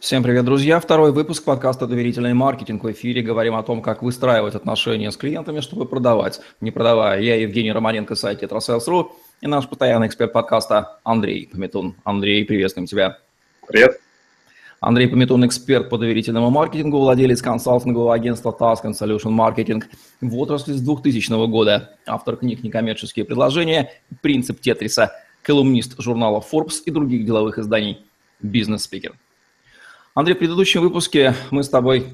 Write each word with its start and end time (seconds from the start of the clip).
Всем 0.00 0.22
привет, 0.22 0.44
друзья! 0.46 0.80
Второй 0.80 1.12
выпуск 1.12 1.44
подкаста 1.44 1.86
«Доверительный 1.86 2.32
маркетинг». 2.32 2.84
В 2.84 2.92
эфире 2.92 3.20
говорим 3.20 3.54
о 3.54 3.62
том, 3.62 3.82
как 3.82 4.02
выстраивать 4.02 4.54
отношения 4.54 5.10
с 5.10 5.16
клиентами, 5.16 5.60
чтобы 5.60 5.84
продавать, 5.84 6.40
не 6.62 6.70
продавая. 6.70 7.20
Я 7.20 7.36
Евгений 7.36 7.70
Романенко, 7.70 8.14
сайт 8.14 8.42
Tetrasales.ru 8.42 9.10
и 9.42 9.46
наш 9.46 9.68
постоянный 9.68 10.06
эксперт 10.06 10.32
подкаста 10.32 11.00
Андрей 11.04 11.48
Пометун. 11.50 11.96
Андрей, 12.04 12.46
приветствуем 12.46 12.86
тебя. 12.86 13.18
Привет. 13.68 14.00
Андрей 14.80 15.06
Пометун, 15.06 15.46
эксперт 15.46 15.90
по 15.90 15.98
доверительному 15.98 16.48
маркетингу, 16.48 16.98
владелец 16.98 17.42
консалтингового 17.42 18.14
агентства 18.14 18.56
Task 18.58 18.84
and 18.84 18.92
Solution 18.92 19.32
Marketing 19.32 19.82
в 20.22 20.38
отрасли 20.38 20.72
с 20.72 20.80
2000 20.80 21.46
года, 21.46 21.96
автор 22.06 22.36
книг 22.36 22.62
«Некоммерческие 22.62 23.24
предложения», 23.26 23.90
«Принцип 24.22 24.60
Тетриса», 24.60 25.12
колумнист 25.42 26.00
журнала 26.00 26.42
Forbes 26.52 26.82
и 26.86 26.90
других 26.90 27.24
деловых 27.24 27.58
изданий, 27.58 28.04
бизнес-спикер. 28.40 29.14
Андрей, 30.16 30.36
в 30.36 30.38
предыдущем 30.38 30.80
выпуске 30.80 31.34
мы 31.50 31.64
с 31.64 31.68
тобой 31.68 32.06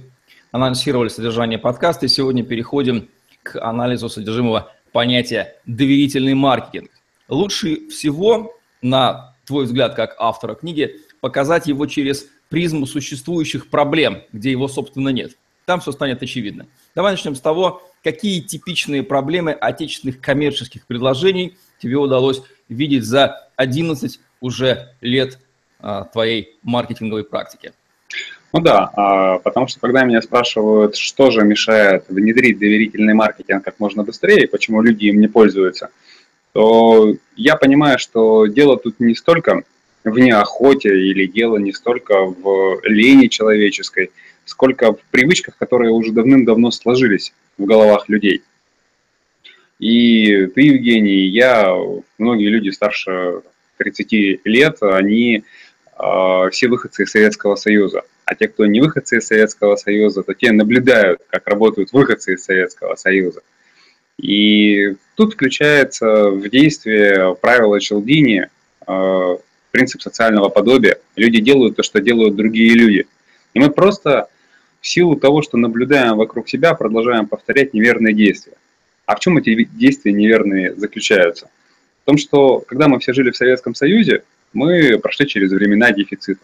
анонсировали 0.53 1.11
содержание 1.11 1.59
подкаста, 1.59 2.07
и 2.07 2.09
сегодня 2.09 2.43
переходим 2.43 3.11
к 3.43 3.61
анализу 3.61 4.09
содержимого 4.09 4.73
понятия 4.91 5.57
«доверительный 5.67 6.33
маркетинг». 6.33 6.91
Лучше 7.29 7.91
всего, 7.91 8.57
на 8.81 9.37
твой 9.45 9.67
взгляд, 9.67 9.97
как 9.97 10.17
автора 10.19 10.55
книги, 10.55 10.97
показать 11.21 11.67
его 11.67 11.85
через 11.85 12.27
призму 12.49 12.87
существующих 12.87 13.69
проблем, 13.69 14.23
где 14.33 14.51
его, 14.51 14.67
собственно, 14.67 15.11
нет. 15.11 15.33
Там 15.67 15.81
все 15.81 15.93
станет 15.93 16.23
очевидно. 16.23 16.69
Давай 16.95 17.13
начнем 17.13 17.35
с 17.35 17.41
того, 17.43 17.83
какие 18.03 18.41
типичные 18.41 19.03
проблемы 19.03 19.53
отечественных 19.53 20.23
коммерческих 20.23 20.87
предложений 20.87 21.59
тебе 21.79 21.97
удалось 21.97 22.41
видеть 22.71 23.05
за 23.05 23.51
11 23.57 24.19
уже 24.41 24.95
лет 25.03 25.39
а, 25.81 26.05
твоей 26.05 26.57
маркетинговой 26.63 27.25
практики. 27.25 27.75
Ну 28.53 28.61
да, 28.61 28.91
а, 28.95 29.39
потому 29.39 29.69
что 29.69 29.79
когда 29.79 30.03
меня 30.03 30.21
спрашивают, 30.23 30.97
что 30.97 31.31
же 31.31 31.45
мешает 31.45 32.07
внедрить 32.09 32.59
доверительный 32.59 33.15
маркетинг 33.15 33.65
как 33.65 33.79
можно 33.79 34.03
быстрее, 34.03 34.49
почему 34.49 34.83
люди 34.83 35.07
им 35.07 35.21
не 35.21 35.29
пользуются, 35.29 35.91
то 36.53 37.15
я 37.37 37.55
понимаю, 37.57 37.99
что 38.01 38.47
дело 38.47 38.77
тут 38.77 38.99
не 38.99 39.15
столько 39.15 39.63
в 40.03 40.19
неохоте 40.19 40.89
или 40.89 41.27
дело 41.27 41.59
не 41.59 41.73
столько 41.73 42.25
в 42.25 42.81
лени 42.83 43.29
человеческой, 43.29 44.11
сколько 44.45 44.95
в 44.95 45.01
привычках, 45.13 45.57
которые 45.57 45.93
уже 45.93 46.11
давным-давно 46.11 46.73
сложились 46.73 47.33
в 47.57 47.67
головах 47.67 48.09
людей. 48.09 48.43
И 49.79 50.47
ты, 50.47 50.63
Евгений, 50.63 51.27
я, 51.29 51.73
многие 52.19 52.49
люди 52.49 52.71
старше 52.71 53.43
30 53.77 54.41
лет, 54.45 54.79
они 54.83 55.45
э, 55.99 56.51
все 56.51 56.69
выходцы 56.69 57.05
из 57.05 57.11
Советского 57.11 57.55
Союза 57.55 58.03
а 58.31 58.37
те, 58.37 58.47
кто 58.47 58.65
не 58.65 58.81
выходцы 58.81 59.19
из 59.19 59.27
Советского 59.27 59.75
Союза, 59.75 60.23
то 60.23 60.35
те 60.35 60.53
наблюдают, 60.53 61.21
как 61.31 61.49
работают 61.49 61.93
выходцы 61.93 62.35
из 62.35 62.45
Советского 62.45 62.95
Союза. 62.95 63.43
И 64.23 64.95
тут 65.17 65.35
включается 65.35 66.31
в 66.31 66.49
действие 66.49 67.35
правило 67.41 67.81
Челдини, 67.81 68.49
э, 68.87 69.37
принцип 69.73 70.01
социального 70.01 70.49
подобия. 70.49 70.99
Люди 71.17 71.41
делают 71.41 71.75
то, 71.75 71.83
что 71.83 72.01
делают 72.01 72.37
другие 72.37 72.75
люди. 72.75 73.09
И 73.53 73.59
мы 73.59 73.69
просто 73.69 74.29
в 74.81 74.87
силу 74.87 75.17
того, 75.17 75.43
что 75.43 75.57
наблюдаем 75.57 76.17
вокруг 76.17 76.49
себя, 76.49 76.75
продолжаем 76.75 77.27
повторять 77.27 77.75
неверные 77.75 78.15
действия. 78.15 78.55
А 79.07 79.17
в 79.17 79.19
чем 79.19 79.39
эти 79.39 79.65
действия 79.65 80.13
неверные 80.13 80.77
заключаются? 80.77 81.51
В 82.05 82.07
том, 82.07 82.17
что 82.17 82.61
когда 82.61 82.87
мы 82.87 83.01
все 83.01 83.13
жили 83.13 83.33
в 83.33 83.37
Советском 83.37 83.75
Союзе, 83.75 84.23
мы 84.53 85.01
прошли 85.01 85.27
через 85.27 85.51
времена 85.51 85.91
дефицита. 85.91 86.41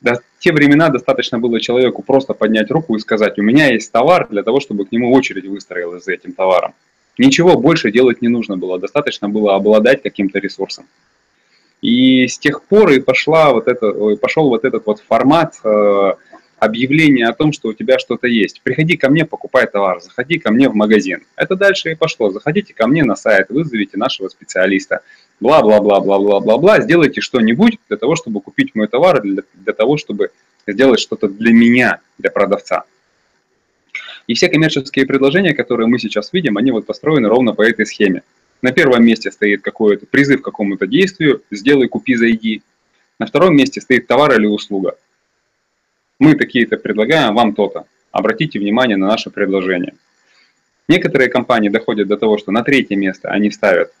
До 0.00 0.20
те 0.38 0.52
времена 0.52 0.90
достаточно 0.90 1.38
было 1.38 1.60
человеку 1.60 2.02
просто 2.02 2.34
поднять 2.34 2.70
руку 2.70 2.94
и 2.94 3.00
сказать, 3.00 3.38
у 3.38 3.42
меня 3.42 3.72
есть 3.72 3.90
товар 3.90 4.28
для 4.28 4.42
того, 4.42 4.60
чтобы 4.60 4.84
к 4.84 4.92
нему 4.92 5.12
очередь 5.12 5.46
выстроилась 5.46 6.04
за 6.04 6.12
этим 6.12 6.32
товаром. 6.32 6.74
Ничего 7.18 7.58
больше 7.58 7.90
делать 7.90 8.22
не 8.22 8.28
нужно 8.28 8.56
было, 8.56 8.78
достаточно 8.78 9.28
было 9.28 9.56
обладать 9.56 10.02
каким-то 10.02 10.38
ресурсом. 10.38 10.86
И 11.82 12.26
с 12.26 12.38
тех 12.38 12.62
пор 12.62 12.90
и 12.90 13.00
пошла 13.00 13.52
вот 13.52 13.68
это, 13.68 13.92
пошел 14.16 14.48
вот 14.48 14.64
этот 14.64 14.86
вот 14.86 15.00
формат 15.00 15.54
э, 15.64 16.12
объявления 16.58 17.26
о 17.26 17.34
том, 17.34 17.52
что 17.52 17.68
у 17.68 17.72
тебя 17.72 17.98
что-то 17.98 18.26
есть. 18.26 18.60
Приходи 18.62 18.96
ко 18.96 19.10
мне, 19.10 19.24
покупай 19.24 19.66
товар, 19.66 20.00
заходи 20.00 20.38
ко 20.38 20.52
мне 20.52 20.68
в 20.68 20.74
магазин. 20.74 21.22
Это 21.36 21.56
дальше 21.56 21.92
и 21.92 21.94
пошло. 21.94 22.30
Заходите 22.30 22.74
ко 22.74 22.86
мне 22.86 23.04
на 23.04 23.16
сайт, 23.16 23.48
вызовите 23.50 23.96
нашего 23.96 24.28
специалиста 24.28 25.02
бла-бла-бла-бла-бла-бла-бла, 25.40 26.80
сделайте 26.80 27.20
что-нибудь 27.20 27.78
для 27.88 27.96
того, 27.96 28.16
чтобы 28.16 28.40
купить 28.40 28.74
мой 28.74 28.88
товар, 28.88 29.22
для, 29.22 29.42
для 29.54 29.72
того, 29.72 29.96
чтобы 29.96 30.30
сделать 30.66 31.00
что-то 31.00 31.28
для 31.28 31.52
меня, 31.52 32.00
для 32.18 32.30
продавца. 32.30 32.84
И 34.26 34.34
все 34.34 34.48
коммерческие 34.48 35.06
предложения, 35.06 35.54
которые 35.54 35.86
мы 35.86 35.98
сейчас 35.98 36.32
видим, 36.32 36.58
они 36.58 36.70
вот 36.70 36.86
построены 36.86 37.28
ровно 37.28 37.54
по 37.54 37.62
этой 37.62 37.86
схеме. 37.86 38.22
На 38.60 38.72
первом 38.72 39.04
месте 39.04 39.30
стоит 39.30 39.62
какой-то 39.62 40.06
призыв 40.06 40.42
к 40.42 40.44
какому-то 40.44 40.86
действию, 40.86 41.42
сделай, 41.50 41.88
купи, 41.88 42.16
зайди. 42.16 42.62
На 43.18 43.26
втором 43.26 43.56
месте 43.56 43.80
стоит 43.80 44.06
товар 44.06 44.38
или 44.38 44.46
услуга. 44.46 44.96
Мы 46.18 46.34
такие-то 46.34 46.76
предлагаем, 46.76 47.34
вам 47.34 47.54
то-то. 47.54 47.86
Обратите 48.10 48.58
внимание 48.58 48.96
на 48.96 49.06
наше 49.06 49.30
предложение. 49.30 49.94
Некоторые 50.88 51.28
компании 51.28 51.68
доходят 51.68 52.08
до 52.08 52.16
того, 52.16 52.38
что 52.38 52.50
на 52.50 52.64
третье 52.64 52.96
место 52.96 53.28
они 53.28 53.50
ставят 53.50 53.92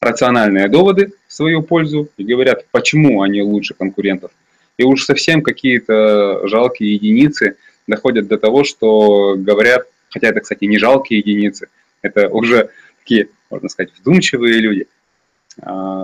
рациональные 0.00 0.68
доводы 0.68 1.12
в 1.26 1.32
свою 1.32 1.62
пользу 1.62 2.08
и 2.16 2.24
говорят, 2.24 2.66
почему 2.70 3.22
они 3.22 3.42
лучше 3.42 3.74
конкурентов. 3.74 4.30
И 4.76 4.84
уж 4.84 5.04
совсем 5.04 5.42
какие-то 5.42 6.46
жалкие 6.46 6.94
единицы 6.94 7.56
доходят 7.86 8.28
до 8.28 8.38
того, 8.38 8.64
что 8.64 9.34
говорят, 9.36 9.86
хотя 10.10 10.28
это, 10.28 10.40
кстати, 10.40 10.64
не 10.64 10.78
жалкие 10.78 11.20
единицы, 11.20 11.68
это 12.02 12.28
уже 12.28 12.70
такие, 13.00 13.28
можно 13.50 13.68
сказать, 13.68 13.92
вдумчивые 13.98 14.60
люди, 14.60 14.86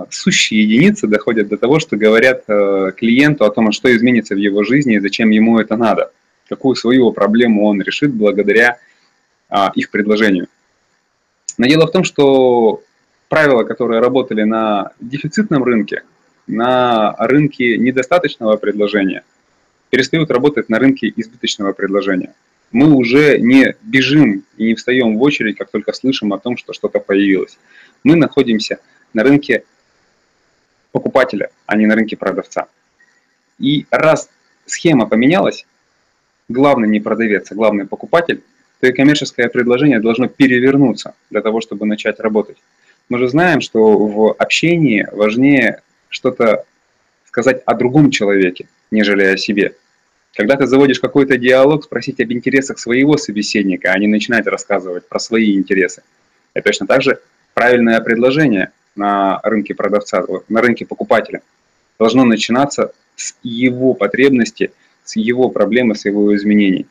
сущие 0.09 0.63
единицы 0.63 1.07
доходят 1.07 1.47
до 1.47 1.57
того, 1.57 1.79
что 1.79 1.97
говорят 1.97 2.43
э, 2.47 2.91
клиенту 2.95 3.45
о 3.45 3.51
том, 3.51 3.71
что 3.71 3.95
изменится 3.95 4.35
в 4.35 4.37
его 4.37 4.63
жизни 4.63 4.95
и 4.95 4.99
зачем 4.99 5.31
ему 5.31 5.59
это 5.59 5.75
надо, 5.75 6.11
какую 6.47 6.75
свою 6.75 7.11
проблему 7.11 7.65
он 7.65 7.81
решит 7.81 8.13
благодаря 8.13 8.77
а, 9.49 9.71
их 9.73 9.89
предложению. 9.89 10.47
Но 11.57 11.65
дело 11.65 11.87
в 11.87 11.91
том, 11.91 12.03
что 12.03 12.83
правила, 13.27 13.63
которые 13.63 14.01
работали 14.01 14.43
на 14.43 14.91
дефицитном 14.99 15.63
рынке, 15.63 16.03
на 16.47 17.15
рынке 17.17 17.77
недостаточного 17.77 18.57
предложения, 18.57 19.23
перестают 19.89 20.29
работать 20.31 20.69
на 20.69 20.79
рынке 20.79 21.11
избыточного 21.15 21.73
предложения. 21.73 22.33
Мы 22.71 22.93
уже 22.93 23.39
не 23.39 23.75
бежим 23.81 24.43
и 24.57 24.65
не 24.67 24.75
встаем 24.75 25.17
в 25.17 25.21
очередь, 25.23 25.57
как 25.57 25.71
только 25.71 25.91
слышим 25.91 26.33
о 26.33 26.39
том, 26.39 26.55
что 26.55 26.73
что-то 26.73 26.99
появилось. 26.99 27.57
Мы 28.03 28.15
находимся 28.15 28.77
на 29.13 29.23
рынке 29.23 29.63
покупателя, 30.91 31.49
а 31.65 31.75
не 31.75 31.85
на 31.85 31.95
рынке 31.95 32.17
продавца. 32.17 32.67
И 33.59 33.85
раз 33.91 34.29
схема 34.65 35.07
поменялась, 35.07 35.65
главный 36.47 36.87
не 36.87 36.99
продавец, 36.99 37.51
а 37.51 37.55
главный 37.55 37.85
покупатель, 37.85 38.41
то 38.79 38.87
и 38.87 38.93
коммерческое 38.93 39.49
предложение 39.49 39.99
должно 39.99 40.27
перевернуться 40.27 41.13
для 41.29 41.41
того, 41.41 41.61
чтобы 41.61 41.85
начать 41.85 42.19
работать. 42.19 42.57
Мы 43.09 43.17
же 43.17 43.27
знаем, 43.27 43.61
что 43.61 43.97
в 43.97 44.33
общении 44.33 45.07
важнее 45.11 45.81
что-то 46.09 46.65
сказать 47.25 47.61
о 47.65 47.73
другом 47.73 48.11
человеке, 48.11 48.67
нежели 48.91 49.23
о 49.23 49.37
себе. 49.37 49.75
Когда 50.35 50.55
ты 50.55 50.67
заводишь 50.67 50.99
какой-то 50.99 51.37
диалог, 51.37 51.83
спросить 51.83 52.19
об 52.21 52.31
интересах 52.31 52.79
своего 52.79 53.17
собеседника, 53.17 53.91
а 53.91 53.99
не 53.99 54.07
начинать 54.07 54.47
рассказывать 54.47 55.07
про 55.07 55.19
свои 55.19 55.57
интересы. 55.57 56.03
И 56.53 56.61
точно 56.61 56.87
так 56.87 57.01
же 57.01 57.19
правильное 57.53 57.99
предложение 57.99 58.71
на 58.99 59.39
рынке 59.43 59.73
продавца, 59.73 60.23
на 60.47 60.61
рынке 60.61 60.85
покупателя 60.85 61.41
должно 61.97 62.23
начинаться 62.25 62.93
с 63.15 63.35
его 63.43 63.93
потребности, 63.93 64.71
с 65.03 65.15
его 65.15 65.49
проблемы, 65.49 65.95
с 65.95 66.05
его 66.05 66.35
изменений. 66.35 66.85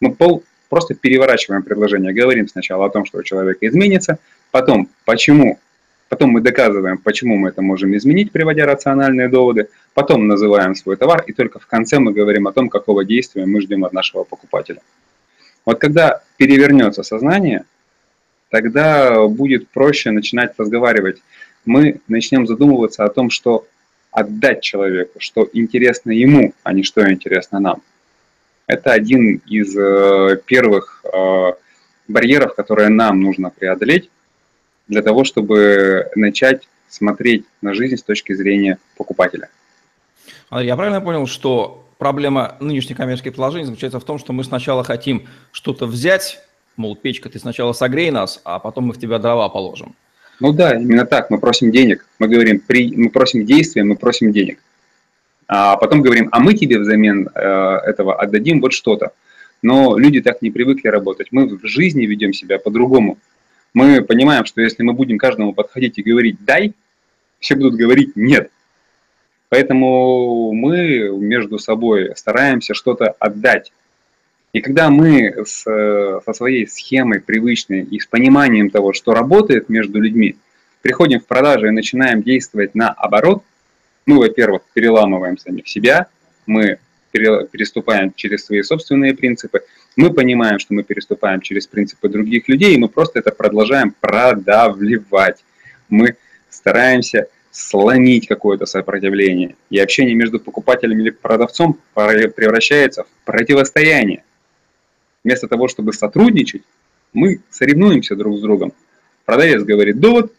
Мы 0.00 0.14
пол, 0.14 0.42
просто 0.68 0.94
переворачиваем 0.94 1.62
предложение, 1.62 2.12
говорим 2.12 2.48
сначала 2.48 2.86
о 2.86 2.90
том, 2.90 3.04
что 3.04 3.18
у 3.18 3.22
человека 3.22 3.68
изменится, 3.68 4.18
Потом, 4.50 4.88
почему? 5.04 5.58
Потом 6.08 6.30
мы 6.30 6.40
доказываем, 6.40 6.98
почему 6.98 7.36
мы 7.36 7.50
это 7.50 7.62
можем 7.62 7.96
изменить, 7.96 8.32
приводя 8.32 8.66
рациональные 8.66 9.28
доводы. 9.28 9.68
Потом 9.94 10.26
называем 10.26 10.74
свой 10.74 10.96
товар, 10.96 11.22
и 11.26 11.32
только 11.32 11.60
в 11.60 11.66
конце 11.66 12.00
мы 12.00 12.12
говорим 12.12 12.48
о 12.48 12.52
том, 12.52 12.68
какого 12.68 13.04
действия 13.04 13.46
мы 13.46 13.60
ждем 13.60 13.84
от 13.84 13.92
нашего 13.92 14.24
покупателя. 14.24 14.80
Вот 15.64 15.78
когда 15.78 16.22
перевернется 16.36 17.04
сознание, 17.04 17.64
тогда 18.50 19.26
будет 19.26 19.68
проще 19.68 20.10
начинать 20.10 20.52
разговаривать. 20.58 21.22
Мы 21.64 22.00
начнем 22.08 22.46
задумываться 22.46 23.04
о 23.04 23.08
том, 23.08 23.30
что 23.30 23.66
отдать 24.10 24.62
человеку, 24.62 25.20
что 25.20 25.48
интересно 25.52 26.10
ему, 26.10 26.52
а 26.62 26.72
не 26.72 26.82
что 26.82 27.08
интересно 27.10 27.60
нам. 27.60 27.82
Это 28.66 28.92
один 28.92 29.40
из 29.46 29.76
э, 29.76 30.40
первых 30.46 31.04
э, 31.04 31.52
барьеров, 32.08 32.54
которые 32.54 32.88
нам 32.88 33.20
нужно 33.20 33.50
преодолеть, 33.50 34.10
для 34.88 35.02
того, 35.02 35.24
чтобы 35.24 36.08
начать 36.16 36.68
смотреть 36.88 37.44
на 37.62 37.74
жизнь 37.74 37.96
с 37.96 38.02
точки 38.02 38.32
зрения 38.32 38.78
покупателя. 38.96 39.48
А 40.50 40.62
я 40.62 40.76
правильно 40.76 41.00
понял, 41.00 41.26
что 41.26 41.88
проблема 41.98 42.56
нынешних 42.60 42.96
коммерческих 42.96 43.32
приложений 43.32 43.66
заключается 43.66 44.00
в 44.00 44.04
том, 44.04 44.18
что 44.18 44.32
мы 44.32 44.42
сначала 44.42 44.82
хотим 44.82 45.28
что-то 45.52 45.86
взять, 45.86 46.42
мол, 46.80 46.96
печка, 46.96 47.28
ты 47.28 47.38
сначала 47.38 47.72
согрей 47.72 48.10
нас, 48.10 48.40
а 48.44 48.58
потом 48.58 48.86
мы 48.86 48.92
в 48.94 48.98
тебя 48.98 49.18
дрова 49.18 49.48
положим. 49.48 49.94
Ну 50.40 50.52
да, 50.52 50.74
именно 50.74 51.04
так. 51.04 51.30
Мы 51.30 51.38
просим 51.38 51.70
денег. 51.70 52.06
Мы 52.18 52.28
говорим, 52.28 52.60
при, 52.60 52.96
мы 52.96 53.10
просим 53.10 53.44
действия, 53.44 53.84
мы 53.84 53.96
просим 53.96 54.32
денег. 54.32 54.58
А 55.46 55.76
потом 55.76 56.00
говорим, 56.00 56.28
а 56.32 56.40
мы 56.40 56.54
тебе 56.54 56.78
взамен 56.78 57.28
э, 57.34 57.40
этого 57.40 58.14
отдадим 58.18 58.60
вот 58.60 58.72
что-то. 58.72 59.12
Но 59.62 59.98
люди 59.98 60.22
так 60.22 60.40
не 60.40 60.50
привыкли 60.50 60.88
работать. 60.88 61.28
Мы 61.30 61.46
в 61.46 61.66
жизни 61.66 62.06
ведем 62.06 62.32
себя 62.32 62.58
по-другому. 62.58 63.18
Мы 63.74 64.00
понимаем, 64.00 64.46
что 64.46 64.62
если 64.62 64.82
мы 64.82 64.94
будем 64.94 65.18
каждому 65.18 65.52
подходить 65.52 65.98
и 65.98 66.02
говорить 66.02 66.42
«дай», 66.44 66.72
все 67.38 67.54
будут 67.54 67.74
говорить 67.74 68.16
«нет». 68.16 68.50
Поэтому 69.50 70.52
мы 70.52 71.08
между 71.10 71.58
собой 71.58 72.12
стараемся 72.16 72.72
что-то 72.72 73.14
отдать. 73.18 73.72
И 74.52 74.60
когда 74.60 74.90
мы 74.90 75.44
с, 75.46 75.62
со 75.62 76.32
своей 76.32 76.66
схемой 76.66 77.20
привычной 77.20 77.82
и 77.82 78.00
с 78.00 78.06
пониманием 78.06 78.70
того, 78.70 78.92
что 78.92 79.14
работает 79.14 79.68
между 79.68 80.00
людьми, 80.00 80.36
приходим 80.82 81.20
в 81.20 81.26
продажи 81.26 81.68
и 81.68 81.70
начинаем 81.70 82.22
действовать 82.22 82.74
наоборот, 82.74 83.44
мы, 84.06 84.18
во-первых, 84.18 84.62
переламываем 84.72 85.38
самих 85.38 85.68
себя, 85.68 86.08
мы 86.46 86.78
переступаем 87.12 88.12
через 88.14 88.44
свои 88.44 88.62
собственные 88.62 89.14
принципы, 89.14 89.62
мы 89.96 90.12
понимаем, 90.12 90.58
что 90.58 90.74
мы 90.74 90.82
переступаем 90.82 91.40
через 91.40 91.66
принципы 91.66 92.08
других 92.08 92.48
людей, 92.48 92.74
и 92.74 92.78
мы 92.78 92.88
просто 92.88 93.18
это 93.18 93.32
продолжаем 93.32 93.94
продавливать. 94.00 95.44
Мы 95.88 96.16
стараемся 96.48 97.28
сломить 97.50 98.28
какое-то 98.28 98.66
сопротивление. 98.66 99.56
И 99.70 99.78
общение 99.78 100.14
между 100.14 100.38
покупателем 100.38 101.00
или 101.00 101.10
продавцом 101.10 101.78
превращается 101.94 103.04
в 103.04 103.08
противостояние. 103.24 104.22
Вместо 105.24 105.48
того, 105.48 105.68
чтобы 105.68 105.92
сотрудничать, 105.92 106.62
мы 107.12 107.40
соревнуемся 107.50 108.16
друг 108.16 108.38
с 108.38 108.40
другом. 108.40 108.72
Продавец 109.24 109.62
говорит 109.62 110.00
довод, 110.00 110.32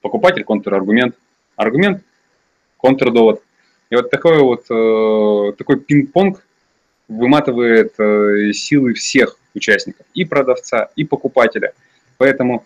покупатель 0.00 0.44
контраргумент, 0.44 1.16
аргумент, 1.56 2.02
контрдовод. 2.78 3.42
И 3.90 3.96
вот 3.96 4.10
такой 4.10 4.40
вот 4.40 4.64
э, 4.70 5.52
такой 5.56 5.80
пинг-понг 5.80 6.42
выматывает 7.08 7.94
э, 7.98 8.52
силы 8.52 8.94
всех 8.94 9.38
участников, 9.54 10.06
и 10.14 10.24
продавца, 10.24 10.90
и 10.96 11.04
покупателя. 11.04 11.72
Поэтому 12.18 12.64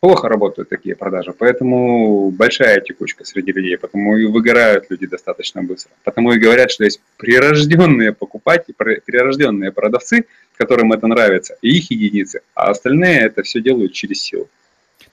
плохо 0.00 0.28
работают 0.28 0.68
такие 0.68 0.94
продажи, 0.94 1.32
поэтому 1.32 2.30
большая 2.30 2.80
текучка 2.80 3.24
среди 3.24 3.52
людей, 3.52 3.76
потому 3.76 4.16
и 4.16 4.26
выгорают 4.26 4.86
люди 4.90 5.06
достаточно 5.06 5.62
быстро. 5.62 5.92
Потому 6.04 6.32
и 6.32 6.38
говорят, 6.38 6.70
что 6.70 6.84
есть 6.84 7.00
прирожденные 7.16 8.12
покупатели, 8.12 8.74
прирожденные 8.74 9.72
продавцы, 9.72 10.26
которым 10.56 10.92
это 10.92 11.06
нравится, 11.06 11.56
и 11.62 11.78
их 11.78 11.90
единицы, 11.90 12.40
а 12.54 12.70
остальные 12.70 13.20
это 13.20 13.42
все 13.42 13.60
делают 13.60 13.92
через 13.92 14.22
силу. 14.22 14.48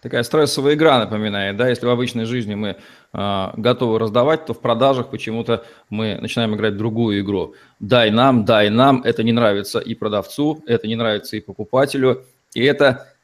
Такая 0.01 0.23
стрессовая 0.23 0.75
игра 0.75 0.99
напоминает, 0.99 1.57
да, 1.57 1.67
если 1.67 1.87
в 1.87 1.89
обычной 1.89 2.25
жизни 2.25 2.53
мы 2.53 2.77
э, 3.13 3.47
готовы 3.57 3.97
раздавать, 3.97 4.45
то 4.45 4.53
в 4.53 4.61
продажах 4.61 5.09
почему-то 5.09 5.65
мы 5.89 6.19
начинаем 6.21 6.55
играть 6.55 6.77
другую 6.77 7.21
игру. 7.21 7.55
Дай 7.79 8.11
нам, 8.11 8.45
дай 8.45 8.69
нам, 8.69 9.01
это 9.03 9.23
не 9.23 9.31
нравится 9.31 9.79
и 9.79 9.95
продавцу, 9.95 10.63
это 10.67 10.87
не 10.87 10.95
нравится 10.95 11.37
и 11.37 11.41
покупателю, 11.41 12.23
и 12.53 12.63
это 12.63 13.14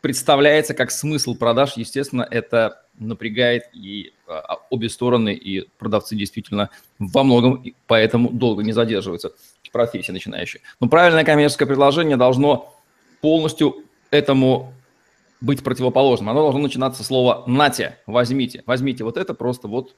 представляется 0.00 0.74
как 0.74 0.90
смысл 0.90 1.34
продаж, 1.34 1.74
естественно, 1.76 2.26
это 2.28 2.82
напрягает 2.98 3.64
и 3.72 4.12
а, 4.26 4.58
обе 4.70 4.88
стороны, 4.88 5.32
и 5.34 5.68
продавцы 5.78 6.16
действительно 6.16 6.70
во 6.98 7.22
многом 7.22 7.64
поэтому 7.86 8.30
долго 8.30 8.62
не 8.62 8.72
задерживаются 8.72 9.32
в 9.62 9.70
профессии 9.70 10.12
начинающие. 10.12 10.62
Но 10.80 10.88
правильное 10.88 11.24
коммерческое 11.24 11.68
предложение 11.68 12.16
должно 12.16 12.74
полностью 13.20 13.84
этому 14.10 14.72
быть 15.40 15.62
противоположным. 15.62 16.30
Оно 16.30 16.42
должно 16.42 16.60
начинаться 16.60 17.04
с 17.04 17.06
слова 17.06 17.44
«нате», 17.46 17.98
«возьмите». 18.06 18.62
Возьмите 18.66 19.04
вот 19.04 19.16
это 19.16 19.34
просто 19.34 19.68
вот 19.68 19.94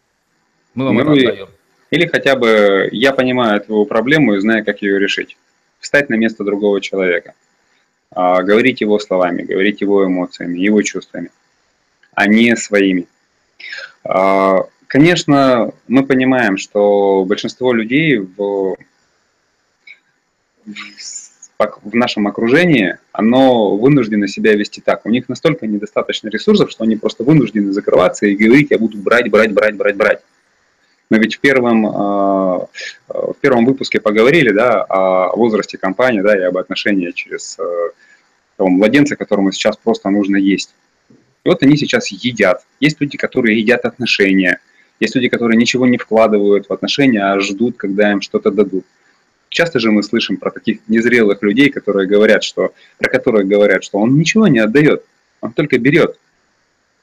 мы 0.74 0.84
вам 0.86 0.96
ну, 0.96 1.00
это 1.02 1.30
отдаем. 1.30 1.48
Или 1.90 2.06
хотя 2.06 2.36
бы 2.36 2.88
я 2.92 3.12
понимаю 3.12 3.60
твою 3.60 3.84
проблему 3.84 4.34
и 4.34 4.40
знаю, 4.40 4.64
как 4.64 4.82
ее 4.82 4.98
решить. 4.98 5.36
Встать 5.80 6.08
на 6.08 6.14
место 6.14 6.44
другого 6.44 6.80
человека. 6.80 7.34
А, 8.12 8.42
говорить 8.42 8.80
его 8.80 8.98
словами, 8.98 9.42
говорить 9.42 9.80
его 9.80 10.04
эмоциями, 10.04 10.58
его 10.58 10.82
чувствами, 10.82 11.30
а 12.14 12.26
не 12.26 12.56
своими. 12.56 13.06
А, 14.04 14.64
конечно, 14.88 15.72
мы 15.86 16.04
понимаем, 16.04 16.56
что 16.56 17.24
большинство 17.24 17.72
людей 17.72 18.18
в, 18.18 18.76
в 21.56 21.94
нашем 21.94 22.26
окружении, 22.26 22.98
оно 23.12 23.76
вынуждено 23.76 24.26
себя 24.26 24.54
вести 24.54 24.80
так. 24.80 25.06
У 25.06 25.10
них 25.10 25.28
настолько 25.28 25.68
недостаточно 25.68 26.28
ресурсов, 26.28 26.70
что 26.72 26.82
они 26.82 26.96
просто 26.96 27.22
вынуждены 27.22 27.72
закрываться 27.72 28.26
и 28.26 28.34
говорить, 28.34 28.68
я 28.70 28.78
буду 28.78 28.98
брать, 28.98 29.30
брать, 29.30 29.52
брать, 29.52 29.76
брать, 29.76 29.96
брать. 29.96 30.20
Мы 31.10 31.18
ведь 31.18 31.36
в 31.36 31.40
первом, 31.40 31.86
а, 31.86 32.66
в 33.08 33.34
первом 33.40 33.66
выпуске 33.66 34.00
поговорили 34.00 34.50
да, 34.50 34.82
о 34.84 35.36
возрасте 35.36 35.76
компании 35.76 36.20
да, 36.20 36.38
и 36.38 36.42
об 36.42 36.56
отношении 36.56 37.10
через 37.10 37.58
э, 37.58 37.90
того 38.56 38.70
младенца, 38.70 39.16
которому 39.16 39.50
сейчас 39.50 39.76
просто 39.76 40.08
нужно 40.08 40.36
есть. 40.36 40.72
И 41.44 41.48
вот 41.48 41.64
они 41.64 41.76
сейчас 41.76 42.08
едят. 42.12 42.64
Есть 42.78 43.00
люди, 43.00 43.18
которые 43.18 43.58
едят 43.58 43.84
отношения. 43.86 44.60
Есть 45.00 45.16
люди, 45.16 45.28
которые 45.28 45.56
ничего 45.56 45.84
не 45.84 45.98
вкладывают 45.98 46.68
в 46.68 46.72
отношения, 46.72 47.24
а 47.24 47.40
ждут, 47.40 47.76
когда 47.76 48.12
им 48.12 48.20
что-то 48.20 48.52
дадут. 48.52 48.84
Часто 49.48 49.80
же 49.80 49.90
мы 49.90 50.04
слышим 50.04 50.36
про 50.36 50.52
таких 50.52 50.78
незрелых 50.86 51.42
людей, 51.42 51.70
которые 51.70 52.06
говорят, 52.06 52.44
что, 52.44 52.72
про 52.98 53.10
которых 53.10 53.48
говорят, 53.48 53.82
что 53.82 53.98
он 53.98 54.16
ничего 54.16 54.46
не 54.46 54.60
отдает, 54.60 55.04
он 55.40 55.52
только 55.54 55.76
берет. 55.78 56.20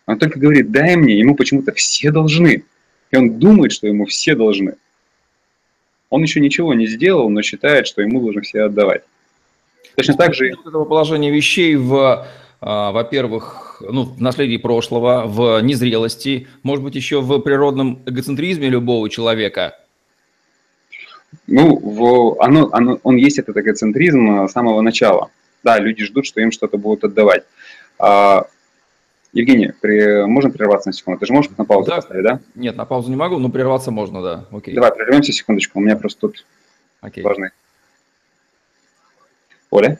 Он 0.05 0.17
только 0.17 0.39
говорит, 0.39 0.71
дай 0.71 0.95
мне, 0.95 1.19
ему 1.19 1.35
почему-то 1.35 1.73
все 1.73 2.11
должны. 2.11 2.63
И 3.11 3.17
он 3.17 3.39
думает, 3.39 3.71
что 3.71 3.87
ему 3.87 4.05
все 4.05 4.35
должны. 4.35 4.75
Он 6.09 6.21
еще 6.23 6.39
ничего 6.39 6.73
не 6.73 6.87
сделал, 6.87 7.29
но 7.29 7.41
считает, 7.41 7.87
что 7.87 8.01
ему 8.01 8.21
должны 8.21 8.41
все 8.41 8.63
отдавать. 8.63 9.03
Точно 9.95 10.13
так 10.13 10.33
же... 10.33 10.49
Этого 10.49 10.85
положения 10.85 11.31
вещей 11.31 11.75
в, 11.75 12.27
а, 12.61 12.91
во-первых, 12.91 13.81
ну, 13.81 14.03
в 14.03 14.21
наследии 14.21 14.57
прошлого, 14.57 15.23
в 15.25 15.59
незрелости, 15.61 16.47
может 16.63 16.83
быть, 16.83 16.95
еще 16.95 17.21
в 17.21 17.39
природном 17.39 18.01
эгоцентризме 18.05 18.69
любого 18.69 19.09
человека. 19.09 19.77
Ну, 21.45 21.77
в, 21.77 22.41
оно, 22.41 22.69
оно, 22.71 22.99
он 23.03 23.17
есть 23.17 23.39
этот 23.39 23.57
эгоцентризм 23.57 24.47
с 24.47 24.51
самого 24.51 24.81
начала. 24.81 25.29
Да, 25.63 25.79
люди 25.79 26.03
ждут, 26.03 26.25
что 26.25 26.41
им 26.41 26.51
что-то 26.51 26.77
будут 26.77 27.03
отдавать. 27.03 27.43
А, 27.99 28.47
Евгений, 29.37 29.71
при... 29.81 30.25
можно 30.25 30.49
прерваться 30.49 30.89
на 30.89 30.93
секунду? 30.93 31.19
Ты 31.19 31.27
же 31.27 31.33
можешь 31.33 31.51
на 31.55 31.63
паузу 31.63 31.91
да. 31.91 31.97
поставить, 31.97 32.23
да? 32.23 32.39
Нет, 32.55 32.75
на 32.75 32.85
паузу 32.85 33.11
не 33.11 33.15
могу, 33.15 33.37
но 33.37 33.49
прерваться 33.49 33.91
можно, 33.91 34.23
да. 34.23 34.45
Окей. 34.51 34.73
Давай, 34.73 34.91
прервемся 34.91 35.31
секундочку, 35.31 35.77
у 35.77 35.81
меня 35.83 35.95
просто 35.95 36.21
тут 36.21 36.45
Окей. 37.01 37.23
важный. 37.23 37.51
Оля? 39.69 39.99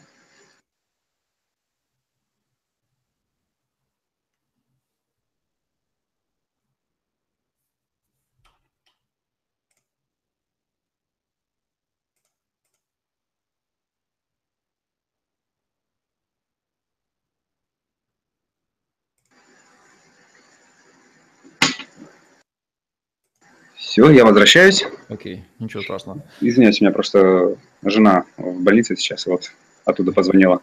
Все, 23.98 24.10
я 24.10 24.24
возвращаюсь. 24.24 24.84
Окей, 25.08 25.42
ничего 25.58 25.82
страшного. 25.82 26.22
Извиняюсь, 26.40 26.80
у 26.80 26.84
меня 26.84 26.92
просто 26.92 27.56
жена 27.82 28.26
в 28.36 28.62
больнице 28.62 28.94
сейчас, 28.94 29.26
вот 29.26 29.50
оттуда 29.84 30.12
позвонила. 30.12 30.60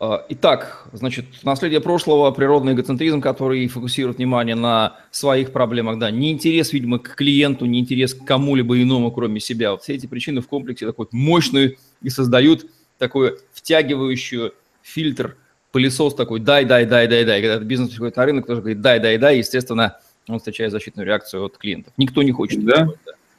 А, 0.00 0.24
итак, 0.30 0.88
значит, 0.94 1.26
наследие 1.42 1.82
прошлого, 1.82 2.30
природный 2.30 2.72
эгоцентризм, 2.72 3.20
который 3.20 3.68
фокусирует 3.68 4.16
внимание 4.16 4.54
на 4.54 4.96
своих 5.10 5.52
проблемах, 5.52 5.98
да, 5.98 6.10
не 6.10 6.32
интерес, 6.32 6.72
видимо, 6.72 6.98
к 6.98 7.14
клиенту, 7.14 7.66
не 7.66 7.78
интерес 7.78 8.14
к 8.14 8.24
кому-либо 8.24 8.82
иному, 8.82 9.12
кроме 9.12 9.38
себя. 9.38 9.72
Вот 9.72 9.82
все 9.82 9.94
эти 9.94 10.06
причины 10.06 10.40
в 10.40 10.48
комплексе 10.48 10.86
такой 10.86 11.08
мощную 11.12 11.76
и 12.00 12.08
создают 12.08 12.64
такую 12.96 13.38
втягивающую 13.52 14.54
фильтр, 14.80 15.36
пылесос 15.72 16.14
такой, 16.14 16.40
дай, 16.40 16.64
дай, 16.64 16.86
дай, 16.86 17.06
дай, 17.06 17.22
дай. 17.26 17.42
Когда 17.42 17.58
бизнес 17.58 17.90
приходит 17.90 18.16
на 18.16 18.24
рынок, 18.24 18.46
тоже 18.46 18.62
говорит, 18.62 18.80
дай, 18.80 18.98
дай, 18.98 19.18
дай, 19.18 19.36
естественно, 19.36 19.98
он 20.28 20.38
встречает 20.38 20.72
защитную 20.72 21.06
реакцию 21.06 21.44
от 21.44 21.56
клиентов. 21.56 21.92
Никто 21.96 22.22
не 22.22 22.32
хочет. 22.32 22.64
Да? 22.64 22.88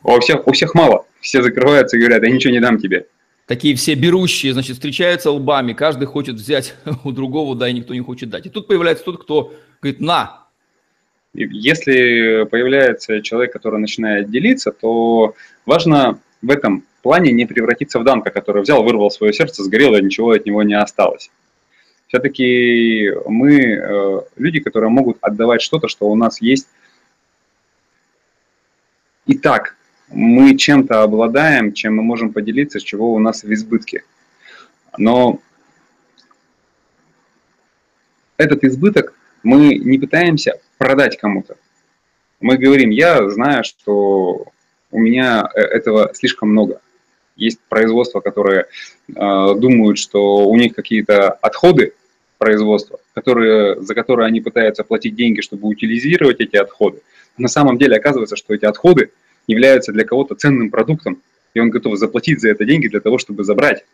А 0.04 0.16
у 0.16 0.20
всех, 0.20 0.48
у 0.48 0.52
всех 0.52 0.74
мало. 0.74 1.06
Все 1.20 1.42
закрываются 1.42 1.98
и 1.98 2.00
говорят, 2.00 2.24
я 2.24 2.32
ничего 2.32 2.54
не 2.54 2.60
дам 2.60 2.78
тебе. 2.78 3.08
Такие 3.46 3.76
все 3.76 3.96
берущие, 3.96 4.54
значит, 4.54 4.76
встречаются 4.76 5.32
лбами, 5.32 5.72
каждый 5.74 6.06
хочет 6.06 6.36
взять 6.36 6.76
у 7.04 7.12
другого, 7.12 7.56
да, 7.56 7.70
и 7.70 7.74
никто 7.74 7.94
не 7.94 8.02
хочет 8.02 8.30
дать. 8.30 8.46
И 8.46 8.50
тут 8.50 8.68
появляется 8.68 9.06
тот, 9.06 9.22
кто 9.24 9.54
говорит, 9.82 10.02
на. 10.02 10.46
если 11.34 12.46
появляется 12.46 13.22
человек, 13.22 13.54
который 13.54 13.80
начинает 13.80 14.30
делиться, 14.30 14.72
то 14.72 15.36
важно 15.66 16.20
в 16.42 16.52
этом 16.52 16.84
плане 17.02 17.32
не 17.32 17.46
превратиться 17.46 18.00
в 18.00 18.04
Данка, 18.04 18.32
который 18.32 18.64
взял, 18.64 18.84
вырвал 18.84 19.10
свое 19.12 19.32
сердце, 19.32 19.64
сгорел, 19.64 19.96
и 19.96 20.04
ничего 20.04 20.32
от 20.32 20.46
него 20.46 20.64
не 20.64 20.74
осталось. 20.74 21.32
Все-таки 22.08 23.12
мы 23.28 23.62
э, 23.62 24.22
люди, 24.38 24.60
которые 24.60 24.90
могут 24.90 25.18
отдавать 25.22 25.62
что-то, 25.62 25.88
что 25.88 26.08
у 26.08 26.16
нас 26.16 26.42
есть. 26.42 26.68
Итак, 29.30 29.76
мы 30.08 30.56
чем-то 30.56 31.04
обладаем, 31.04 31.74
чем 31.74 31.98
мы 31.98 32.04
можем 32.04 32.32
поделиться, 32.32 32.80
с 32.80 32.84
чего 32.84 33.14
у 33.14 33.20
нас 33.20 33.44
в 33.44 33.52
избытке. 33.52 34.06
Но 34.98 35.42
этот 38.38 38.64
избыток 38.64 39.14
мы 39.44 39.76
не 39.76 39.98
пытаемся 39.98 40.62
продать 40.78 41.18
кому-то. 41.18 41.58
Мы 42.40 42.58
говорим, 42.58 42.90
я 42.90 43.30
знаю, 43.30 43.66
что 43.66 44.46
у 44.92 45.00
меня 45.00 45.50
э, 45.54 45.60
этого 45.60 46.12
слишком 46.14 46.52
много. 46.52 46.80
Есть 47.36 47.60
производства, 47.68 48.22
которые 48.22 48.68
э, 49.10 49.14
думают, 49.14 49.98
что 49.98 50.48
у 50.48 50.56
них 50.56 50.74
какие-то 50.74 51.32
отходы 51.32 51.94
производства, 52.38 53.00
которые, 53.14 53.82
за 53.82 53.96
которые 53.96 54.28
они 54.28 54.42
пытаются 54.42 54.84
платить 54.84 55.16
деньги, 55.16 55.42
чтобы 55.42 55.68
утилизировать 55.68 56.40
эти 56.40 56.56
отходы. 56.56 57.02
На 57.38 57.48
самом 57.48 57.78
деле 57.78 57.98
оказывается, 57.98 58.36
что 58.36 58.54
эти 58.54 58.66
отходы 58.66 59.12
являются 59.48 59.92
для 59.92 60.04
кого-то 60.04 60.36
ценным 60.36 60.70
продуктом, 60.70 61.22
и 61.54 61.60
он 61.60 61.70
готов 61.70 61.98
заплатить 61.98 62.42
за 62.42 62.50
это 62.50 62.66
деньги 62.66 62.88
для 62.88 63.00
того, 63.00 63.18
чтобы 63.18 63.44
забрать. 63.44 63.86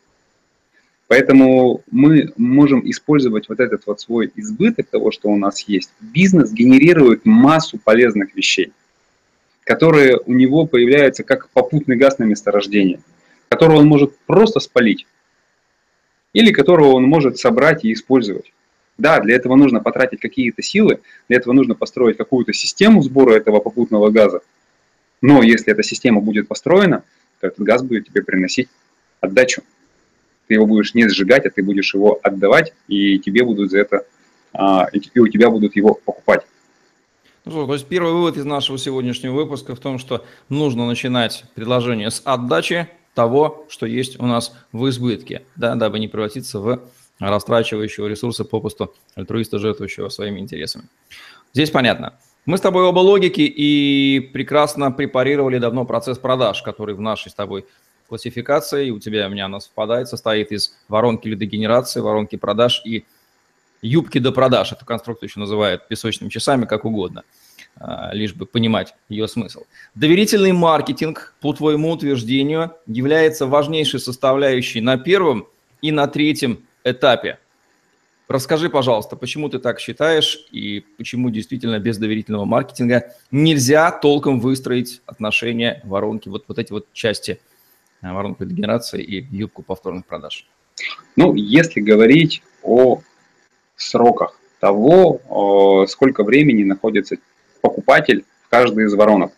Поэтому 1.08 1.84
мы 1.92 2.32
можем 2.38 2.90
использовать 2.90 3.50
вот 3.50 3.60
этот 3.60 3.86
вот 3.86 4.00
свой 4.00 4.32
избыток 4.36 4.88
того, 4.88 5.12
что 5.12 5.30
у 5.30 5.38
нас 5.38 5.62
есть. 5.68 5.92
Бизнес 6.00 6.52
генерирует 6.52 7.26
массу 7.26 7.78
полезных 7.78 8.36
вещей, 8.36 8.72
которые 9.64 10.18
у 10.26 10.34
него 10.34 10.66
появляются 10.66 11.24
как 11.24 11.50
попутный 11.50 11.98
газ 11.98 12.20
на 12.20 12.24
месторождение, 12.24 13.00
которого 13.50 13.78
он 13.78 13.88
может 13.88 14.18
просто 14.26 14.60
спалить 14.60 15.06
или 16.34 16.52
которого 16.52 16.94
он 16.94 17.04
может 17.04 17.38
собрать 17.38 17.86
и 17.86 17.94
использовать. 17.94 18.52
Да, 18.98 19.20
для 19.20 19.36
этого 19.36 19.56
нужно 19.56 19.80
потратить 19.80 20.20
какие-то 20.20 20.62
силы, 20.62 21.00
для 21.28 21.38
этого 21.38 21.54
нужно 21.54 21.74
построить 21.74 22.18
какую-то 22.18 22.54
систему 22.54 23.02
сбора 23.02 23.36
этого 23.36 23.60
попутного 23.60 24.10
газа. 24.10 24.42
Но 25.22 25.42
если 25.42 25.72
эта 25.72 25.84
система 25.84 26.22
будет 26.22 26.48
построена, 26.48 27.04
то 27.40 27.48
этот 27.48 27.60
газ 27.60 27.82
будет 27.82 28.08
тебе 28.08 28.22
приносить 28.22 28.70
отдачу. 29.20 29.64
Ты 30.48 30.56
его 30.56 30.68
будешь 30.68 30.94
не 30.94 31.08
сжигать, 31.08 31.46
а 31.46 31.50
ты 31.50 31.64
будешь 31.64 31.94
его 31.94 32.20
отдавать, 32.22 32.74
и 32.88 33.18
тебе 33.20 33.44
будут 33.44 33.72
за 33.72 33.80
это, 33.80 34.06
а, 34.52 34.88
и 34.92 35.20
у 35.20 35.28
тебя 35.28 35.50
будут 35.50 35.76
его 35.76 35.94
покупать. 35.94 36.42
Ну 37.46 37.52
что, 37.52 37.68
то 37.68 37.74
есть 37.74 37.88
первый 37.88 38.14
вывод 38.14 38.38
из 38.38 38.46
нашего 38.46 38.78
сегодняшнего 38.78 39.34
выпуска 39.34 39.76
в 39.76 39.80
том, 39.80 39.98
что 39.98 40.26
нужно 40.50 40.88
начинать 40.88 41.46
предложение 41.56 42.12
с 42.12 42.22
отдачи, 42.24 42.88
того, 43.14 43.66
что 43.70 43.86
есть 43.86 44.20
у 44.20 44.26
нас 44.26 44.56
в 44.72 44.88
избытке, 44.90 45.46
да, 45.56 45.76
дабы 45.76 46.00
не 46.00 46.08
превратиться 46.08 46.60
в 46.60 46.82
растрачивающего 47.20 48.08
ресурсы 48.08 48.44
попусту 48.44 48.94
альтруиста, 49.16 49.60
жертвующего 49.60 50.10
своими 50.10 50.40
интересами. 50.40 50.86
Здесь 51.54 51.70
понятно. 51.70 52.20
Мы 52.46 52.58
с 52.58 52.62
тобой 52.62 52.84
оба 52.84 53.00
логики 53.00 53.42
и 53.42 54.20
прекрасно 54.34 54.92
препарировали 54.92 55.60
давно 55.60 55.86
процесс 55.86 56.18
продаж, 56.18 56.62
который 56.62 56.96
в 56.96 57.02
нашей 57.02 57.30
с 57.30 57.34
тобой 57.34 57.66
классификации, 58.10 58.90
у 58.90 59.00
тебя 59.00 59.26
и 59.26 59.28
у 59.28 59.30
меня 59.30 59.46
она 59.46 59.60
совпадает, 59.60 60.10
состоит 60.10 60.52
из 60.52 60.76
воронки 60.90 61.28
лидогенерации, 61.28 62.02
воронки 62.02 62.36
продаж 62.36 62.82
и 62.84 63.06
юбки 63.82 64.18
до 64.18 64.32
продаж. 64.32 64.74
Эту 64.74 64.86
конструкцию 64.86 65.30
еще 65.30 65.40
называют 65.40 65.88
песочными 65.88 66.30
часами, 66.30 66.66
как 66.66 66.86
угодно– 66.86 67.24
лишь 68.12 68.34
бы 68.34 68.46
понимать 68.46 68.96
ее 69.10 69.28
смысл. 69.28 69.64
Доверительный 69.96 70.52
маркетинг, 70.52 71.34
по 71.42 71.54
твоему 71.54 71.92
утверждению, 71.92 72.72
является 72.88 73.46
важнейшей 73.48 74.00
составляющей 74.00 74.80
на 74.80 74.98
первом 74.98 75.48
и 75.82 75.92
на 75.92 76.08
третьем 76.08 76.60
этапе. 76.84 77.40
Расскажи, 78.30 78.70
пожалуйста, 78.70 79.16
почему 79.16 79.50
ты 79.50 79.60
так 79.60 79.80
считаешь 79.80 80.48
и 80.50 80.86
почему 80.98 81.30
действительно 81.30 81.78
без 81.80 81.98
доверительного 81.98 82.46
маркетинга 82.46 83.14
нельзя 83.32 83.92
толком 83.92 84.40
выстроить 84.40 85.02
отношения 85.06 85.82
воронки, 85.84 86.30
вот, 86.30 86.46
вот 86.48 86.58
эти 86.58 86.72
вот 86.72 86.92
части 86.94 87.40
а, 88.02 88.14
воронки 88.14 88.44
генерации 88.44 89.04
и 89.04 89.28
юбку 89.36 89.62
повторных 89.62 90.06
продаж? 90.06 90.48
Ну, 91.16 91.36
если 91.36 91.82
говорить 91.82 92.42
о 92.64 93.02
сроках 93.76 94.40
того, 94.60 95.86
сколько 95.90 96.24
времени 96.24 96.64
находится 96.64 97.18
покупатель 97.64 98.26
в 98.46 98.50
каждой 98.50 98.86
из 98.86 98.94
воронок. 98.94 99.32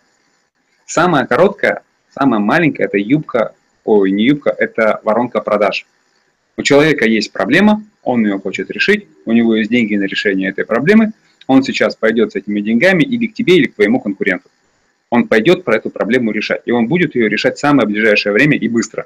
Самая 0.86 1.25
короткая, 1.25 1.84
самая 2.10 2.39
маленькая– 2.39 2.84
это 2.86 2.98
юбка, 2.98 3.53
ой, 3.86 4.12
не 4.12 4.25
юбка, 4.25 4.50
это 4.50 5.00
воронка 5.03 5.41
продаж. 5.41 5.86
У 6.58 6.63
человека 6.63 7.05
есть 7.05 7.32
проблема, 7.32 7.84
он 8.03 8.25
ее 8.25 8.39
хочет 8.39 8.72
решить, 8.72 9.08
у 9.25 9.32
него 9.32 9.55
есть 9.55 9.70
деньги 9.70 9.96
на 9.96 10.05
решение 10.05 10.50
этой 10.50 10.65
проблемы, 10.65 11.12
он 11.48 11.63
сейчас 11.63 11.96
пойдет 11.96 12.32
с 12.32 12.36
этими 12.36 12.62
деньгами 12.62 13.03
или 13.03 13.27
к 13.27 13.34
тебе, 13.36 13.58
или 13.58 13.67
к 13.67 13.75
твоему 13.75 14.00
конкуренту. 14.00 14.50
Он 15.12 15.27
пойдет 15.27 15.63
про 15.63 15.75
эту 15.75 15.91
проблему 15.91 16.32
решать, 16.32 16.63
и 16.65 16.72
он 16.72 16.88
будет 16.88 17.15
ее 17.15 17.29
решать 17.29 17.58
в 17.58 17.60
самое 17.60 17.88
ближайшее 17.88 18.34
время 18.34 18.58
и 18.58 18.67
быстро. 18.67 19.05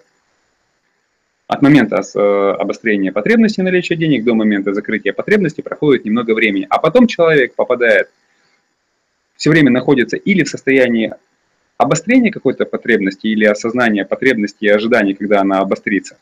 От 1.48 1.62
момента 1.62 2.02
э, 2.16 2.20
обострения 2.60 3.12
потребности 3.12 3.60
наличия 3.60 3.96
денег 3.96 4.24
до 4.24 4.34
момента 4.34 4.74
закрытия 4.74 5.12
потребности 5.12 5.62
проходит 5.62 6.06
немного 6.06 6.34
времени, 6.34 6.68
а 6.70 6.78
потом 6.78 7.08
человек 7.08 7.56
попадает 7.56 8.10
все 9.40 9.50
время 9.50 9.72
находится 9.72 10.18
или 10.18 10.44
в 10.44 10.50
состоянии 10.50 11.14
обострения 11.78 12.30
какой-то 12.30 12.66
потребности 12.66 13.28
или 13.28 13.46
осознания 13.46 14.04
потребности 14.04 14.66
и 14.66 14.68
ожиданий, 14.68 15.14
когда 15.14 15.40
она 15.40 15.60
обострится, 15.60 16.18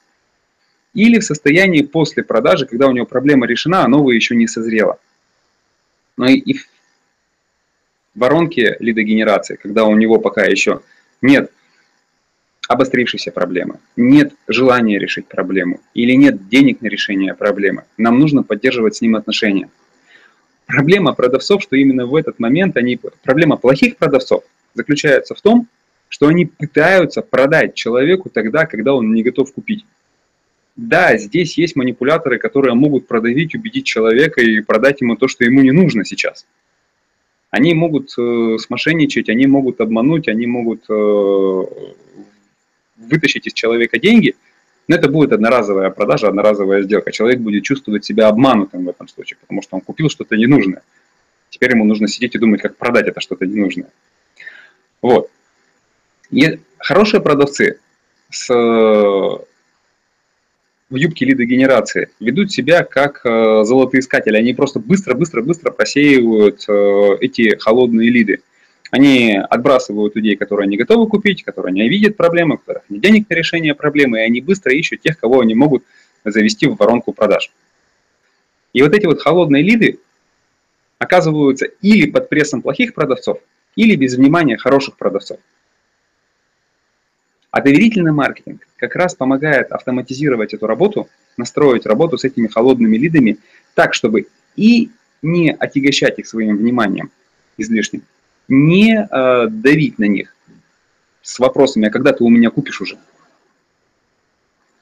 или 0.94 1.20
в 1.20 1.24
состоянии 1.24 1.82
после 1.82 2.24
продажи, 2.24 2.68
когда 2.68 2.88
у 2.88 2.92
него 2.92 3.08
проблема 3.08 3.48
решена, 3.48 3.84
а 3.84 3.88
новая 3.88 4.16
еще 4.16 4.36
не 4.36 4.48
созрела. 4.48 5.00
Но 6.16 6.28
и 6.28 6.54
в 6.54 6.68
воронке 8.14 8.78
лидогенерации, 8.80 9.56
когда 9.56 9.86
у 9.86 9.96
него 9.96 10.20
пока 10.20 10.44
еще 10.46 10.82
нет 11.24 11.52
обострившейся 12.68 13.32
проблемы, 13.32 13.80
нет 13.96 14.34
желания 14.48 15.00
решить 15.00 15.26
проблему 15.26 15.82
или 15.96 16.12
нет 16.12 16.50
денег 16.50 16.82
на 16.82 16.88
решение 16.88 17.34
проблемы, 17.34 17.86
нам 17.98 18.20
нужно 18.20 18.44
поддерживать 18.44 18.98
с 18.98 19.02
ним 19.02 19.16
отношения. 19.16 19.72
Проблема 20.68 21.14
продавцов, 21.14 21.64
что 21.64 21.78
именно 21.78 22.06
в 22.06 22.16
этот 22.16 22.40
момент 22.40 22.76
они... 22.76 23.00
Проблема 23.24 23.56
плохих 23.56 23.96
продавцов 23.98 24.44
заключается 24.74 25.34
в 25.34 25.42
том, 25.42 25.68
что 26.10 26.28
они 26.28 26.46
пытаются 26.46 27.22
продать 27.22 27.74
человеку 27.74 28.30
тогда, 28.30 28.66
когда 28.66 28.94
он 28.94 29.14
не 29.14 29.24
готов 29.24 29.54
купить. 29.54 29.86
Да, 30.76 31.18
здесь 31.18 31.58
есть 31.58 31.76
манипуляторы, 31.78 32.38
которые 32.38 32.76
могут 32.76 33.08
продавить, 33.08 33.56
убедить 33.56 33.86
человека 33.86 34.42
и 34.42 34.60
продать 34.60 35.02
ему 35.02 35.16
то, 35.16 35.28
что 35.28 35.46
ему 35.46 35.62
не 35.62 35.72
нужно 35.72 36.04
сейчас. 36.06 36.46
Они 37.50 37.74
могут 37.74 38.14
э, 38.18 38.58
смошенничать, 38.60 39.30
они 39.30 39.48
могут 39.48 39.80
обмануть, 39.80 40.28
они 40.28 40.48
могут 40.48 40.84
э, 40.90 41.64
вытащить 42.98 43.48
из 43.48 43.54
человека 43.54 44.00
деньги– 44.00 44.36
но 44.88 44.96
это 44.96 45.10
будет 45.10 45.34
одноразовая 45.34 45.90
продажа, 45.90 46.28
одноразовая 46.28 46.84
сделка. 46.84 47.12
Человек 47.12 47.40
будет 47.40 47.64
чувствовать 47.64 48.06
себя 48.06 48.28
обманутым 48.28 48.86
в 48.86 48.90
этом 48.90 49.08
случае, 49.08 49.38
потому 49.42 49.62
что 49.62 49.76
он 49.76 49.82
купил 49.82 50.10
что-то 50.10 50.36
ненужное. 50.36 50.82
Теперь 51.50 51.72
ему 51.72 51.86
нужно 51.86 52.08
сидеть 52.08 52.36
и 52.36 52.40
думать, 52.40 52.62
как 52.62 52.78
продать 52.78 53.08
это 53.08 53.20
что-то 53.22 53.46
ненужное. 53.46 53.90
Вот. 55.02 55.30
И 56.32 56.60
хорошие 56.78 57.22
продавцы 57.22 57.80
с 58.30 58.50
в 60.90 60.96
юбке 60.96 61.26
лидогенерации 61.26 62.10
ведут 62.20 62.52
себя 62.52 62.84
как 62.84 63.22
э, 63.26 63.64
золотоискатели. 63.64 64.38
Они 64.38 64.54
просто 64.54 64.80
быстро-быстро-быстро 64.80 65.72
просеивают 65.72 66.64
э, 66.68 67.18
эти 67.20 67.58
холодные 67.58 68.10
лиды. 68.10 68.42
Они 68.92 69.36
отбрасывают 69.36 70.16
людей, 70.16 70.36
которые 70.36 70.68
не 70.68 70.78
готовы 70.78 71.08
купить, 71.08 71.44
которые 71.44 71.74
не 71.74 71.88
видят 71.90 72.16
проблемы, 72.16 72.56
у 72.56 72.58
которых 72.58 72.84
нет 72.90 73.02
денег 73.02 73.30
на 73.30 73.34
решение 73.34 73.76
проблемы, 73.76 74.20
и 74.20 74.24
они 74.24 74.42
быстро 74.42 74.74
ищут 74.74 75.02
тех, 75.02 75.20
кого 75.20 75.42
они 75.42 75.56
могут 75.56 75.84
завести 76.24 76.68
в 76.68 76.76
воронку 76.76 77.12
продаж. 77.12 77.52
И 78.74 78.82
вот 78.82 78.94
эти 78.94 79.06
вот 79.06 79.22
холодные 79.22 79.64
лиды 79.64 80.00
оказываются 81.00 81.66
или 81.82 82.10
под 82.10 82.30
прессом 82.30 82.62
плохих 82.62 82.94
продавцов, 82.94 83.40
или 83.76 83.96
без 83.96 84.16
внимания 84.16 84.58
хороших 84.58 84.98
продавцов. 84.98 85.40
А 87.52 87.62
доверительный 87.62 88.12
маркетинг 88.12 88.68
как 88.78 88.96
раз 88.96 89.16
помогает 89.16 89.72
автоматизировать 89.72 90.54
эту 90.54 90.68
работу, 90.68 91.10
настроить 91.38 91.86
работу 91.86 92.18
с 92.18 92.24
этими 92.24 92.48
холодными 92.48 92.98
лидами 92.98 93.38
так, 93.74 93.94
чтобы 93.94 94.28
и 94.56 94.92
не 95.22 95.52
отягощать 95.52 96.20
их 96.20 96.28
своим 96.28 96.58
вниманием 96.58 97.12
излишним, 97.58 98.04
не 98.48 98.96
э, 98.96 99.48
давить 99.50 100.00
на 100.00 100.06
них 100.06 100.36
с 101.22 101.40
вопросами, 101.40 101.88
а 101.88 101.92
когда 101.92 102.14
ты 102.14 102.24
у 102.24 102.30
меня 102.30 102.50
купишь 102.50 102.82
уже? 102.82 102.98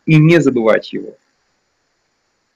И 0.05 0.17
не 0.17 0.39
забывать 0.39 0.93
его. 0.93 1.15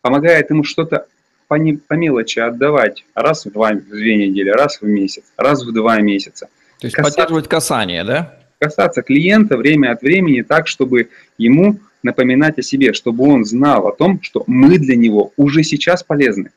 Помогает 0.01 0.50
ему 0.51 0.63
что-то 0.63 1.08
по, 1.48 1.56
не, 1.56 1.74
по 1.74 1.96
мелочи 1.96 2.39
отдавать 2.39 3.06
раз 3.16 3.46
в, 3.46 3.51
два, 3.51 3.72
в 3.72 3.89
две 3.89 4.28
недели, 4.28 4.50
раз 4.50 4.82
в 4.82 4.86
месяц, 4.86 5.24
раз 5.36 5.63
в 5.63 5.74
два 5.74 6.00
месяца. 6.00 6.48
То 6.80 6.88
есть 6.88 6.96
касаться, 6.96 7.18
поддерживать 7.18 7.50
касание, 7.50 8.04
да? 8.04 8.39
Касаться 8.60 9.01
клиента 9.01 9.58
время 9.58 9.92
от 9.92 10.01
времени 10.01 10.44
так, 10.44 10.68
чтобы 10.68 11.10
ему 11.38 11.80
напоминать 12.04 12.60
о 12.60 12.62
себе, 12.62 12.94
чтобы 12.94 13.25
он 13.25 13.44
знал 13.44 13.88
о 13.88 13.92
том, 13.92 14.22
что 14.22 14.44
мы 14.48 14.78
для 14.78 14.96
него 14.96 15.34
уже 15.36 15.63
сейчас 15.63 16.04
полезны. 16.04 16.51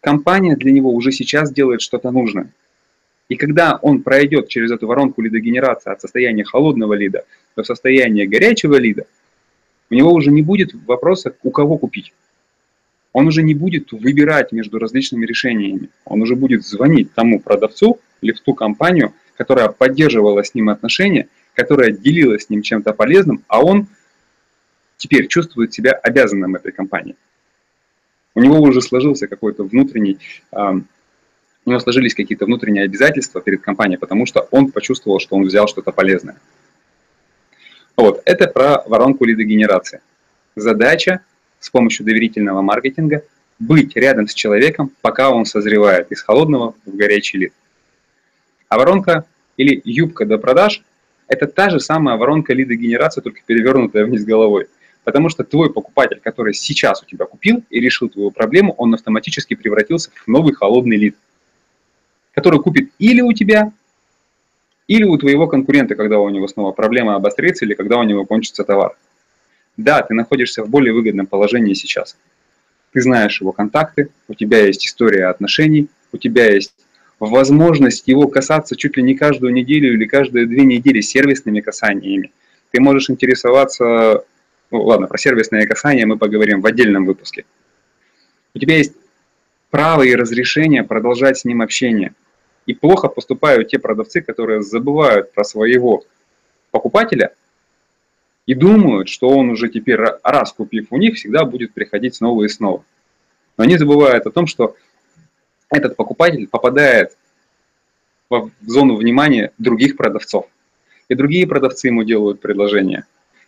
Компания 0.00 0.56
для 0.56 0.72
него 0.72 0.92
уже 0.92 1.12
сейчас 1.12 1.50
делает 1.52 1.80
что-то 1.80 2.10
нужное. 2.10 2.50
И 3.28 3.36
когда 3.36 3.78
он 3.80 4.02
пройдет 4.02 4.48
через 4.48 4.70
эту 4.70 4.86
воронку 4.86 5.22
лидогенерации 5.22 5.90
от 5.90 6.00
состояния 6.00 6.44
холодного 6.44 6.94
лида 6.94 7.24
до 7.56 7.64
состояния 7.64 8.26
горячего 8.26 8.76
лида, 8.76 9.06
у 9.90 9.94
него 9.94 10.12
уже 10.12 10.30
не 10.30 10.42
будет 10.42 10.74
вопроса, 10.86 11.34
у 11.42 11.50
кого 11.50 11.78
купить. 11.78 12.12
Он 13.12 13.28
уже 13.28 13.42
не 13.42 13.54
будет 13.54 13.92
выбирать 13.92 14.52
между 14.52 14.78
различными 14.78 15.24
решениями. 15.24 15.88
Он 16.04 16.20
уже 16.20 16.34
будет 16.34 16.64
звонить 16.64 17.14
тому 17.14 17.40
продавцу 17.40 18.00
или 18.20 18.32
в 18.32 18.40
ту 18.40 18.54
компанию, 18.54 19.14
которая 19.36 19.68
поддерживала 19.68 20.42
с 20.42 20.54
ним 20.54 20.68
отношения, 20.68 21.28
которая 21.54 21.92
делилась 21.92 22.44
с 22.44 22.50
ним 22.50 22.62
чем-то 22.62 22.92
полезным, 22.92 23.44
а 23.46 23.64
он 23.64 23.86
теперь 24.96 25.28
чувствует 25.28 25.72
себя 25.72 25.92
обязанным 25.92 26.56
этой 26.56 26.72
компании. 26.72 27.14
У 28.34 28.40
него 28.40 28.60
уже 28.60 28.82
сложился 28.82 29.28
какой-то 29.28 29.62
внутренний, 29.62 30.18
у 31.66 31.70
него 31.70 31.80
сложились 31.80 32.14
какие-то 32.14 32.44
внутренние 32.44 32.84
обязательства 32.84 33.40
перед 33.40 33.62
компанией, 33.62 33.98
потому 33.98 34.26
что 34.26 34.46
он 34.50 34.70
почувствовал, 34.70 35.18
что 35.20 35.36
он 35.36 35.44
взял 35.44 35.66
что-то 35.66 35.92
полезное. 35.92 36.36
Вот, 37.96 38.20
это 38.24 38.48
про 38.48 38.82
воронку 38.86 39.24
лидогенерации. 39.24 40.00
Задача 40.56 41.20
с 41.60 41.70
помощью 41.70 42.04
доверительного 42.04 42.60
маркетинга 42.60 43.22
быть 43.58 43.96
рядом 43.96 44.28
с 44.28 44.34
человеком, 44.34 44.90
пока 45.00 45.30
он 45.30 45.46
созревает 45.46 46.10
из 46.12 46.20
холодного 46.22 46.74
в 46.84 46.96
горячий 46.96 47.38
лид. 47.38 47.52
А 48.68 48.78
воронка 48.78 49.24
или 49.56 49.80
юбка 49.84 50.26
до 50.26 50.38
продаж– 50.38 50.82
это 51.28 51.46
та 51.46 51.70
же 51.70 51.80
самая 51.80 52.16
воронка 52.16 52.52
лидогенерации, 52.52 53.20
только 53.20 53.40
перевернутая 53.46 54.04
вниз 54.04 54.24
головой. 54.24 54.66
Потому 55.04 55.28
что 55.28 55.44
твой 55.44 55.72
покупатель, 55.72 56.20
который 56.20 56.54
сейчас 56.54 57.02
у 57.02 57.06
тебя 57.06 57.26
купил 57.26 57.62
и 57.70 57.78
решил 57.78 58.08
твою 58.08 58.30
проблему, 58.30 58.74
он 58.76 58.94
автоматически 58.94 59.54
превратился 59.54 60.10
в 60.14 60.26
новый 60.28 60.54
холодный 60.54 60.96
лид, 60.96 61.16
который 62.34 62.60
купит 62.60 62.90
или 62.98 63.20
у 63.20 63.32
тебя, 63.32 63.72
или 64.88 65.04
у 65.04 65.16
твоего 65.16 65.46
конкурента, 65.46 65.94
когда 65.94 66.18
у 66.18 66.28
него 66.28 66.48
снова 66.48 66.72
проблема 66.72 67.14
обострится, 67.14 67.64
или 67.64 67.74
когда 67.74 67.98
у 67.98 68.02
него 68.02 68.26
кончится 68.26 68.64
товар. 68.64 68.96
Да, 69.76 70.02
ты 70.02 70.14
находишься 70.14 70.62
в 70.62 70.68
более 70.68 70.92
выгодном 70.92 71.26
положении 71.26 71.74
сейчас. 71.74 72.16
Ты 72.92 73.00
знаешь 73.00 73.40
его 73.40 73.52
контакты, 73.52 74.10
у 74.28 74.34
тебя 74.34 74.66
есть 74.66 74.86
история 74.86 75.26
отношений, 75.26 75.88
у 76.12 76.18
тебя 76.18 76.52
есть 76.52 76.74
возможность 77.18 78.06
его 78.06 78.28
касаться 78.28 78.76
чуть 78.76 78.96
ли 78.96 79.02
не 79.02 79.14
каждую 79.14 79.52
неделю 79.52 79.94
или 79.94 80.04
каждые 80.04 80.46
две 80.46 80.62
недели 80.62 81.00
сервисными 81.00 81.60
касаниями. 81.60 82.32
Ты 82.70 82.80
можешь 82.80 83.08
интересоваться, 83.10 84.24
ну 84.70 84.82
ладно, 84.82 85.06
про 85.06 85.18
сервисные 85.18 85.66
касания 85.66 86.06
мы 86.06 86.18
поговорим 86.18 86.60
в 86.60 86.66
отдельном 86.66 87.06
выпуске. 87.06 87.44
У 88.54 88.58
тебя 88.58 88.76
есть 88.76 88.92
право 89.70 90.02
и 90.02 90.14
разрешение 90.14 90.84
продолжать 90.84 91.38
с 91.38 91.44
ним 91.44 91.62
общение– 91.62 92.12
и 92.66 92.74
плохо 92.74 93.08
поступают 93.08 93.68
те 93.68 93.78
продавцы, 93.78 94.20
которые 94.20 94.62
забывают 94.62 95.32
про 95.32 95.44
своего 95.44 96.04
покупателя 96.70 97.34
и 98.46 98.54
думают, 98.54 99.08
что 99.08 99.28
он 99.28 99.50
уже 99.50 99.68
теперь, 99.68 99.98
раз 100.22 100.52
купив 100.52 100.88
у 100.90 100.96
них, 100.96 101.16
всегда 101.16 101.44
будет 101.44 101.72
приходить 101.72 102.14
снова 102.14 102.44
и 102.44 102.48
снова. 102.48 102.84
Но 103.56 103.64
они 103.64 103.78
забывают 103.78 104.26
о 104.26 104.30
том, 104.30 104.46
что 104.46 104.76
этот 105.70 105.96
покупатель 105.96 106.46
попадает 106.46 107.16
в 108.28 108.50
зону 108.66 108.96
внимания 108.96 109.52
других 109.58 109.96
продавцов. 109.96 110.46
И 111.08 111.14
другие 111.14 111.46
продавцы 111.46 111.88
ему 111.88 112.02
делают 112.02 112.40
предложения. 112.40 113.06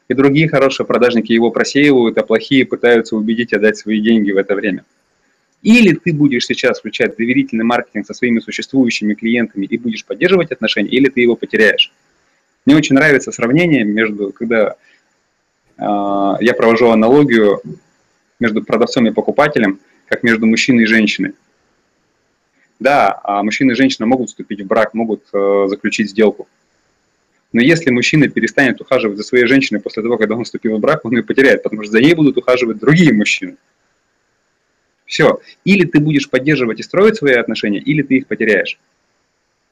И 0.09 0.15
другие 0.15 0.49
хорошие 0.49 0.87
продажники 0.87 1.33
его 1.33 1.51
просеивают, 1.51 2.17
а 2.19 2.23
плохие 2.23 2.65
пытаются 2.65 3.17
убедить 3.17 3.53
отдать 3.53 3.77
свои 3.77 4.01
деньги 4.01 4.31
в 4.31 4.37
это 4.37 4.55
время. 4.55 4.85
Или 5.67 5.97
ты 5.97 6.13
будешь 6.13 6.47
сейчас 6.47 6.79
включать 6.79 7.17
доверительный 7.17 7.65
маркетинг 7.65 8.07
со 8.07 8.15
своими 8.15 8.39
существующими 8.39 9.15
клиентами 9.15 9.67
и 9.67 9.77
будешь 9.77 10.05
поддерживать 10.05 10.53
отношения, 10.53 10.91
или 10.91 11.09
ты 11.09 11.23
его 11.23 11.35
потеряешь. 11.35 11.93
Мне 12.65 12.77
очень 12.77 12.95
нравится 12.95 13.33
сравнение 13.33 13.83
между, 13.83 14.31
когда 14.31 14.77
э, 15.77 15.83
я 16.41 16.55
провожу 16.57 16.91
аналогию 16.91 17.61
между 18.39 18.63
продавцом 18.63 19.09
и 19.09 19.11
покупателем, 19.11 19.81
как 20.07 20.23
между 20.23 20.47
мужчиной 20.47 20.85
и 20.85 20.87
женщиной. 20.87 21.33
Да, 22.79 23.19
а 23.25 23.43
мужчина 23.43 23.73
и 23.73 23.75
женщина 23.75 24.07
могут 24.07 24.29
вступить 24.29 24.61
в 24.61 24.67
брак, 24.69 24.95
могут 24.95 25.25
э, 25.33 25.67
заключить 25.67 26.11
сделку. 26.11 26.47
Но 27.53 27.61
если 27.61 27.91
мужчина 27.91 28.29
перестанет 28.29 28.81
ухаживать 28.81 29.17
за 29.17 29.25
своей 29.25 29.47
женщиной 29.47 29.81
после 29.81 30.05
того, 30.05 30.17
когда 30.17 30.37
он 30.37 30.45
вступил 30.45 30.77
в 30.77 30.81
брак, 30.81 31.05
он 31.05 31.17
ее 31.17 31.25
потеряет, 31.25 31.65
потому 31.65 31.83
что 31.83 31.91
за 31.91 32.01
ней 32.01 32.15
будут 32.15 32.37
ухаживать 32.37 32.79
другие 32.79 33.13
мужчины. 33.13 33.57
Все. 35.07 35.41
Или 35.65 35.85
ты 35.87 36.01
будешь 36.01 36.29
поддерживать 36.29 36.81
и 36.81 36.83
строить 36.83 37.17
свои 37.17 37.35
отношения, 37.35 37.79
или 37.79 38.03
ты 38.03 38.17
их 38.19 38.27
потеряешь. 38.27 38.79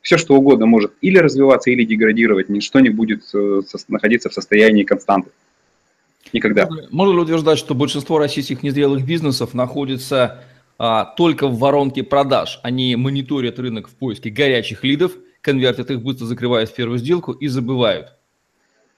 Все, 0.00 0.16
что 0.16 0.34
угодно 0.34 0.66
может 0.66 0.92
или 1.00 1.18
развиваться, 1.18 1.70
или 1.70 1.84
деградировать, 1.84 2.48
ничто 2.48 2.80
не 2.80 2.90
будет 2.90 3.22
э, 3.34 3.62
находиться 3.88 4.28
в 4.28 4.34
состоянии 4.34 4.84
константы. 4.84 5.30
Никогда. 6.32 6.68
Можно 6.90 7.12
ли 7.14 7.20
утверждать, 7.20 7.58
что 7.58 7.74
большинство 7.74 8.18
российских 8.18 8.62
незрелых 8.62 9.04
бизнесов 9.06 9.54
находится 9.54 10.42
а, 10.78 11.04
только 11.04 11.46
в 11.48 11.58
воронке 11.58 12.02
продаж? 12.02 12.60
Они 12.62 12.96
мониторят 12.96 13.58
рынок 13.58 13.88
в 13.88 13.94
поиске 13.94 14.30
горячих 14.30 14.82
лидов, 14.84 15.12
конвертят 15.40 15.90
их, 15.90 16.02
быстро 16.02 16.26
закрывают 16.26 16.70
в 16.70 16.74
первую 16.74 16.98
сделку 16.98 17.32
и 17.32 17.46
забывают. 17.46 18.14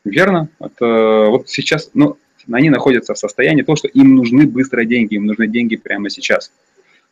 Верно. 0.05 0.49
Это 0.59 1.27
вот 1.29 1.49
сейчас, 1.49 1.91
ну, 1.95 2.17
они 2.51 2.71
находятся 2.71 3.15
в 3.15 3.19
состоянии 3.19 3.63
того, 3.63 3.77
что 3.77 3.89
им 3.89 4.15
нужны 4.15 4.47
быстрые 4.47 4.87
деньги, 4.87 5.15
им 5.15 5.27
нужны 5.27 5.47
деньги 5.47 5.77
прямо 5.77 6.11
сейчас. 6.11 6.53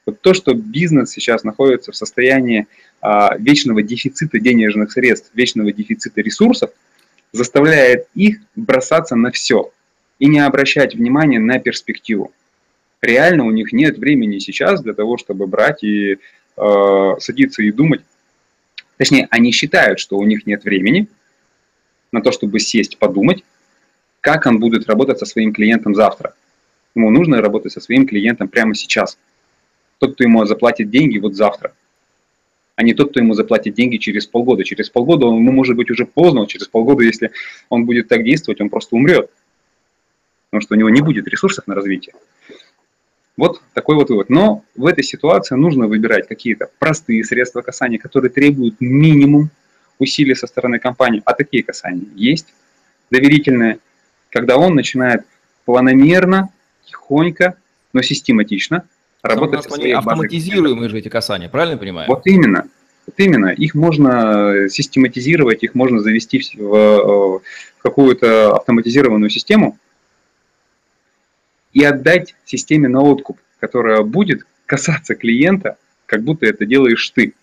Вот 0.07 0.21
то, 0.21 0.35
что 0.35 0.55
бизнес 0.55 1.11
сейчас 1.11 1.45
находится 1.45 1.93
в 1.93 1.97
состоянии 1.97 2.67
а, 3.01 3.37
вечного 3.39 3.83
дефицита 3.83 4.39
денежных 4.39 4.93
средств, 4.93 5.31
вечного 5.35 5.73
дефицита 5.73 6.21
ресурсов, 6.21 6.71
заставляет 7.33 8.07
их 8.15 8.39
бросаться 8.55 9.17
на 9.17 9.31
все 9.31 9.71
и 10.19 10.27
не 10.27 10.41
обращать 10.41 10.95
внимания 10.95 11.41
на 11.41 11.59
перспективу. 11.59 12.33
Реально 13.01 13.45
у 13.45 13.51
них 13.51 13.73
нет 13.73 13.99
времени 13.99 14.39
сейчас 14.39 14.83
для 14.83 14.95
того, 14.95 15.19
чтобы 15.19 15.47
брать 15.47 15.83
и 15.83 16.19
э, 16.57 17.15
садиться 17.19 17.63
и 17.63 17.73
думать. 17.73 18.03
Точнее, 18.97 19.27
они 19.31 19.51
считают, 19.53 19.99
что 19.99 20.17
у 20.17 20.25
них 20.25 20.47
нет 20.47 20.65
времени 20.65 21.09
на 22.13 22.23
то, 22.23 22.31
чтобы 22.31 22.61
сесть, 22.61 22.99
подумать, 22.99 23.43
как 24.25 24.47
он 24.47 24.59
будет 24.59 24.89
работать 24.89 25.19
со 25.19 25.27
своим 25.27 25.53
клиентом 25.53 25.95
завтра. 25.95 26.33
Ему 26.95 27.11
нужно 27.11 27.43
работать 27.43 27.73
со 27.73 27.81
своим 27.81 28.07
клиентом 28.07 28.49
прямо 28.49 28.75
сейчас. 28.75 29.19
Тот, 29.99 30.15
кто 30.15 30.25
ему 30.25 30.43
заплатит 30.47 30.89
деньги, 30.89 31.19
вот 31.19 31.35
завтра. 31.35 31.75
А 32.75 32.83
не 32.83 32.95
тот, 32.95 33.11
кто 33.11 33.21
ему 33.21 33.35
заплатит 33.35 33.75
деньги 33.75 33.99
через 33.99 34.27
полгода. 34.27 34.65
Через 34.65 34.89
полгода 34.89 35.27
ему 35.27 35.53
может 35.53 35.77
быть 35.77 35.91
уже 35.91 36.07
поздно, 36.07 36.47
через 36.47 36.69
полгода, 36.69 37.05
если 37.05 37.33
он 37.69 37.85
будет 37.85 38.09
так 38.09 38.25
действовать, 38.25 38.63
он 38.63 38.71
просто 38.71 38.97
умрет. 38.97 39.29
Потому 40.49 40.63
что 40.63 40.75
у 40.75 40.79
него 40.79 40.89
не 40.89 41.03
будет 41.03 41.29
ресурсов 41.29 41.67
на 41.67 41.75
развитие. 41.75 42.15
Вот 43.37 43.61
такой 43.75 43.97
вот 43.97 44.09
вывод. 44.09 44.31
Но 44.31 44.65
в 44.75 44.87
этой 44.87 45.05
ситуации 45.05 45.55
нужно 45.55 45.87
выбирать 45.87 46.29
какие-то 46.29 46.71
простые 46.79 47.25
средства 47.25 47.61
касания, 47.61 47.99
которые 47.99 48.31
требуют 48.31 48.81
минимум 48.81 49.51
усилий 49.99 50.35
со 50.35 50.47
стороны 50.47 50.79
компании. 50.79 51.21
А 51.27 51.35
такие 51.35 51.63
касания 51.63 52.09
есть. 52.15 52.55
Доверительные, 53.11 53.81
когда 54.35 54.59
он 54.59 54.75
начинает 54.75 55.25
планомерно, 55.65 56.51
тихонько, 56.85 57.57
но 57.93 58.03
систематично 58.03 58.85
работать 59.23 59.63
со 59.63 59.71
своей 59.71 59.95
Автоматизируемые 59.95 60.91
же 60.91 60.99
эти 60.99 61.09
касания, 61.09 61.49
правильно 61.49 61.79
понимаю? 61.79 62.09
Вот 62.09 62.27
именно. 62.27 62.67
Вот 63.07 63.15
именно. 63.19 63.47
Их 63.47 63.75
можно 63.75 64.69
систематизировать, 64.69 65.63
их 65.63 65.77
можно 65.77 66.01
завести 66.01 66.43
в, 66.57 66.59
в 66.59 67.43
какую-то 67.79 68.57
автоматизированную 68.57 69.31
систему 69.31 69.79
и 71.73 71.85
отдать 71.85 72.35
системе 72.45 72.89
на 72.89 73.03
откуп, 73.03 73.39
которая 73.61 74.03
будет 74.03 74.47
касаться 74.67 75.15
клиента, 75.15 75.77
как 76.07 76.23
будто 76.23 76.45
это 76.47 76.67
делаешь 76.67 77.09
ты. 77.11 77.35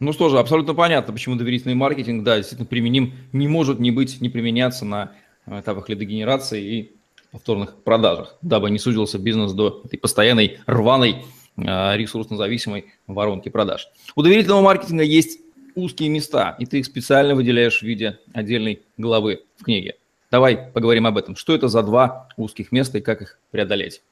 Ну 0.00 0.12
что 0.12 0.28
же, 0.28 0.38
абсолютно 0.38 0.74
понятно, 0.74 1.12
почему 1.12 1.34
доверительный 1.34 1.74
маркетинг, 1.74 2.22
да, 2.22 2.36
действительно 2.36 2.66
применим, 2.66 3.14
не 3.32 3.48
может 3.48 3.80
не 3.80 3.90
быть, 3.90 4.20
не 4.20 4.28
применяться 4.28 4.84
на 4.84 5.12
этапах 5.46 5.88
лидогенерации 5.88 6.62
и 6.62 6.92
повторных 7.32 7.74
продажах, 7.76 8.36
дабы 8.40 8.70
не 8.70 8.78
сузился 8.78 9.18
бизнес 9.18 9.52
до 9.52 9.82
этой 9.84 9.98
постоянной 9.98 10.60
рваной 10.66 11.24
а, 11.56 11.96
ресурсно-зависимой 11.96 12.92
воронки 13.06 13.48
продаж. 13.48 13.88
У 14.14 14.22
доверительного 14.22 14.62
маркетинга 14.62 15.02
есть 15.02 15.40
узкие 15.74 16.08
места, 16.08 16.56
и 16.58 16.66
ты 16.66 16.78
их 16.78 16.86
специально 16.86 17.34
выделяешь 17.34 17.80
в 17.80 17.82
виде 17.82 18.18
отдельной 18.32 18.82
главы 18.96 19.42
в 19.56 19.64
книге. 19.64 19.96
Давай 20.30 20.56
поговорим 20.56 21.06
об 21.06 21.16
этом. 21.16 21.36
Что 21.36 21.54
это 21.54 21.68
за 21.68 21.82
два 21.82 22.28
узких 22.36 22.72
места 22.72 22.98
и 22.98 23.00
как 23.00 23.22
их 23.22 23.38
преодолеть? 23.50 24.02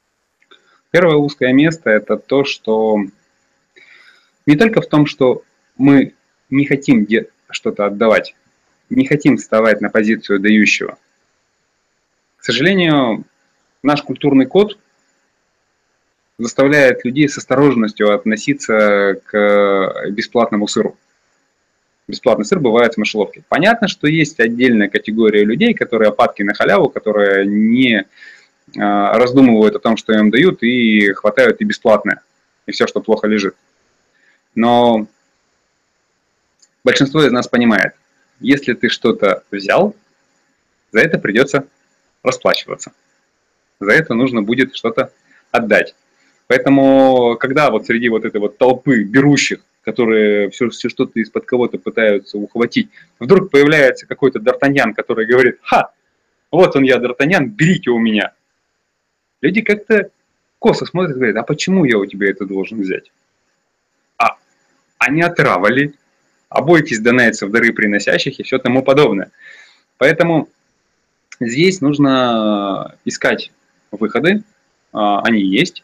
Первое 0.91 1.17
узкое 1.17 1.53
место– 1.53 1.91
это 1.91 2.17
то, 2.17 2.45
что 2.45 2.99
не 4.47 4.57
только 4.57 4.81
в 4.81 4.89
том, 4.89 5.07
что 5.07 5.43
мы 5.77 6.15
не 6.51 6.67
хотим 6.67 7.07
что-то 7.51 7.87
отдавать, 7.87 8.35
не 8.91 9.07
хотим 9.07 9.37
вставать 9.37 9.81
на 9.81 9.91
позицию 9.91 10.41
дающего. 10.41 10.99
К 12.39 12.45
сожалению, 12.45 13.25
наш 13.83 14.03
культурный 14.03 14.47
код 14.47 14.79
заставляет 16.39 17.05
людей 17.05 17.29
с 17.29 17.39
осторожностью 17.39 18.15
относиться 18.15 19.21
к 19.25 20.11
бесплатному 20.11 20.69
сыру. 20.69 20.97
Бесплатный 22.09 22.45
сыр 22.45 22.61
бывает 22.61 22.95
в 22.95 22.99
мышеловке. 22.99 23.43
Понятно, 23.49 23.89
что 23.89 24.07
есть 24.07 24.39
отдельная 24.39 24.89
категория 24.89 25.45
людей, 25.45 25.75
которые 25.75 26.11
опадки 26.11 26.43
на 26.43 26.55
халяву, 26.55 26.89
которые 26.89 27.47
не 27.47 28.07
а, 28.79 29.19
раздумывают 29.19 29.75
о 29.75 29.81
том, 29.81 29.97
что 29.97 30.13
им 30.13 30.31
дают, 30.31 30.63
и 30.63 31.13
хватают 31.15 31.61
и 31.61 31.65
бесплатное, 31.65 32.23
и 32.67 32.73
все, 32.73 32.87
что 32.87 33.01
плохо 33.01 33.27
лежит. 33.27 33.57
Но 34.55 35.09
большинство 36.87 37.25
из 37.25 37.33
нас 37.33 37.49
понимает, 37.49 37.95
если 38.39 38.73
ты 38.73 38.89
что-то 38.89 39.43
взял, 39.51 39.97
за 40.93 41.01
это 41.01 41.19
придется 41.19 41.67
расплачиваться. 42.23 42.93
За 43.81 43.91
это 43.91 44.15
нужно 44.15 44.43
будет 44.43 44.77
что-то 44.77 45.11
отдать. 45.51 45.97
Поэтому, 46.47 47.37
когда 47.41 47.71
вот 47.71 47.87
среди 47.87 48.09
вот 48.09 48.25
этой 48.25 48.41
вот 48.41 48.57
толпы 48.57 49.03
берущих, 49.03 49.59
которые 49.83 50.49
все, 50.51 50.69
все 50.71 50.89
что-то 50.89 51.19
из-под 51.19 51.45
кого-то 51.45 51.79
пытаются 51.79 52.39
ухватить, 52.39 52.89
вдруг 53.19 53.51
появляется 53.51 54.07
какой-то 54.07 54.39
Д'Артаньян, 54.39 54.95
который 54.95 55.27
говорит, 55.27 55.59
ха, 55.63 55.91
вот 56.53 56.77
он 56.77 56.85
я, 56.85 56.99
Д'Артаньян, 56.99 57.47
берите 57.47 57.91
у 57.91 57.99
меня. 57.99 58.33
Люди 59.41 59.61
как-то 59.63 60.11
косо 60.61 60.87
смотрят 60.87 61.17
и 61.17 61.19
говорят, 61.19 61.37
а 61.37 61.43
почему 61.43 61.85
я 61.85 61.99
у 61.99 62.07
тебя 62.07 62.31
это 62.31 62.47
должен 62.47 62.81
взять? 62.81 63.11
А, 64.19 64.37
а 64.99 65.11
не 65.11 65.23
отравали, 65.23 65.95
а 66.49 66.63
бойтесь 66.63 67.01
донайцев, 67.01 67.51
дары 67.51 67.73
приносящих 67.73 68.39
и 68.39 68.43
все 68.43 68.59
тому 68.59 68.83
подобное. 68.83 69.31
Поэтому 69.99 70.49
здесь 71.41 71.81
нужно 71.81 72.97
искать 73.05 73.53
выходы, 73.91 74.43
а, 74.93 75.21
они 75.23 75.41
есть, 75.41 75.83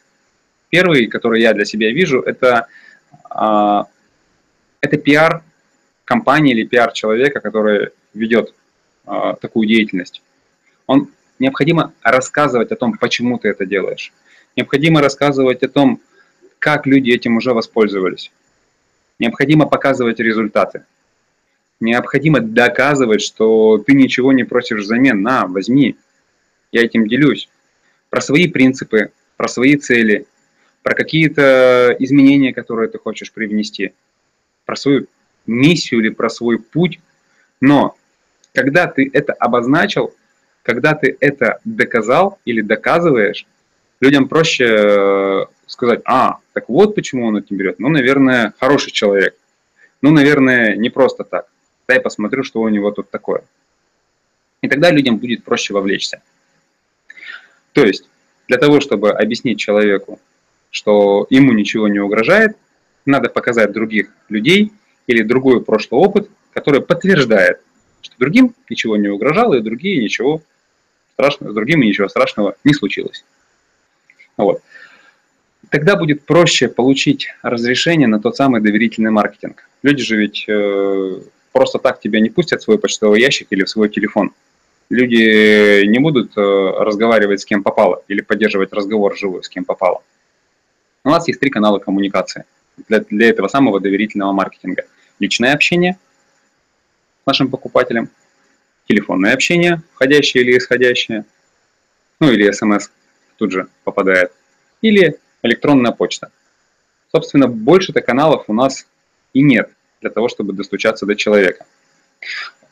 Первый, 0.73 1.07
который 1.07 1.43
я 1.43 1.53
для 1.53 1.67
себя 1.67 1.93
вижу, 1.93 2.23
это, 2.23 2.67
а, 3.29 3.89
это 4.81 4.97
пиар 4.97 5.43
компании 6.07 6.55
или 6.55 6.65
пиар 6.65 6.93
человека, 6.93 7.41
который 7.41 7.91
ведет 8.15 8.55
а, 9.05 9.35
такую 9.35 9.69
деятельность. 9.69 10.23
Он 10.87 11.11
необходимо 11.39 11.93
рассказывать 12.01 12.73
о 12.73 12.77
том, 12.77 12.97
почему 12.97 13.39
ты 13.39 13.49
это 13.49 13.67
делаешь. 13.67 14.15
Необходимо 14.57 15.03
рассказывать 15.03 15.63
о 15.63 15.69
том, 15.69 16.01
как 16.59 16.87
люди 16.87 17.11
этим 17.11 17.37
уже 17.37 17.53
воспользовались. 17.53 18.33
Необходимо 19.23 19.67
показывать 19.67 20.19
результаты. 20.19 20.83
Необходимо 21.79 22.41
доказывать, 22.41 23.23
что 23.23 23.79
ты 23.79 23.93
ничего 23.93 24.33
не 24.33 24.43
просишь 24.43 24.81
взамен. 24.81 25.23
На, 25.23 25.47
возьми, 25.47 25.95
я 26.73 26.83
этим 26.83 27.07
делюсь. 27.07 27.49
Про 28.11 28.21
свои 28.21 28.49
принципы, 28.49 29.13
про 29.37 29.47
свои 29.47 29.77
цели, 29.77 30.27
про 30.83 30.97
какие-то 30.97 31.95
изменения, 32.01 32.53
которые 32.53 32.89
ты 32.89 32.99
хочешь 32.99 33.31
привнести, 33.31 33.93
про 34.65 34.75
свою 34.75 35.07
миссию 35.47 36.01
или 36.01 36.09
про 36.09 36.29
свой 36.29 36.59
путь. 36.59 36.99
Но 37.61 37.95
когда 38.53 38.89
ты 38.89 39.09
это 39.13 39.35
обозначил, 39.35 40.13
когда 40.65 40.95
ты 40.95 41.17
это 41.21 41.61
доказал 41.65 42.41
или 42.45 42.61
доказываешь, 42.61 43.47
людям 44.01 44.29
проще 44.29 44.65
э, 44.67 45.47
сказать, 45.73 46.03
а, 46.05 46.39
так 46.53 46.69
вот 46.69 46.95
почему 46.95 47.27
он 47.27 47.39
этим 47.39 47.57
берет. 47.57 47.79
Ну, 47.79 47.89
наверное, 47.89 48.53
хороший 48.61 48.93
человек. 48.93 49.35
Ну, 50.03 50.11
наверное, 50.11 50.77
не 50.77 50.91
просто 50.91 51.25
так. 51.25 51.47
Дай 51.89 51.99
посмотрю, 51.99 52.45
что 52.45 52.61
у 52.61 52.69
него 52.69 52.91
тут 52.91 53.11
такое. 53.11 53.43
И 54.61 54.69
тогда 54.69 54.91
людям 54.91 55.17
будет 55.17 55.45
проще 55.45 55.73
вовлечься. 55.73 56.23
То 57.73 57.85
есть, 57.85 58.09
для 58.49 58.59
того, 58.59 58.81
чтобы 58.81 59.13
объяснить 59.13 59.59
человеку, 59.59 60.21
что 60.71 61.27
ему 61.31 61.53
ничего 61.53 61.89
не 61.89 62.01
угрожает, 62.01 62.57
надо 63.07 63.31
показать 63.31 63.73
других 63.73 64.13
людей 64.29 64.73
или 65.07 65.23
другой 65.23 65.65
прошлый 65.65 66.01
опыт, 66.03 66.29
который 66.53 66.83
подтверждает, 66.83 67.61
что 68.03 68.15
другим 68.19 68.55
ничего 68.69 68.97
не 68.97 69.09
угрожало, 69.09 69.55
и 69.55 69.63
другие 69.63 70.03
ничего 70.03 70.43
страшного, 71.15 71.53
с 71.53 71.55
другими 71.55 71.87
ничего 71.87 72.09
страшного 72.09 72.57
не 72.63 72.75
случилось. 72.75 73.25
Вот. 74.37 74.63
Тогда 75.73 75.97
будет 75.97 76.27
проще 76.27 76.69
получить 76.69 77.29
разрешение 77.41 78.07
на 78.07 78.21
тот 78.21 78.37
самый 78.37 78.61
доверительный 78.61 79.11
маркетинг. 79.11 79.67
Люди 79.83 80.03
же 80.03 80.17
ведь 80.17 80.45
э, 80.47 81.23
просто 81.51 81.79
так 81.79 81.99
тебя 81.99 82.21
не 82.21 82.29
пустят 82.29 82.61
в 82.61 82.65
свой 82.65 82.79
почтовый 82.79 83.23
ящик 83.23 83.47
или 83.49 83.65
в 83.65 83.71
свой 83.71 83.89
телефон. 83.89 84.33
Люди 84.91 85.87
не 85.87 85.99
будут 85.99 86.37
э, 86.37 86.41
разговаривать 86.41 87.41
с 87.41 87.47
кем 87.47 87.63
попало 87.63 88.03
или 88.07 88.21
поддерживать 88.21 88.75
разговор 88.75 89.17
живой 89.17 89.43
с 89.45 89.49
кем 89.49 89.65
попало. 89.65 90.03
У 91.05 91.09
нас 91.09 91.27
есть 91.27 91.41
три 91.41 91.49
канала 91.49 91.79
коммуникации 91.79 92.45
для, 92.87 93.01
для 93.01 93.31
этого 93.31 93.49
самого 93.49 93.81
доверительного 93.81 94.33
маркетинга. 94.33 94.85
Личное 95.21 95.55
общение 95.55 95.97
с 97.23 97.27
нашим 97.27 97.49
покупателем, 97.49 98.11
телефонное 98.87 99.33
общение, 99.33 99.81
входящее 99.95 100.45
или 100.45 100.59
исходящее, 100.59 101.25
ну 102.21 102.31
или 102.31 102.53
смс 102.53 102.91
тут 103.39 103.53
же 103.53 103.69
попадает, 103.85 104.33
или 104.83 105.19
электронная 105.43 105.93
почта. 105.93 106.31
Собственно, 107.11 107.49
больше-то 107.49 108.01
каналов 108.01 108.45
у 108.49 108.55
нас 108.55 108.87
и 109.33 109.43
нет 109.43 109.71
для 110.01 110.11
того, 110.11 110.29
чтобы 110.29 110.53
достучаться 110.53 111.07
до 111.07 111.15
человека. 111.15 111.67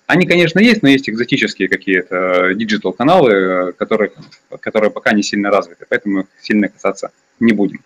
Они, 0.06 0.26
конечно, 0.26 0.58
есть, 0.58 0.82
но 0.82 0.88
есть 0.88 1.08
экзотические 1.08 1.68
какие-то 1.68 2.52
digital-каналы, 2.54 3.72
которые, 3.74 4.12
которые 4.60 4.90
пока 4.90 5.12
не 5.12 5.22
сильно 5.22 5.50
развиты, 5.50 5.86
поэтому 5.88 6.22
их 6.22 6.26
сильно 6.40 6.68
касаться 6.68 7.12
не 7.38 7.52
будем. 7.52 7.84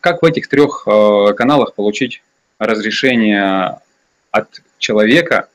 Как 0.00 0.22
в 0.22 0.24
этих 0.24 0.48
трех 0.48 0.84
э, 0.86 1.34
каналах 1.34 1.74
получить 1.74 2.22
разрешение 2.58 3.80
от 4.30 4.62
человека 4.78 5.48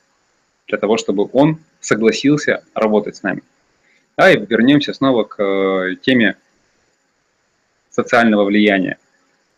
для 0.68 0.78
того, 0.78 0.98
чтобы 0.98 1.28
он 1.34 1.60
согласился 1.82 2.63
работать 2.74 3.18
с 3.18 3.24
нами? 3.24 3.42
А 4.16 4.30
и 4.32 4.46
вернемся 4.46 4.94
снова 4.94 5.24
к 5.24 5.42
э, 5.42 5.96
теме 6.02 6.38
социального 7.98 8.44
влияния 8.44 8.98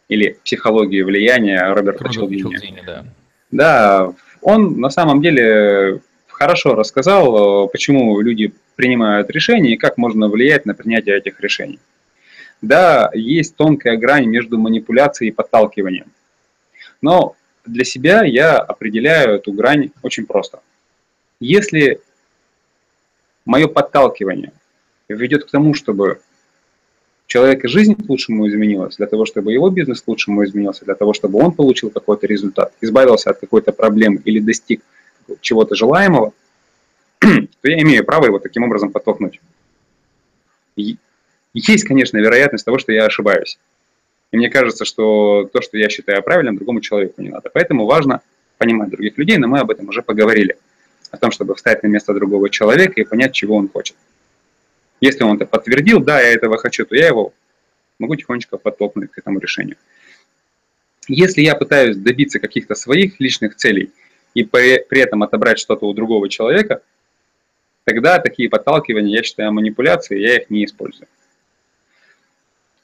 или 0.07 0.37
психологии 0.43 1.01
влияния 1.01 1.73
Роберта 1.73 2.09
Челдини. 2.09 2.81
Да. 2.85 3.05
да, 3.51 4.13
он 4.41 4.79
на 4.79 4.89
самом 4.89 5.21
деле 5.21 5.99
хорошо 6.27 6.73
рассказал, 6.73 7.67
почему 7.67 8.19
люди 8.21 8.53
принимают 8.75 9.29
решения 9.29 9.73
и 9.73 9.77
как 9.77 9.97
можно 9.97 10.29
влиять 10.29 10.65
на 10.65 10.73
принятие 10.73 11.17
этих 11.17 11.41
решений. 11.41 11.79
Да, 12.61 13.11
есть 13.13 13.55
тонкая 13.55 13.97
грань 13.97 14.27
между 14.27 14.57
манипуляцией 14.57 15.31
и 15.31 15.33
подталкиванием. 15.33 16.07
Но 17.01 17.35
для 17.65 17.83
себя 17.83 18.23
я 18.23 18.57
определяю 18.57 19.35
эту 19.35 19.51
грань 19.51 19.91
очень 20.01 20.25
просто. 20.25 20.59
Если 21.41 21.99
мое 23.45 23.67
подталкивание 23.67 24.51
ведет 25.09 25.45
к 25.45 25.51
тому, 25.51 25.73
чтобы 25.73 26.19
человека 27.29 27.67
жизнь 27.67 27.95
к 27.95 28.09
лучшему 28.09 28.49
изменилась, 28.49 28.97
для 28.97 29.05
того, 29.05 29.23
чтобы 29.23 29.53
его 29.53 29.69
бизнес 29.69 30.01
к 30.01 30.07
лучшему 30.07 30.43
изменился, 30.43 30.83
для 30.83 30.95
того, 30.95 31.13
чтобы 31.13 31.39
он 31.39 31.51
получил 31.51 31.91
какой-то 31.91 32.25
результат, 32.25 32.73
избавился 32.81 33.29
от 33.29 33.39
какой-то 33.39 33.71
проблемы 33.71 34.19
или 34.25 34.39
достиг 34.39 34.81
чего-то 35.39 35.75
желаемого, 35.75 36.33
то 37.19 37.69
я 37.69 37.81
имею 37.81 38.03
право 38.03 38.25
его 38.25 38.39
таким 38.39 38.63
образом 38.63 38.91
подтолкнуть. 38.91 39.39
Есть, 41.53 41.83
конечно, 41.83 42.17
вероятность 42.17 42.65
того, 42.65 42.79
что 42.79 42.91
я 42.91 43.05
ошибаюсь. 43.05 43.59
И 44.31 44.37
мне 44.37 44.49
кажется, 44.49 44.83
что 44.83 45.47
то, 45.53 45.61
что 45.61 45.77
я 45.77 45.89
считаю 45.89 46.23
правильным, 46.23 46.55
другому 46.55 46.81
человеку 46.81 47.21
не 47.21 47.29
надо. 47.29 47.51
Поэтому 47.53 47.85
важно 47.85 48.21
понимать 48.57 48.89
других 48.89 49.17
людей, 49.19 49.37
но 49.37 49.47
мы 49.47 49.59
об 49.59 49.69
этом 49.69 49.87
уже 49.89 50.01
поговорили. 50.01 50.57
О 51.11 51.17
том, 51.17 51.29
чтобы 51.29 51.53
встать 51.53 51.83
на 51.83 51.87
место 51.87 52.13
другого 52.13 52.49
человека 52.49 52.99
и 52.99 53.03
понять, 53.03 53.33
чего 53.33 53.55
он 53.55 53.69
хочет. 53.69 53.95
Если 55.01 55.23
он 55.23 55.37
это 55.37 55.45
подтвердил, 55.45 55.99
да, 55.99 56.19
я 56.19 56.33
этого 56.33 56.57
хочу, 56.57 56.85
то 56.85 56.95
я 56.95 57.07
его 57.07 57.33
могу 57.99 58.15
тихонечко 58.15 58.57
подтолкнуть 58.57 59.11
к 59.11 59.17
этому 59.17 59.39
решению. 59.39 59.77
Если 61.07 61.41
я 61.41 61.55
пытаюсь 61.55 61.97
добиться 61.97 62.39
каких-то 62.39 62.75
своих 62.75 63.19
личных 63.19 63.55
целей 63.55 63.91
и 64.33 64.43
при, 64.43 64.99
этом 64.99 65.23
отобрать 65.23 65.59
что-то 65.59 65.85
у 65.85 65.93
другого 65.93 66.29
человека, 66.29 66.81
тогда 67.83 68.19
такие 68.19 68.49
подталкивания 68.49 69.17
я 69.17 69.23
считаю 69.23 69.51
манипуляцией, 69.53 70.21
я 70.21 70.37
их 70.37 70.49
не 70.49 70.65
использую 70.65 71.07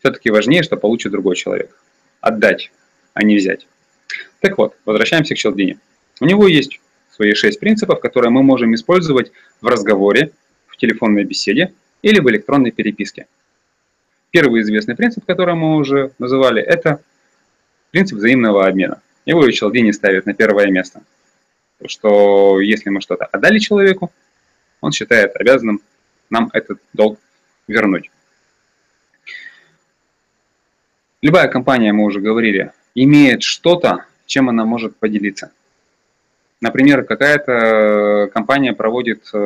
все-таки 0.05 0.29
важнее, 0.29 0.61
что 0.61 0.77
получит 0.77 1.11
другой 1.11 1.35
человек. 1.35 1.75
Отдать, 2.21 2.71
а 3.15 3.23
не 3.23 3.37
взять. 3.37 3.67
Так 4.39 4.59
вот, 4.59 4.75
возвращаемся 4.85 5.33
к 5.33 5.37
Челдине. 5.39 5.79
У 6.21 6.25
него 6.25 6.47
есть 6.47 6.79
свои 7.09 7.33
шесть 7.33 7.59
принципов, 7.59 7.99
которые 8.01 8.29
мы 8.29 8.43
можем 8.43 8.75
использовать 8.75 9.31
в 9.61 9.67
разговоре, 9.67 10.31
в 10.67 10.77
телефонной 10.77 11.23
беседе 11.23 11.73
или 12.05 12.19
в 12.19 12.29
электронной 12.29 12.69
переписке. 12.69 13.25
Первый 14.29 14.61
известный 14.61 14.95
принцип, 14.95 15.25
который 15.25 15.55
мы 15.55 15.77
уже 15.77 16.11
называли, 16.19 16.61
это 16.61 17.01
принцип 17.89 18.19
взаимного 18.19 18.67
обмена. 18.67 19.01
Его 19.25 19.43
и 19.47 19.51
Челдини 19.51 19.89
ставит 19.89 20.27
на 20.27 20.35
первое 20.35 20.67
место. 20.67 21.01
Что 21.87 22.61
если 22.61 22.91
мы 22.91 23.01
что-то 23.01 23.25
отдали 23.25 23.57
человеку, 23.57 24.11
он 24.81 24.91
считает 24.91 25.35
обязанным 25.35 25.81
нам 26.29 26.51
этот 26.53 26.77
долг 26.93 27.19
вернуть. 27.67 28.11
Любая 31.23 31.47
компания, 31.47 31.91
мы 31.91 32.03
уже 32.03 32.19
говорили, 32.21 32.71
имеет 32.93 33.41
что-то, 33.41 34.05
чем 34.27 34.47
она 34.49 34.63
может 34.63 34.95
поделиться. 34.97 35.51
Например, 36.61 37.03
какая-то 37.03 38.29
компания 38.31 38.73
проводит 38.73 39.27
э, 39.33 39.37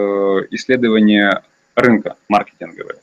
исследование 0.52 1.44
рынка 1.82 2.16
маркетинговое. 2.28 2.98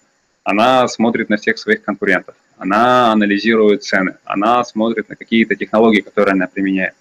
Она 0.44 0.86
смотрит 0.88 1.28
на 1.28 1.36
всех 1.36 1.58
своих 1.58 1.82
конкурентов, 1.82 2.34
она 2.56 3.12
анализирует 3.12 3.82
цены, 3.82 4.16
она 4.24 4.64
смотрит 4.64 5.08
на 5.08 5.16
какие-то 5.16 5.56
технологии, 5.56 6.00
которые 6.00 6.32
она 6.32 6.46
применяет. 6.46 6.94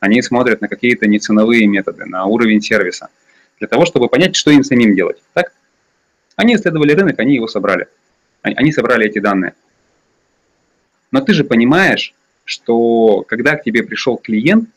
Они 0.00 0.20
смотрят 0.22 0.60
на 0.60 0.68
какие-то 0.68 1.06
неценовые 1.06 1.66
методы, 1.66 2.04
на 2.06 2.24
уровень 2.24 2.60
сервиса, 2.60 3.08
для 3.58 3.68
того, 3.68 3.86
чтобы 3.86 4.08
понять, 4.08 4.36
что 4.36 4.50
им 4.50 4.64
самим 4.64 4.94
делать. 4.94 5.22
Так? 5.32 5.52
Они 6.36 6.54
исследовали 6.54 6.92
рынок, 6.92 7.18
они 7.18 7.34
его 7.34 7.48
собрали. 7.48 7.88
Они 8.42 8.72
собрали 8.72 9.06
эти 9.06 9.18
данные. 9.18 9.54
Но 11.10 11.20
ты 11.20 11.32
же 11.32 11.44
понимаешь, 11.44 12.14
что 12.44 13.22
когда 13.22 13.56
к 13.56 13.64
тебе 13.64 13.82
пришел 13.82 14.16
клиент 14.16 14.68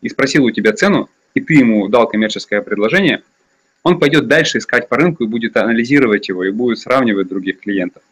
и 0.00 0.08
спросил 0.08 0.44
у 0.44 0.50
тебя 0.50 0.72
цену, 0.72 1.10
и 1.34 1.40
ты 1.40 1.54
ему 1.54 1.88
дал 1.88 2.08
коммерческое 2.08 2.62
предложение, 2.62 3.22
он 3.86 4.00
пойдет 4.00 4.26
дальше 4.26 4.58
искать 4.58 4.88
по 4.88 4.96
рынку 4.96 5.22
и 5.22 5.28
будет 5.28 5.56
анализировать 5.56 6.28
его, 6.28 6.42
и 6.42 6.50
будет 6.50 6.80
сравнивать 6.80 7.28
других 7.28 7.60
клиентов. 7.60 8.02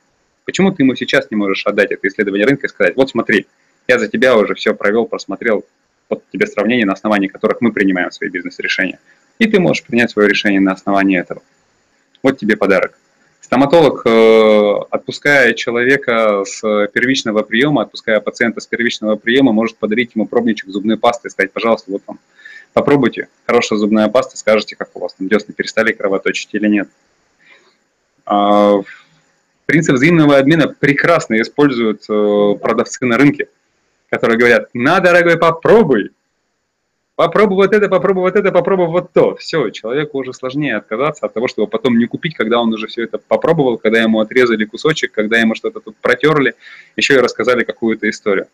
Почему 0.44 0.70
ты 0.70 0.84
ему 0.84 0.94
сейчас 0.94 1.32
не 1.32 1.36
можешь 1.36 1.66
отдать 1.66 1.90
это 1.90 2.06
исследование 2.06 2.46
рынка 2.46 2.68
и 2.68 2.70
сказать, 2.70 2.94
вот 2.94 3.10
смотри, 3.10 3.48
я 3.88 3.98
за 3.98 4.06
тебя 4.06 4.36
уже 4.36 4.54
все 4.54 4.72
провел, 4.72 5.06
просмотрел, 5.06 5.64
вот 6.08 6.22
тебе 6.32 6.46
сравнение, 6.46 6.86
на 6.86 6.92
основании 6.92 7.26
которых 7.26 7.60
мы 7.60 7.72
принимаем 7.72 8.12
свои 8.12 8.30
бизнес-решения. 8.30 9.00
И 9.40 9.48
ты 9.48 9.58
можешь 9.58 9.82
принять 9.82 10.12
свое 10.12 10.28
решение 10.28 10.60
на 10.60 10.70
основании 10.70 11.18
этого. 11.18 11.42
Вот 12.22 12.38
тебе 12.38 12.56
подарок. 12.56 12.96
Стоматолог, 13.40 14.02
э, 14.06 14.74
отпуская 14.90 15.54
человека 15.54 16.44
с 16.46 16.60
первичного 16.94 17.42
приема, 17.42 17.82
отпуская 17.82 18.20
пациента 18.20 18.60
с 18.60 18.66
первичного 18.68 19.16
приема, 19.16 19.50
может 19.50 19.76
подарить 19.78 20.12
ему 20.14 20.26
пробничек 20.26 20.68
зубной 20.68 20.98
пасты 20.98 21.26
и 21.26 21.30
сказать, 21.32 21.50
пожалуйста, 21.50 21.90
вот 21.90 22.02
вам, 22.06 22.20
попробуйте, 22.74 23.28
хорошая 23.46 23.78
зубная 23.78 24.08
паста, 24.08 24.36
скажете, 24.36 24.76
как 24.76 24.90
у 24.94 25.00
вас 25.00 25.14
там 25.14 25.28
десны 25.28 25.54
перестали 25.54 25.92
кровоточить 25.92 26.50
или 26.52 26.68
нет. 26.68 26.88
А, 28.26 28.82
принцип 29.64 29.94
взаимного 29.94 30.36
обмена 30.36 30.68
прекрасно 30.68 31.40
используют 31.40 32.02
э, 32.08 32.54
продавцы 32.60 33.04
на 33.06 33.16
рынке, 33.16 33.48
которые 34.10 34.38
говорят, 34.38 34.68
на, 34.74 35.00
дорогой, 35.00 35.38
попробуй, 35.38 36.10
попробуй 37.16 37.56
вот 37.56 37.72
это, 37.72 37.88
попробуй 37.88 38.22
вот 38.22 38.36
это, 38.36 38.50
попробуй 38.50 38.86
вот 38.88 39.12
то. 39.12 39.36
Все, 39.36 39.70
человеку 39.70 40.18
уже 40.18 40.32
сложнее 40.32 40.76
отказаться 40.76 41.26
от 41.26 41.34
того, 41.34 41.48
чтобы 41.48 41.68
потом 41.68 41.96
не 41.96 42.06
купить, 42.06 42.34
когда 42.34 42.60
он 42.60 42.72
уже 42.72 42.86
все 42.88 43.04
это 43.04 43.18
попробовал, 43.18 43.78
когда 43.78 44.00
ему 44.00 44.20
отрезали 44.20 44.64
кусочек, 44.64 45.12
когда 45.12 45.38
ему 45.38 45.54
что-то 45.54 45.80
тут 45.80 45.96
протерли, 45.96 46.54
еще 46.96 47.14
и 47.14 47.18
рассказали 47.18 47.64
какую-то 47.64 48.08
историю. 48.10 48.48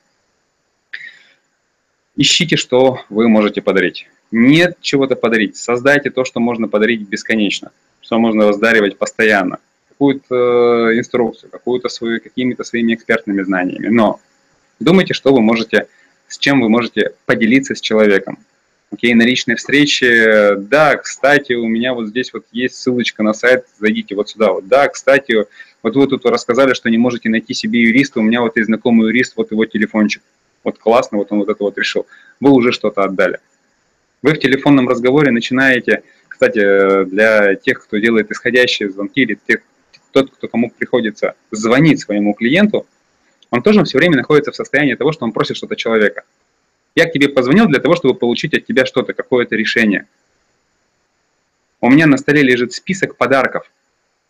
Ищите, 2.21 2.57
что 2.57 3.01
вы 3.09 3.29
можете 3.29 3.63
подарить. 3.63 4.07
Нет 4.31 4.77
чего-то 4.83 5.17
подарить. 5.17 5.57
Создайте 5.57 6.11
то, 6.11 6.27
что 6.27 6.39
можно 6.39 6.69
подарить 6.69 7.09
бесконечно, 7.09 7.71
что 8.03 8.19
можно 8.19 8.49
раздаривать 8.49 8.99
постоянно. 8.99 9.57
Какую-то 9.89 10.91
э, 10.91 10.99
инструкцию, 10.99 11.49
какую-то 11.49 11.89
свою, 11.89 12.21
какими-то 12.21 12.63
своими 12.63 12.93
экспертными 12.93 13.41
знаниями. 13.41 13.89
Но 13.89 14.21
думайте, 14.81 15.15
что 15.15 15.33
вы 15.33 15.41
можете, 15.41 15.87
с 16.29 16.37
чем 16.37 16.61
вы 16.61 16.69
можете 16.69 17.15
поделиться 17.25 17.75
с 17.75 17.81
человеком 17.81 18.39
окей, 18.93 19.15
на 19.15 19.23
личной 19.23 19.55
встрече, 19.55 20.57
да, 20.57 20.97
кстати, 20.97 21.55
у 21.55 21.67
меня 21.67 21.95
вот 21.95 22.09
здесь 22.09 22.35
вот 22.35 22.45
есть 22.53 22.75
ссылочка 22.75 23.23
на 23.23 23.33
сайт, 23.33 23.65
зайдите 23.79 24.15
вот 24.15 24.29
сюда 24.29 24.53
вот, 24.53 24.69
да, 24.69 24.89
кстати, 24.89 25.47
вот 25.83 25.97
вы 25.97 26.07
тут 26.07 26.27
рассказали, 26.27 26.75
что 26.75 26.91
не 26.91 26.99
можете 26.99 27.29
найти 27.29 27.55
себе 27.55 27.81
юриста, 27.81 28.21
у 28.21 28.23
меня 28.23 28.43
вот 28.43 28.57
есть 28.57 28.67
знакомый 28.67 29.07
юрист, 29.07 29.35
вот 29.37 29.53
его 29.53 29.65
телефончик, 29.65 30.23
вот 30.65 30.79
классно, 30.79 31.19
вот 31.19 31.33
он 31.33 31.39
вот 31.39 31.49
это 31.49 31.63
вот 31.63 31.79
решил, 31.79 32.07
вы 32.41 32.51
уже 32.51 32.73
что-то 32.73 33.03
отдали. 33.03 33.41
Вы 34.23 34.35
в 34.35 34.39
телефонном 34.39 34.89
разговоре 34.89 35.31
начинаете, 35.31 36.03
кстати, 36.29 37.05
для 37.05 37.55
тех, 37.55 37.83
кто 37.83 37.99
делает 37.99 38.31
исходящие 38.31 38.91
звонки, 38.91 39.23
или 39.23 39.39
тех, 39.47 39.61
тот, 40.13 40.31
кто 40.31 40.49
кому 40.49 40.71
приходится 40.71 41.35
звонить 41.51 42.01
своему 42.01 42.35
клиенту, 42.35 42.87
он 43.51 43.63
тоже 43.63 43.83
все 43.85 43.99
время 43.99 44.17
находится 44.17 44.53
в 44.53 44.57
состоянии 44.57 44.95
того, 44.95 45.13
что 45.13 45.25
он 45.25 45.33
просит 45.33 45.57
что-то 45.57 45.77
человека. 45.77 46.23
Я 46.95 47.07
к 47.07 47.13
тебе 47.13 47.29
позвонил 47.29 47.67
для 47.67 47.81
того, 47.81 47.97
чтобы 47.97 48.15
получить 48.15 48.55
от 48.55 48.67
тебя 48.67 48.85
что-то, 48.85 49.13
какое-то 49.13 49.57
решение. 49.57 50.07
У 51.81 51.89
меня 51.89 52.07
на 52.07 52.19
столе 52.19 52.43
лежит 52.43 52.73
список 52.73 53.17
подарков, 53.17 53.71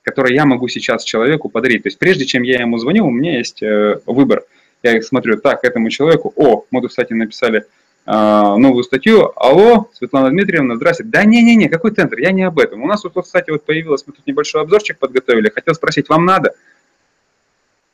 которые 0.02 0.36
я 0.36 0.44
могу 0.44 0.68
сейчас 0.68 1.04
человеку 1.04 1.48
подарить. 1.48 1.82
То 1.82 1.88
есть 1.88 1.98
прежде 1.98 2.24
чем 2.24 2.42
я 2.42 2.60
ему 2.60 2.78
звоню, 2.78 3.06
у 3.06 3.10
меня 3.10 3.38
есть 3.38 3.62
э, 3.62 4.00
выбор. 4.06 4.44
Я 4.82 4.96
их 4.96 5.04
смотрю, 5.04 5.38
так, 5.38 5.64
этому 5.64 5.90
человеку, 5.90 6.32
о, 6.36 6.64
мы 6.70 6.80
тут, 6.80 6.90
кстати, 6.90 7.12
написали 7.12 7.66
э, 8.06 8.12
новую 8.12 8.82
статью, 8.82 9.32
алло, 9.36 9.90
Светлана 9.92 10.30
Дмитриевна, 10.30 10.76
здравствуйте. 10.76 11.10
Да 11.10 11.24
не-не-не, 11.24 11.68
какой 11.68 11.90
тендер, 11.90 12.18
я 12.20 12.32
не 12.32 12.44
об 12.44 12.58
этом. 12.58 12.82
У 12.82 12.86
нас 12.86 13.04
вот, 13.04 13.14
кстати, 13.22 13.50
вот 13.50 13.64
появилось, 13.64 14.04
мы 14.06 14.14
тут 14.14 14.26
небольшой 14.26 14.62
обзорчик 14.62 14.98
подготовили, 14.98 15.50
хотел 15.50 15.74
спросить, 15.74 16.08
вам 16.08 16.24
надо? 16.24 16.54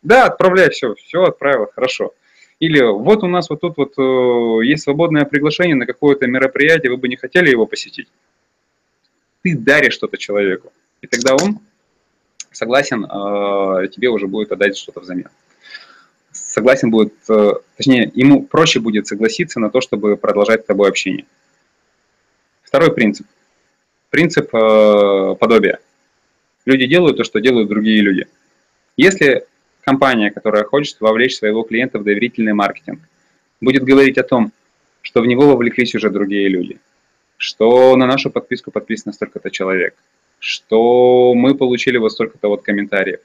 Да, 0.02 0.26
отправляй, 0.26 0.70
все, 0.70 0.94
все 0.94 1.24
отправила, 1.24 1.68
хорошо. 1.74 2.12
Или 2.60 2.80
вот 2.80 3.24
у 3.24 3.26
нас 3.26 3.50
вот 3.50 3.60
тут 3.60 3.76
вот 3.76 3.94
э, 3.98 4.64
есть 4.64 4.84
свободное 4.84 5.24
приглашение 5.24 5.74
на 5.74 5.86
какое-то 5.86 6.28
мероприятие, 6.28 6.92
вы 6.92 6.98
бы 6.98 7.08
не 7.08 7.16
хотели 7.16 7.50
его 7.50 7.66
посетить? 7.66 8.08
Ты 9.42 9.56
даришь 9.56 9.94
что-то 9.94 10.16
человеку, 10.16 10.72
и 11.02 11.08
тогда 11.08 11.34
он 11.34 11.58
согласен 12.52 13.04
э, 13.04 13.88
тебе 13.88 14.08
уже 14.08 14.28
будет 14.28 14.52
отдать 14.52 14.76
что-то 14.76 15.00
взамен. 15.00 15.28
Согласен 16.56 16.90
будет, 16.90 17.12
э, 17.28 17.52
точнее, 17.76 18.10
ему 18.14 18.42
проще 18.42 18.80
будет 18.80 19.06
согласиться 19.06 19.60
на 19.60 19.68
то, 19.68 19.82
чтобы 19.82 20.16
продолжать 20.16 20.62
с 20.62 20.64
тобой 20.64 20.88
общение. 20.88 21.26
Второй 22.62 22.94
принцип. 22.94 23.26
Принцип 24.08 24.50
подобия. 24.50 25.80
Люди 26.64 26.86
делают 26.86 27.18
то, 27.18 27.24
что 27.24 27.40
делают 27.40 27.68
другие 27.68 28.00
люди. 28.00 28.26
Если 28.96 29.44
компания, 29.82 30.30
которая 30.30 30.64
хочет 30.64 30.98
вовлечь 31.00 31.36
своего 31.36 31.62
клиента 31.62 31.98
в 31.98 32.04
доверительный 32.04 32.54
маркетинг, 32.54 33.00
будет 33.60 33.84
говорить 33.84 34.16
о 34.16 34.22
том, 34.22 34.50
что 35.02 35.20
в 35.20 35.26
него 35.26 35.46
вовлеклись 35.48 35.94
уже 35.94 36.08
другие 36.08 36.48
люди, 36.48 36.78
что 37.36 37.94
на 37.96 38.06
нашу 38.06 38.30
подписку 38.30 38.70
подписано 38.70 39.12
столько-то 39.12 39.50
человек, 39.50 39.94
что 40.38 41.34
мы 41.34 41.54
получили 41.54 41.98
вот 41.98 42.12
столько-то 42.12 42.48
вот 42.48 42.62
комментариев, 42.62 43.20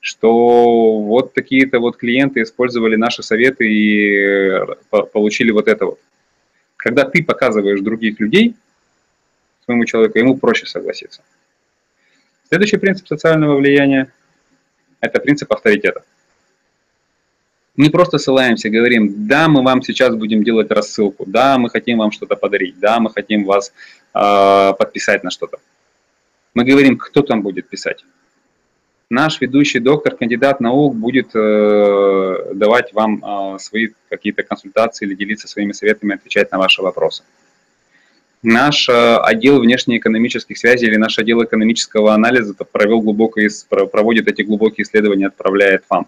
что 0.00 1.00
вот 1.00 1.34
такие-то 1.34 1.80
вот 1.80 1.96
клиенты 1.96 2.42
использовали 2.42 2.96
наши 2.96 3.22
советы 3.22 3.68
и 3.68 4.18
э, 4.18 4.66
получили 5.12 5.50
вот 5.50 5.68
это 5.68 5.86
вот. 5.86 6.00
Когда 6.76 7.04
ты 7.04 7.24
показываешь 7.24 7.80
других 7.80 8.20
людей 8.20 8.54
своему 9.64 9.84
человеку, 9.84 10.18
ему 10.18 10.38
проще 10.38 10.66
согласиться. 10.66 11.22
Следующий 12.48 12.78
принцип 12.78 13.08
социального 13.08 13.56
влияния 13.56 14.12
это 15.00 15.20
принцип 15.20 15.52
авторитета. 15.52 16.02
Мы 17.76 17.90
просто 17.90 18.18
ссылаемся, 18.18 18.70
говорим, 18.70 19.28
да, 19.28 19.48
мы 19.48 19.62
вам 19.62 19.82
сейчас 19.82 20.16
будем 20.16 20.42
делать 20.42 20.70
рассылку, 20.70 21.24
да, 21.26 21.58
мы 21.58 21.70
хотим 21.70 21.98
вам 21.98 22.10
что-то 22.10 22.34
подарить, 22.34 22.78
да, 22.80 22.98
мы 22.98 23.10
хотим 23.10 23.44
вас 23.44 23.72
э, 24.14 24.72
подписать 24.76 25.22
на 25.22 25.30
что-то. 25.30 25.58
Мы 26.54 26.64
говорим, 26.64 26.98
кто 26.98 27.22
там 27.22 27.42
будет 27.42 27.68
писать. 27.68 28.04
Наш 29.10 29.40
ведущий 29.40 29.80
доктор, 29.80 30.16
кандидат 30.16 30.60
наук 30.60 30.94
будет 30.94 31.30
э, 31.34 32.52
давать 32.52 32.92
вам 32.92 33.24
э, 33.24 33.58
свои 33.58 33.88
какие-то 34.10 34.42
консультации 34.42 35.06
или 35.06 35.14
делиться 35.14 35.48
своими 35.48 35.72
советами, 35.72 36.14
отвечать 36.14 36.52
на 36.52 36.58
ваши 36.58 36.82
вопросы. 36.82 37.22
Наш 38.42 38.86
э, 38.86 39.16
отдел 39.16 39.60
внешнеэкономических 39.60 40.58
связей 40.58 40.88
или 40.88 40.96
наш 40.96 41.18
отдел 41.18 41.42
экономического 41.42 42.12
анализа 42.12 42.52
провел 42.70 43.00
глубокое, 43.00 43.50
проводит 43.90 44.28
эти 44.28 44.42
глубокие 44.42 44.84
исследования, 44.84 45.28
отправляет 45.28 45.84
вам. 45.88 46.06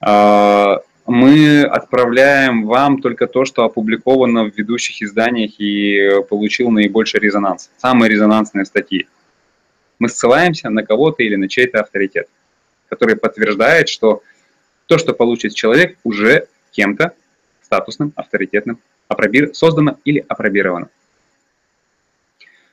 А, 0.00 0.80
мы 1.06 1.62
отправляем 1.62 2.66
вам 2.66 3.02
только 3.02 3.26
то, 3.26 3.44
что 3.44 3.64
опубликовано 3.64 4.44
в 4.44 4.56
ведущих 4.56 5.02
изданиях 5.02 5.60
и 5.60 6.22
получил 6.30 6.70
наибольший 6.70 7.20
резонанс. 7.20 7.70
Самые 7.76 8.08
резонансные 8.08 8.64
статьи. 8.64 9.06
Мы 10.00 10.08
ссылаемся 10.08 10.70
на 10.70 10.84
кого-то 10.84 11.22
или 11.22 11.36
на 11.36 11.48
чей-то 11.48 11.80
авторитет, 11.80 12.28
который 12.88 13.14
подтверждает, 13.16 13.88
что 13.88 14.22
то, 14.86 14.98
что 14.98 15.12
получит 15.12 15.54
человек, 15.54 15.96
уже 16.02 16.48
кем-то 16.72 17.12
статусным, 17.62 18.12
авторитетным 18.16 18.80
апробир... 19.06 19.54
создано 19.54 19.98
или 20.04 20.24
апробировано. 20.26 20.88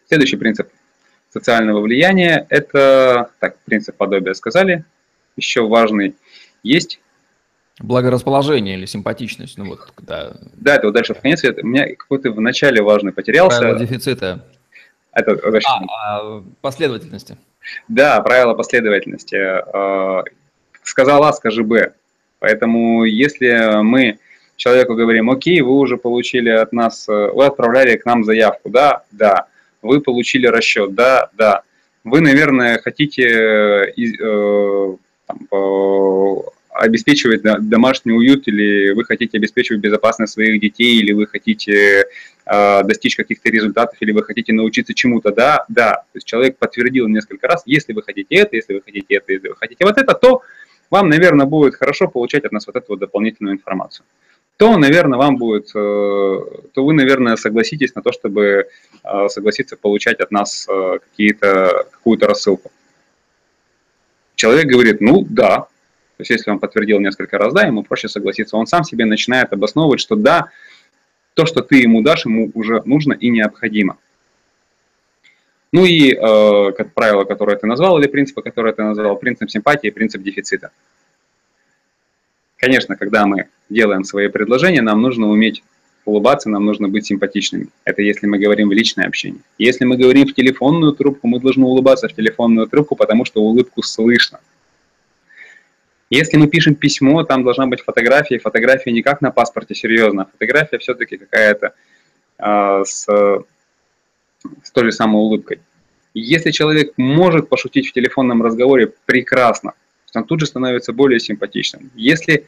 Следующий 0.07 0.37
принцип 0.37 0.69
социального 1.29 1.81
влияния– 1.81 2.47
это, 2.49 3.29
так, 3.39 3.59
принцип 3.59 3.95
подобия 3.95 4.33
сказали, 4.33 4.85
еще 5.35 5.67
важный 5.67 6.15
есть 6.63 6.99
Благорасположение 7.79 8.75
или 8.75 8.87
симпатичность, 8.87 9.55
ну 9.59 9.65
вот 9.65 9.91
когда... 9.93 10.35
Да, 10.53 10.77
это 10.77 10.87
вот 10.87 10.93
дальше 10.93 11.13
в 11.13 11.21
конец, 11.21 11.43
у 11.43 11.67
меня 11.67 11.87
какой-то 11.95 12.31
в 12.31 12.41
начале 12.41 12.81
важный 12.81 13.11
потерялся. 13.11 13.59
Правило 13.59 13.79
дефицита. 13.79 14.43
Это, 15.17 15.31
это 15.31 15.59
а, 15.67 16.19
а, 16.19 16.43
последовательности. 16.61 17.37
Да, 17.87 18.21
правило 18.21 18.53
последовательности. 18.53 19.35
А, 19.35 20.23
сказал 20.83 21.23
А, 21.23 21.33
скажи 21.33 21.63
Б. 21.63 21.93
Поэтому 22.39 23.03
если 23.03 23.81
мы 23.81 24.19
человеку 24.57 24.93
говорим, 24.93 25.31
окей, 25.31 25.61
вы 25.61 25.71
уже 25.71 25.97
получили 25.97 26.49
от 26.49 26.71
нас, 26.71 27.07
вы 27.07 27.45
отправляли 27.45 27.97
к 27.97 28.05
нам 28.05 28.23
заявку, 28.23 28.69
да, 28.69 29.03
да, 29.11 29.47
вы 29.81 30.01
получили 30.01 30.45
расчет, 30.45 30.93
да, 30.93 31.29
да. 31.33 31.63
Вы, 32.03 32.21
наверное, 32.21 32.77
хотите 32.77 33.23
э, 33.27 34.95
там, 35.25 35.47
обеспечивать 36.77 37.41
домашний 37.41 38.13
уют, 38.13 38.47
или 38.47 38.91
вы 38.91 39.03
хотите 39.03 39.37
обеспечивать 39.37 39.81
безопасность 39.81 40.33
своих 40.33 40.59
детей, 40.61 40.99
или 40.99 41.11
вы 41.11 41.27
хотите 41.27 42.05
э, 42.45 42.83
достичь 42.83 43.15
каких-то 43.15 43.49
результатов, 43.49 43.97
или 43.99 44.11
вы 44.11 44.23
хотите 44.23 44.53
научиться 44.53 44.93
чему-то, 44.93 45.31
да, 45.31 45.65
да. 45.69 46.03
То 46.11 46.17
есть 46.17 46.27
человек 46.27 46.57
подтвердил 46.57 47.07
несколько 47.07 47.47
раз, 47.47 47.63
если 47.65 47.93
вы 47.93 48.03
хотите 48.03 48.35
это, 48.35 48.55
если 48.55 48.75
вы 48.75 48.81
хотите 48.81 49.15
это, 49.15 49.31
если 49.31 49.49
вы 49.49 49.55
хотите 49.55 49.85
вот 49.85 49.97
это, 49.97 50.13
то 50.13 50.41
вам, 50.89 51.09
наверное, 51.09 51.45
будет 51.45 51.75
хорошо 51.75 52.07
получать 52.07 52.45
от 52.45 52.51
нас 52.51 52.67
вот 52.67 52.75
эту 52.75 52.85
вот 52.89 52.99
дополнительную 52.99 53.55
информацию. 53.55 54.05
То, 54.57 54.75
наверное, 54.77 55.19
вам 55.19 55.37
будет, 55.37 55.69
э, 55.69 55.69
то 55.75 56.85
вы, 56.85 56.93
наверное, 56.93 57.35
согласитесь 57.35 57.93
на 57.93 58.01
то, 58.01 58.11
чтобы 58.11 58.67
э, 59.03 59.27
согласиться 59.29 59.77
получать 59.77 60.19
от 60.19 60.31
нас 60.31 60.67
э, 60.67 60.99
какие-то, 60.99 61.85
какую-то 61.91 62.27
рассылку. 62.27 62.71
Человек 64.35 64.65
говорит, 64.65 65.01
ну 65.01 65.25
да, 65.29 65.67
то 66.17 66.21
есть 66.21 66.31
если 66.31 66.49
он 66.49 66.57
подтвердил 66.57 66.99
несколько 66.99 67.37
раз, 67.37 67.53
да, 67.53 67.61
ему 67.61 67.83
проще 67.83 68.09
согласиться. 68.09 68.57
Он 68.57 68.65
сам 68.65 68.83
себе 68.83 69.05
начинает 69.05 69.53
обосновывать, 69.53 69.99
что 69.99 70.15
да, 70.15 70.47
то, 71.35 71.45
что 71.45 71.61
ты 71.61 71.77
ему 71.77 72.01
дашь, 72.01 72.25
ему 72.25 72.49
уже 72.55 72.81
нужно 72.85 73.13
и 73.13 73.29
необходимо. 73.29 73.97
Ну 75.71 75.85
и, 75.85 76.13
э, 76.13 76.71
как 76.71 76.93
правило, 76.93 77.23
которое 77.23 77.55
ты 77.55 77.67
назвал, 77.67 77.99
или 77.99 78.07
принципы, 78.07 78.41
которые 78.41 78.73
ты 78.73 78.81
назвал, 78.81 79.15
принцип 79.17 79.51
симпатии, 79.51 79.91
принцип 79.91 80.23
дефицита. 80.23 80.71
Конечно, 82.55 82.95
когда 82.95 83.27
мы 83.27 83.49
делаем 83.69 84.03
свои 84.03 84.27
предложения, 84.27 84.81
нам 84.81 84.99
нужно 85.03 85.29
уметь 85.29 85.63
улыбаться, 86.05 86.49
нам 86.49 86.65
нужно 86.65 86.87
быть 86.87 87.05
симпатичными. 87.05 87.67
Это 87.83 88.01
если 88.01 88.25
мы 88.25 88.39
говорим 88.39 88.69
в 88.69 88.71
личное 88.71 89.05
общение. 89.05 89.41
Если 89.59 89.85
мы 89.85 89.97
говорим 89.97 90.25
в 90.25 90.33
телефонную 90.33 90.93
трубку, 90.93 91.27
мы 91.27 91.39
должны 91.39 91.65
улыбаться 91.65 92.07
в 92.07 92.13
телефонную 92.13 92.65
трубку, 92.65 92.95
потому 92.95 93.23
что 93.25 93.43
улыбку 93.43 93.83
слышно. 93.83 94.39
Если 96.09 96.37
мы 96.37 96.47
пишем 96.47 96.75
письмо, 96.75 97.23
там 97.23 97.43
должна 97.43 97.67
быть 97.67 97.81
фотография. 97.81 98.39
Фотография 98.39 98.91
не 98.91 99.01
как 99.01 99.21
на 99.21 99.31
паспорте, 99.31 99.75
серьезно. 99.75 100.27
Фотография 100.31 100.77
все-таки 100.77 101.17
какая-то 101.17 101.73
э, 102.39 102.83
с, 102.85 103.03
с 103.03 104.71
той 104.71 104.85
же 104.85 104.91
самой 104.91 105.21
улыбкой. 105.21 105.59
Если 106.13 106.51
человек 106.51 106.93
может 106.97 107.49
пошутить 107.49 107.89
в 107.89 107.93
телефонном 107.93 108.41
разговоре, 108.41 108.93
прекрасно. 109.05 109.73
Он 110.15 110.23
тут 110.23 110.39
же 110.39 110.45
становится 110.45 110.93
более 110.93 111.19
симпатичным. 111.19 111.91
Если 111.93 112.47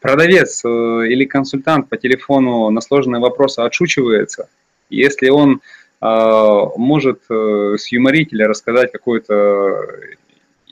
продавец 0.00 0.64
э, 0.64 0.68
или 0.68 1.24
консультант 1.24 1.88
по 1.88 1.96
телефону 1.96 2.70
на 2.70 2.80
сложные 2.80 3.20
вопросы 3.20 3.60
отшучивается, 3.60 4.48
если 4.88 5.28
он 5.28 5.60
э, 6.00 6.60
может 6.76 7.22
э, 7.28 7.76
сюморить 7.78 8.32
или 8.32 8.44
рассказать 8.44 8.92
какой-то 8.92 9.86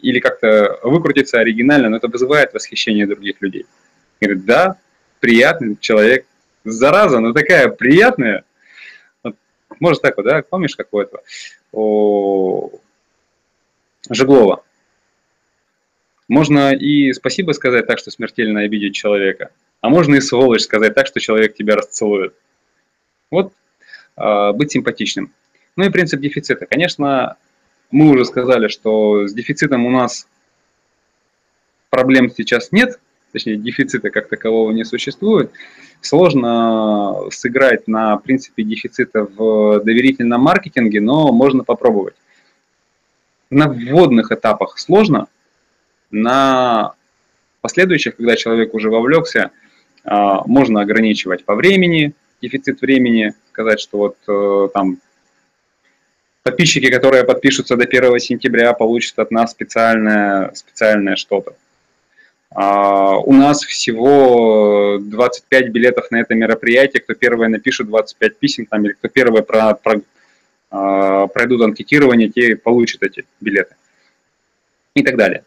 или 0.02 0.20
как-то 0.20 0.78
выкрутиться 0.82 1.38
оригинально, 1.38 1.88
но 1.88 1.96
это 1.96 2.08
вызывает 2.08 2.54
восхищение 2.54 3.06
других 3.06 3.40
людей. 3.40 3.66
Говорит, 4.20 4.44
да, 4.44 4.78
приятный 5.20 5.76
человек, 5.80 6.26
зараза, 6.64 7.20
но 7.20 7.32
такая 7.32 7.68
приятная. 7.68 8.44
Может 9.80 10.02
так 10.02 10.16
вот, 10.16 10.24
да, 10.24 10.42
помнишь 10.42 10.76
какое-то? 10.76 11.20
О, 11.72 12.70
Жеглова. 14.10 14.64
Можно 16.28 16.74
и 16.74 17.12
спасибо 17.12 17.52
сказать 17.52 17.86
так, 17.86 17.98
что 17.98 18.10
смертельно 18.10 18.60
обидеть 18.60 18.94
человека, 18.94 19.50
а 19.80 19.88
можно 19.88 20.16
и 20.16 20.20
сволочь 20.20 20.62
сказать 20.62 20.94
так, 20.94 21.06
что 21.06 21.20
человек 21.20 21.54
тебя 21.54 21.76
расцелует. 21.76 22.34
Вот 23.30 23.52
э, 24.16 24.52
быть 24.52 24.72
симпатичным. 24.72 25.32
Ну 25.76 25.84
и 25.84 25.90
принцип 25.90 26.20
дефицита. 26.20 26.66
Конечно, 26.66 27.36
мы 27.90 28.10
уже 28.10 28.24
сказали, 28.24 28.68
что 28.68 29.26
с 29.26 29.32
дефицитом 29.32 29.86
у 29.86 29.90
нас 29.90 30.26
проблем 31.90 32.30
сейчас 32.30 32.72
нет, 32.72 32.98
точнее 33.32 33.56
дефицита 33.56 34.10
как 34.10 34.28
такового 34.28 34.72
не 34.72 34.84
существует. 34.84 35.50
Сложно 36.00 37.30
сыграть 37.30 37.88
на 37.88 38.16
принципе 38.18 38.62
дефицита 38.62 39.24
в 39.24 39.80
доверительном 39.80 40.42
маркетинге, 40.42 41.00
но 41.00 41.32
можно 41.32 41.64
попробовать. 41.64 42.14
На 43.50 43.68
вводных 43.68 44.30
этапах 44.30 44.78
сложно, 44.78 45.26
на 46.10 46.94
последующих, 47.60 48.16
когда 48.16 48.36
человек 48.36 48.74
уже 48.74 48.90
вовлекся, 48.90 49.50
а, 50.04 50.42
можно 50.46 50.82
ограничивать 50.82 51.44
по 51.44 51.54
времени, 51.54 52.14
дефицит 52.40 52.80
времени, 52.80 53.34
сказать, 53.52 53.80
что 53.80 53.98
вот 53.98 54.16
э, 54.28 54.68
там 54.72 54.98
подписчики, 56.48 56.90
которые 56.90 57.24
подпишутся 57.24 57.76
до 57.76 57.84
1 57.84 58.18
сентября, 58.20 58.72
получат 58.72 59.18
от 59.18 59.30
нас 59.30 59.50
специальное, 59.50 60.50
специальное 60.54 61.16
что-то. 61.16 61.54
Uh, 62.54 63.20
у 63.26 63.34
нас 63.34 63.62
всего 63.62 64.98
25 64.98 65.68
билетов 65.68 66.10
на 66.10 66.20
это 66.20 66.34
мероприятие. 66.34 67.02
Кто 67.02 67.12
первый 67.12 67.48
напишет 67.50 67.88
25 67.88 68.38
писем, 68.38 68.64
там, 68.64 68.86
или 68.86 68.94
кто 68.94 69.08
первый 69.08 69.42
про, 69.42 69.74
про, 69.74 70.00
uh, 70.70 71.28
пройдут 71.28 71.60
анкетирование, 71.60 72.30
те 72.30 72.56
получат 72.56 73.02
эти 73.02 73.26
билеты. 73.40 73.74
И 74.94 75.02
так 75.02 75.16
далее. 75.16 75.44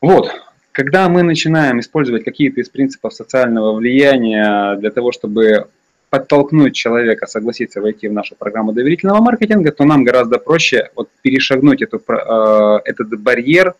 Вот. 0.00 0.30
Когда 0.70 1.08
мы 1.08 1.24
начинаем 1.24 1.80
использовать 1.80 2.22
какие-то 2.22 2.60
из 2.60 2.68
принципов 2.68 3.12
социального 3.12 3.74
влияния 3.74 4.76
для 4.76 4.92
того, 4.92 5.10
чтобы 5.10 5.68
подтолкнуть 6.10 6.74
человека 6.74 7.26
согласиться 7.26 7.80
войти 7.80 8.08
в 8.08 8.12
нашу 8.12 8.34
программу 8.34 8.72
доверительного 8.72 9.22
маркетинга, 9.22 9.70
то 9.70 9.84
нам 9.84 10.04
гораздо 10.04 10.38
проще 10.38 10.90
вот 10.96 11.08
перешагнуть 11.22 11.82
эту, 11.82 11.98
э, 11.98 12.80
этот 12.84 13.18
барьер 13.20 13.74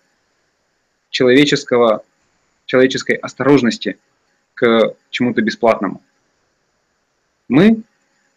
человеческого, 1.11 2.05
человеческой 2.67 3.17
осторожности 3.17 3.99
к 4.55 4.95
чему-то 5.11 5.43
бесплатному. 5.43 6.01
Мы 7.49 7.83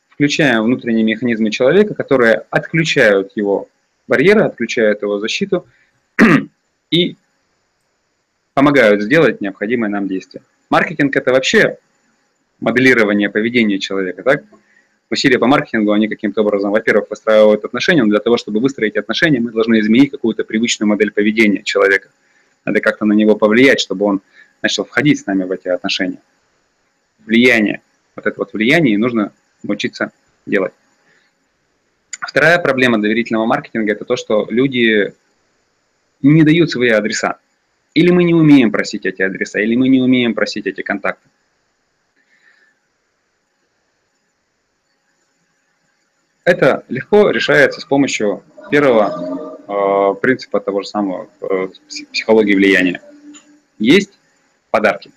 включаем 0.10 0.64
внутренние 0.64 1.04
механизмы 1.04 1.52
человека, 1.52 1.94
которые 1.94 2.44
отключают 2.50 3.34
его 3.36 3.70
барьеры, 4.08 4.42
отключают 4.42 5.04
его 5.04 5.20
защиту 5.20 5.68
и 6.90 7.16
помогают 8.56 9.04
сделать 9.04 9.40
необходимое 9.40 9.90
нам 9.90 10.08
действие. 10.08 10.44
Маркетинг– 10.72 11.16
это 11.18 11.32
вообще 11.32 11.78
моделирование 12.64 13.30
поведения 13.30 13.78
человека, 13.78 14.24
так? 14.24 14.44
Усилия 15.10 15.38
по 15.38 15.46
маркетингу, 15.46 15.92
они 15.92 16.08
каким-то 16.08 16.42
образом, 16.42 16.72
во-первых, 16.72 17.10
выстраивают 17.10 17.66
отношения, 17.66 18.04
но 18.04 18.10
для 18.10 18.20
того, 18.20 18.38
чтобы 18.38 18.60
выстроить 18.60 18.96
отношения, 18.96 19.40
мы 19.40 19.52
должны 19.52 19.80
изменить 19.80 20.12
какую-то 20.12 20.44
привычную 20.44 20.88
модель 20.88 21.12
поведения 21.12 21.62
человека. 21.62 22.10
Надо 22.66 22.80
как-то 22.80 23.06
на 23.06 23.14
него 23.14 23.36
повлиять, 23.36 23.82
чтобы 23.82 24.06
он 24.06 24.22
начал 24.62 24.86
входить 24.86 25.20
с 25.20 25.26
нами 25.26 25.44
в 25.44 25.52
эти 25.52 25.68
отношения. 25.68 26.20
Влияние. 27.26 27.82
Вот 28.16 28.26
это 28.26 28.36
вот 28.40 28.54
влияние 28.54 28.98
нужно 28.98 29.34
учиться 29.68 30.12
делать. 30.46 30.74
Вторая 32.22 32.58
проблема 32.60 33.02
доверительного 33.02 33.46
маркетинга– 33.46 33.92
это 33.94 34.06
то, 34.06 34.16
что 34.16 34.48
люди 34.50 35.14
не 36.22 36.44
дают 36.44 36.72
свои 36.72 36.90
адреса. 36.90 37.38
Или 37.94 38.12
мы 38.12 38.24
не 38.24 38.34
умеем 38.34 38.72
просить 38.72 39.06
эти 39.06 39.22
адреса, 39.22 39.60
или 39.60 39.76
мы 39.76 39.90
не 39.90 40.02
умеем 40.02 40.34
просить 40.34 40.66
эти 40.66 40.82
контакты. 40.82 41.28
Это 46.46 46.84
легко 46.90 47.30
решается 47.30 47.80
с 47.80 47.86
помощью 47.86 48.44
первого 48.70 49.56
э, 49.68 50.20
принципа 50.22 50.60
того 50.60 50.82
же 50.82 50.88
самого 50.90 51.30
э, 51.40 51.70
психологии 52.12 52.54
влияния. 52.54 53.02
Есть 53.80 54.12
подарки. 54.70 55.12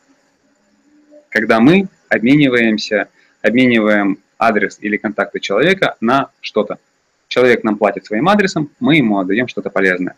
Когда 1.28 1.58
мы 1.58 1.88
обмениваемся, 2.08 3.08
обмениваем 3.42 4.18
адрес 4.38 4.78
или 4.80 4.96
контакты 4.96 5.40
человека 5.40 5.96
на 6.00 6.30
что-то. 6.40 6.78
Человек 7.26 7.64
нам 7.64 7.76
платит 7.76 8.06
своим 8.06 8.28
адресом, 8.28 8.70
мы 8.78 8.96
ему 8.96 9.18
отдаем 9.18 9.48
что-то 9.48 9.68
полезное. 9.68 10.14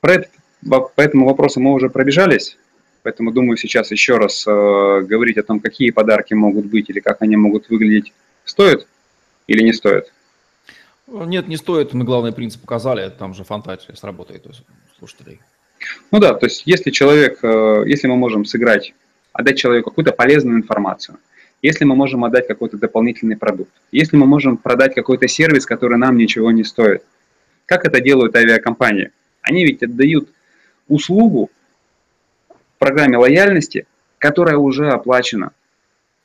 Про 0.00 0.14
это, 0.14 0.28
по 0.68 0.92
этому 0.96 1.26
вопросу 1.26 1.58
мы 1.60 1.72
уже 1.72 1.90
пробежались. 1.90 2.56
Поэтому 3.02 3.32
думаю 3.32 3.56
сейчас 3.56 3.90
еще 3.90 4.18
раз 4.18 4.46
э, 4.46 4.50
говорить 4.50 5.38
о 5.38 5.42
том, 5.42 5.58
какие 5.58 5.90
подарки 5.90 6.34
могут 6.34 6.66
быть 6.66 6.90
или 6.90 7.00
как 7.00 7.22
они 7.22 7.36
могут 7.36 7.68
выглядеть, 7.70 8.12
стоит 8.44 8.86
или 9.50 9.64
не 9.64 9.72
стоит. 9.72 10.12
Нет, 11.08 11.48
не 11.48 11.56
стоит. 11.56 11.92
Мы 11.92 12.04
главный 12.04 12.32
принцип 12.32 12.60
показали, 12.60 13.10
там 13.10 13.34
же 13.34 13.42
фантазия 13.42 13.96
сработает 13.96 14.46
у 14.46 14.50
слушателей. 14.96 15.40
Ну 16.12 16.20
да, 16.20 16.34
то 16.34 16.46
есть 16.46 16.62
если 16.66 16.90
человек, 16.90 17.40
э, 17.42 17.82
если 17.86 18.06
мы 18.06 18.16
можем 18.16 18.44
сыграть, 18.44 18.94
отдать 19.32 19.58
человеку 19.58 19.90
какую-то 19.90 20.12
полезную 20.12 20.58
информацию, 20.58 21.18
если 21.62 21.84
мы 21.84 21.96
можем 21.96 22.24
отдать 22.24 22.46
какой-то 22.46 22.78
дополнительный 22.78 23.36
продукт, 23.36 23.72
если 23.90 24.16
мы 24.16 24.26
можем 24.26 24.56
продать 24.56 24.94
какой-то 24.94 25.26
сервис, 25.26 25.66
который 25.66 25.98
нам 25.98 26.16
ничего 26.16 26.52
не 26.52 26.62
стоит. 26.62 27.02
Как 27.66 27.84
это 27.84 28.00
делают 28.00 28.36
авиакомпании? 28.36 29.10
Они 29.42 29.64
ведь 29.64 29.82
отдают 29.82 30.28
услугу 30.86 31.50
в 32.48 32.78
программе 32.78 33.16
лояльности, 33.16 33.86
которая 34.18 34.58
уже 34.58 34.90
оплачена, 34.90 35.50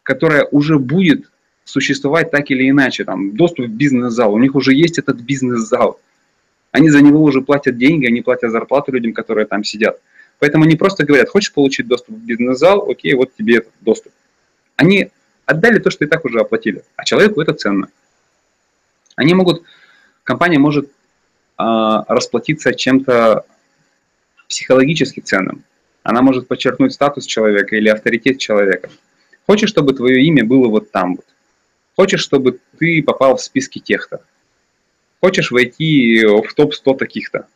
которая 0.03 0.45
уже 0.45 0.77
будет 0.77 1.25
существовать 1.65 2.31
так 2.31 2.49
или 2.51 2.69
иначе. 2.69 3.03
Там, 3.03 3.35
доступ 3.35 3.65
в 3.65 3.69
бизнес-зал, 3.69 4.33
у 4.33 4.39
них 4.39 4.55
уже 4.55 4.73
есть 4.73 4.97
этот 4.97 5.17
бизнес-зал. 5.17 5.99
Они 6.71 6.89
за 6.89 7.01
него 7.01 7.21
уже 7.21 7.41
платят 7.41 7.77
деньги, 7.77 8.05
они 8.05 8.21
платят 8.21 8.51
зарплату 8.51 8.91
людям, 8.91 9.13
которые 9.13 9.45
там 9.45 9.63
сидят. 9.63 9.99
Поэтому 10.39 10.65
они 10.65 10.75
просто 10.75 11.05
говорят, 11.05 11.29
хочешь 11.29 11.53
получить 11.53 11.87
доступ 11.87 12.15
в 12.15 12.25
бизнес-зал, 12.25 12.89
окей, 12.89 13.13
вот 13.13 13.33
тебе 13.35 13.57
этот 13.57 13.73
доступ. 13.81 14.13
Они 14.75 15.09
отдали 15.45 15.79
то, 15.79 15.89
что 15.89 16.05
и 16.05 16.07
так 16.07 16.25
уже 16.25 16.39
оплатили, 16.39 16.83
а 16.95 17.05
человеку 17.05 17.41
это 17.41 17.53
ценно. 17.53 17.89
Они 19.15 19.33
могут, 19.33 19.63
компания 20.23 20.59
может 20.59 20.91
а, 21.57 22.03
расплатиться 22.13 22.73
чем-то 22.73 23.45
психологически 24.49 25.21
ценным. 25.21 25.63
Она 26.03 26.21
может 26.21 26.47
подчеркнуть 26.47 26.93
статус 26.93 27.25
человека 27.25 27.75
или 27.75 27.87
авторитет 27.87 28.37
человека. 28.37 28.89
Хочешь, 29.47 29.69
чтобы 29.69 29.93
твое 29.93 30.23
имя 30.25 30.43
было 30.43 30.67
вот 30.67 30.91
там 30.91 31.15
вот. 31.15 31.25
Хочешь, 31.95 32.21
чтобы 32.21 32.59
ты 32.77 33.01
попал 33.03 33.37
в 33.37 33.41
списки 33.41 33.79
тех-то. 33.79 34.21
Хочешь 35.21 35.51
войти 35.51 36.25
в 36.25 36.53
топ-100 36.53 36.97
таких-то. 36.97 37.47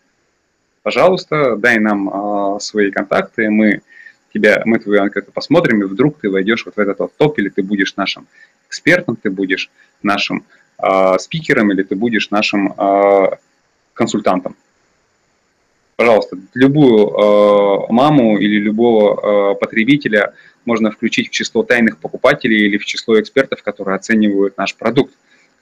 Пожалуйста, 0.81 1.55
дай 1.57 1.77
нам 1.77 2.09
э, 2.09 2.59
свои 2.61 2.89
контакты, 2.89 3.49
мы 3.49 3.81
тебя, 4.33 4.61
мы 4.65 4.79
твою 4.79 5.01
анкету 5.01 5.31
посмотрим, 5.31 5.83
и 5.83 5.85
вдруг 5.85 6.19
ты 6.19 6.29
войдешь 6.29 6.65
вот 6.65 6.75
в 6.75 6.79
этот 6.79 7.15
топ, 7.17 7.37
или 7.37 7.49
ты 7.49 7.61
будешь 7.61 7.95
нашим 7.95 8.27
экспертом, 8.67 9.17
ты 9.17 9.29
будешь 9.29 9.69
нашим 10.01 10.45
э, 10.77 11.17
спикером, 11.19 11.71
или 11.71 11.83
ты 11.83 11.95
будешь 11.95 12.29
нашим 12.29 12.73
э, 12.77 13.37
консультантом. 13.93 14.55
Пожалуйста, 16.00 16.38
любую 16.54 17.10
э, 17.10 17.91
маму 17.91 18.38
или 18.38 18.58
любого 18.58 19.52
э, 19.52 19.56
потребителя 19.56 20.34
можно 20.64 20.91
включить 20.91 21.28
в 21.28 21.32
число 21.32 21.62
тайных 21.62 21.97
покупателей 21.97 22.68
или 22.68 22.78
в 22.78 22.86
число 22.86 23.20
экспертов, 23.20 23.64
которые 23.64 23.97
оценивают 23.97 24.58
наш 24.58 24.78
продукт, 24.78 25.14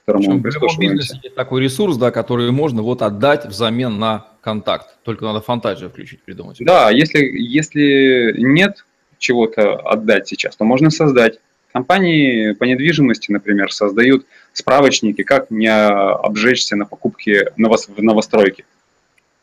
которому 0.06 0.34
мы 0.34 0.44
прислушиваемся. 0.44 1.20
Есть 1.24 1.34
такой 1.34 1.64
ресурс, 1.64 1.98
да, 1.98 2.12
который 2.12 2.52
можно 2.52 2.84
вот 2.84 3.02
отдать 3.02 3.48
взамен 3.48 3.98
на 3.98 4.28
контакт. 4.42 5.00
Только 5.04 5.26
надо 5.26 5.42
фантазию 5.42 5.90
включить, 5.90 6.22
придумать. 6.22 6.58
Да, 6.60 6.92
если, 6.92 7.18
если 7.18 8.36
нет 8.38 8.86
чего-то 9.18 9.78
отдать 9.78 10.28
сейчас, 10.28 10.56
то 10.56 10.66
можно 10.66 10.92
создать. 10.92 11.40
Компании 11.74 12.52
по 12.52 12.66
недвижимости, 12.66 13.32
например, 13.32 13.74
создают 13.74 14.28
справочники, 14.54 15.24
как 15.24 15.50
не 15.50 15.68
обжечься 15.68 16.76
на 16.76 16.86
покупке 16.86 17.54
в 17.58 18.04
новостройке. 18.04 18.66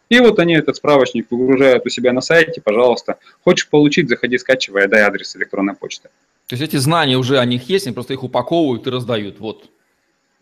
И 0.08 0.20
вот 0.20 0.38
они 0.38 0.54
этот 0.54 0.76
справочник 0.76 1.26
выгружают 1.30 1.86
у 1.86 1.88
себя 1.88 2.12
на 2.12 2.20
сайте, 2.20 2.60
пожалуйста. 2.60 3.16
Хочешь 3.42 3.68
получить, 3.68 4.08
заходи, 4.08 4.38
скачивай, 4.38 4.86
дай 4.86 5.02
адрес 5.02 5.36
электронной 5.36 5.74
почты. 5.74 6.08
То 6.46 6.56
есть 6.56 6.62
эти 6.62 6.76
знания 6.76 7.16
уже 7.16 7.38
о 7.38 7.44
них 7.44 7.68
есть, 7.68 7.86
они 7.86 7.94
просто 7.94 8.12
их 8.12 8.22
упаковывают 8.22 8.86
и 8.86 8.90
раздают. 8.90 9.40
Вот. 9.40 9.70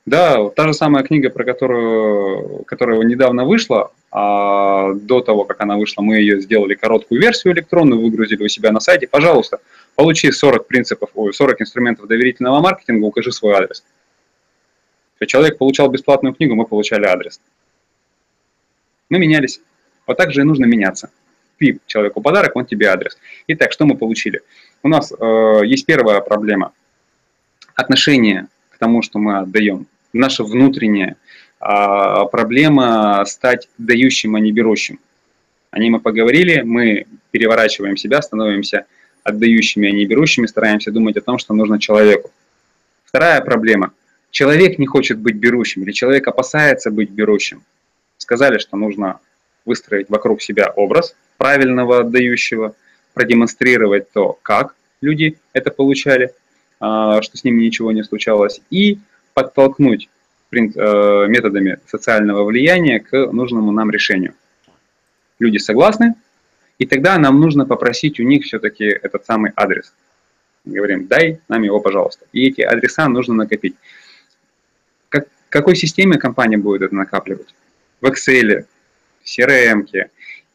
Да, 0.04 0.48
та 0.50 0.66
же 0.66 0.74
самая 0.74 1.04
книга, 1.04 1.30
про 1.30 1.44
которую, 1.44 2.64
которая 2.64 3.00
недавно 3.02 3.44
вышла, 3.44 3.92
а 4.10 4.94
до 4.94 5.20
того, 5.20 5.44
как 5.44 5.60
она 5.60 5.76
вышла, 5.76 6.02
мы 6.02 6.16
ее 6.16 6.40
сделали 6.40 6.74
короткую 6.74 7.20
версию 7.20 7.54
электронную, 7.54 8.02
выгрузили 8.02 8.42
у 8.42 8.48
себя 8.48 8.72
на 8.72 8.80
сайте. 8.80 9.06
Пожалуйста, 9.06 9.60
получи 9.94 10.30
40 10.32 10.66
принципов, 10.66 11.10
ой, 11.14 11.32
40 11.32 11.62
инструментов 11.62 12.08
доверительного 12.08 12.60
маркетинга, 12.60 13.04
укажи 13.04 13.30
свой 13.30 13.54
адрес. 13.54 13.84
Человек 15.24 15.56
получал 15.56 15.88
бесплатную 15.88 16.34
книгу, 16.34 16.56
мы 16.56 16.66
получали 16.66 17.04
адрес. 17.04 17.40
Мы 19.12 19.18
менялись. 19.18 19.60
Вот 20.06 20.16
так 20.16 20.32
же 20.32 20.40
и 20.40 20.44
нужно 20.44 20.64
меняться. 20.64 21.10
Ты 21.58 21.78
человеку 21.84 22.22
подарок, 22.22 22.56
он 22.56 22.64
тебе 22.64 22.86
адрес. 22.86 23.18
Итак, 23.46 23.70
что 23.70 23.84
мы 23.84 23.94
получили? 23.94 24.40
У 24.82 24.88
нас 24.88 25.12
э, 25.12 25.60
есть 25.66 25.84
первая 25.84 26.22
проблема. 26.22 26.72
Отношение 27.74 28.46
к 28.70 28.78
тому, 28.78 29.02
что 29.02 29.18
мы 29.18 29.40
отдаем. 29.40 29.86
Наша 30.14 30.44
внутренняя 30.44 31.16
э, 31.60 31.66
проблема 32.32 33.22
стать 33.26 33.68
дающим, 33.76 34.34
а 34.34 34.40
не 34.40 34.50
берущим. 34.50 34.98
О 35.72 35.78
ней 35.78 35.90
мы 35.90 36.00
поговорили, 36.00 36.62
мы 36.62 37.04
переворачиваем 37.32 37.98
себя, 37.98 38.22
становимся 38.22 38.86
отдающими, 39.24 39.88
а 39.88 39.92
не 39.92 40.06
берущими, 40.06 40.46
стараемся 40.46 40.90
думать 40.90 41.18
о 41.18 41.20
том, 41.20 41.36
что 41.36 41.52
нужно 41.52 41.78
человеку. 41.78 42.30
Вторая 43.04 43.42
проблема. 43.42 43.92
Человек 44.30 44.78
не 44.78 44.86
хочет 44.86 45.18
быть 45.18 45.34
берущим, 45.34 45.82
или 45.82 45.92
человек 45.92 46.26
опасается 46.28 46.90
быть 46.90 47.10
берущим 47.10 47.62
сказали, 48.22 48.58
что 48.58 48.76
нужно 48.76 49.20
выстроить 49.64 50.08
вокруг 50.08 50.42
себя 50.42 50.72
образ 50.74 51.14
правильного 51.36 52.00
отдающего, 52.00 52.74
продемонстрировать 53.14 54.10
то, 54.12 54.38
как 54.42 54.74
люди 55.00 55.38
это 55.52 55.70
получали, 55.70 56.32
а, 56.80 57.20
что 57.22 57.36
с 57.36 57.44
ними 57.44 57.62
ничего 57.62 57.92
не 57.92 58.02
случалось, 58.02 58.60
и 58.70 58.98
подтолкнуть 59.34 60.08
э, 60.52 61.26
методами 61.28 61.78
социального 61.86 62.44
влияния 62.44 63.00
к 63.00 63.32
нужному 63.32 63.72
нам 63.72 63.90
решению. 63.90 64.34
Люди 65.38 65.58
согласны, 65.58 66.14
и 66.78 66.86
тогда 66.86 67.16
нам 67.18 67.40
нужно 67.40 67.64
попросить 67.64 68.20
у 68.20 68.22
них 68.22 68.44
все-таки 68.44 68.84
этот 68.84 69.24
самый 69.24 69.52
адрес. 69.56 69.92
Говорим, 70.64 71.06
дай 71.06 71.40
нам 71.48 71.62
его, 71.62 71.80
пожалуйста. 71.80 72.26
И 72.32 72.46
эти 72.46 72.60
адреса 72.60 73.08
нужно 73.08 73.34
накопить. 73.34 73.74
Как, 75.08 75.26
какой 75.48 75.74
системе 75.76 76.18
компания 76.18 76.58
будет 76.58 76.82
это 76.82 76.94
накапливать? 76.94 77.54
В 78.02 78.06
Excel, 78.06 78.66
в 79.22 79.26
CRM, 79.26 79.86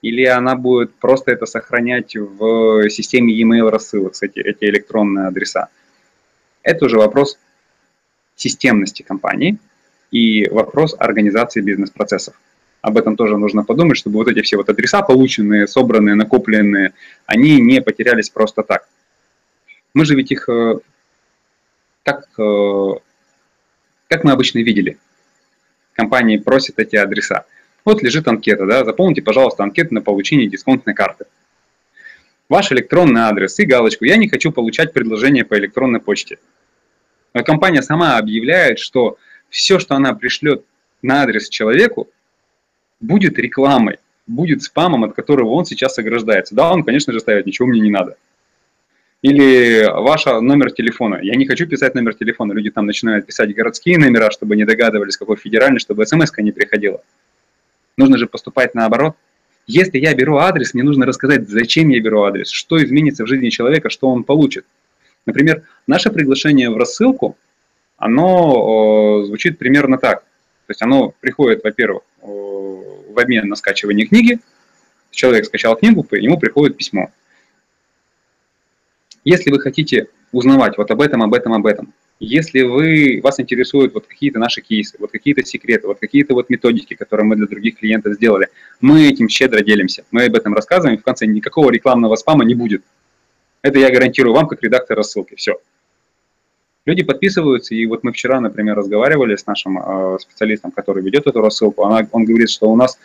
или 0.02 0.26
она 0.26 0.56
будет 0.56 0.94
просто 0.96 1.32
это 1.32 1.48
сохранять 1.48 2.16
в 2.16 2.90
системе 2.90 3.34
e-mail 3.34 3.70
рассылок, 3.70 4.14
кстати, 4.14 4.40
эти 4.40 4.66
электронные 4.66 5.28
адреса. 5.28 5.70
Это 6.62 6.86
уже 6.86 6.98
вопрос 6.98 7.40
системности 8.36 9.02
компании 9.02 9.58
и 10.12 10.48
вопрос 10.50 10.96
организации 11.00 11.62
бизнес-процессов. 11.62 12.40
Об 12.82 12.98
этом 12.98 13.16
тоже 13.16 13.38
нужно 13.38 13.64
подумать, 13.64 13.98
чтобы 13.98 14.18
вот 14.18 14.28
эти 14.28 14.42
все 14.42 14.58
вот 14.58 14.70
адреса, 14.70 15.02
полученные, 15.02 15.68
собранные, 15.68 16.16
накопленные, 16.16 16.94
они 17.26 17.60
не 17.60 17.82
потерялись 17.82 18.30
просто 18.30 18.62
так. 18.62 18.88
Мы 19.94 20.06
же 20.06 20.16
ведь 20.16 20.32
их 20.32 20.48
э, 20.48 20.80
как, 22.04 22.28
э, 22.38 22.90
как 24.10 24.24
мы 24.24 24.32
обычно 24.32 24.60
видели– 24.60 24.98
компании 25.98 26.38
просят 26.38 26.80
эти 26.80 26.96
адреса. 26.96 27.46
Вот 27.84 28.04
лежит 28.04 28.28
анкета, 28.28 28.66
да, 28.66 28.86
заполните, 28.86 29.22
пожалуйста, 29.22 29.64
анкету 29.64 29.94
на 29.94 30.02
получение 30.02 30.48
дисконтной 30.48 30.94
карты. 30.94 31.26
Ваш 32.50 32.72
электронный 32.72 33.22
адрес 33.22 33.60
и 33.60 33.66
галочку 33.66 34.06
«Я 34.06 34.18
не 34.18 34.30
хочу 34.30 34.52
получать 34.52 34.94
предложение 34.94 35.44
по 35.44 35.56
электронной 35.58 36.00
почте». 36.00 36.38
Но 37.34 37.44
компания 37.44 37.82
сама 37.82 38.18
объявляет, 38.18 38.80
что 38.80 39.18
все, 39.50 39.80
что 39.80 39.96
она 39.96 40.14
пришлет 40.14 40.64
на 41.02 41.24
адрес 41.24 41.50
человеку, 41.50 42.08
будет 43.00 43.38
рекламой, 43.38 43.98
будет 44.28 44.64
спамом, 44.64 45.04
от 45.04 45.16
которого 45.16 45.50
он 45.50 45.66
сейчас 45.66 45.98
ограждается. 45.98 46.56
Да, 46.56 46.72
он, 46.72 46.84
конечно 46.84 47.12
же, 47.12 47.20
ставит 47.20 47.46
«Ничего 47.46 47.68
мне 47.68 47.80
не 47.82 47.92
надо». 47.92 48.18
Или 49.28 49.84
ваш 49.84 50.26
номер 50.26 50.72
телефона. 50.72 51.20
Я 51.22 51.36
не 51.36 51.46
хочу 51.46 51.68
писать 51.68 51.96
номер 51.96 52.14
телефона. 52.14 52.54
Люди 52.54 52.72
там 52.72 52.86
начинают 52.86 53.26
писать 53.26 53.54
городские 53.54 53.98
номера, 53.98 54.32
чтобы 54.32 54.56
не 54.56 54.64
догадывались, 54.64 55.18
какой 55.18 55.36
федеральный, 55.36 55.80
чтобы 55.80 56.06
смс 56.06 56.32
не 56.38 56.54
приходила. 56.54 57.02
Нужно 57.98 58.18
же 58.18 58.28
поступать 58.28 58.74
наоборот. 58.74 59.18
Если 59.66 59.98
я 59.98 60.14
беру 60.14 60.38
адрес, 60.38 60.74
мне 60.74 60.84
нужно 60.84 61.06
рассказать, 61.06 61.50
зачем 61.50 61.90
я 61.90 62.00
беру 62.00 62.24
адрес, 62.24 62.50
что 62.50 62.82
изменится 62.82 63.26
в 63.26 63.28
жизни 63.28 63.50
человека, 63.50 63.90
что 63.90 64.08
он 64.08 64.24
получит. 64.24 64.66
Например, 65.26 65.64
наше 65.88 66.10
приглашение 66.10 66.70
в 66.70 66.78
рассылку, 66.78 67.36
оно 67.98 69.26
звучит 69.26 69.58
примерно 69.58 69.98
так. 69.98 70.22
То 70.22 70.72
есть 70.72 70.82
оно 70.82 71.14
приходит, 71.20 71.66
во-первых, 71.66 72.04
в 72.22 73.20
обмен 73.20 73.50
на 73.50 73.58
скачивание 73.58 74.08
книги. 74.08 74.40
Человек 75.12 75.44
скачал 75.44 75.76
книгу, 75.76 76.08
ему 76.12 76.40
приходит 76.40 76.78
письмо. 76.78 77.12
Если 79.28 79.52
вы 79.52 79.60
хотите 79.60 80.08
узнавать 80.32 80.78
вот 80.78 80.90
об 80.90 81.02
этом, 81.02 81.22
об 81.22 81.34
этом, 81.34 81.52
об 81.52 81.66
этом, 81.66 81.94
если 82.22 82.62
вы, 82.62 83.20
вас 83.22 83.42
интересуют 83.42 83.94
вот 83.94 84.08
какие-то 84.08 84.40
наши 84.40 84.62
кейсы, 84.62 84.96
вот 85.00 85.12
какие-то 85.12 85.44
секреты, 85.44 85.86
вот 85.86 86.00
какие-то 86.00 86.34
вот 86.34 86.50
методики, 86.50 86.94
которые 86.94 87.26
мы 87.26 87.36
для 87.36 87.46
других 87.46 87.78
клиентов 87.78 88.14
сделали, 88.14 88.48
мы 88.80 89.06
этим 89.06 89.28
щедро 89.28 89.62
делимся. 89.62 90.06
Мы 90.12 90.28
об 90.28 90.36
этом 90.36 90.54
рассказываем, 90.54 90.96
и 90.96 91.02
в 91.02 91.04
конце 91.04 91.26
никакого 91.26 91.72
рекламного 91.72 92.16
спама 92.16 92.46
не 92.46 92.56
будет. 92.56 92.84
Это 93.64 93.80
я 93.80 93.92
гарантирую 93.92 94.34
вам, 94.34 94.48
как 94.48 94.64
редактор 94.64 94.96
рассылки. 94.96 95.36
Все. 95.36 95.58
Люди 96.86 97.04
подписываются, 97.04 97.76
и 97.76 97.86
вот 97.86 98.06
мы 98.06 98.14
вчера, 98.14 98.40
например, 98.40 98.78
разговаривали 98.78 99.36
с 99.36 99.46
нашим 99.46 99.78
э, 99.78 100.20
специалистом, 100.22 100.72
который 100.72 101.04
ведет 101.04 101.28
эту 101.28 101.42
рассылку. 101.42 101.84
Она, 101.84 102.08
он 102.14 102.24
говорит, 102.24 102.50
что 102.50 102.72
у 102.72 102.78
нас 102.78 102.98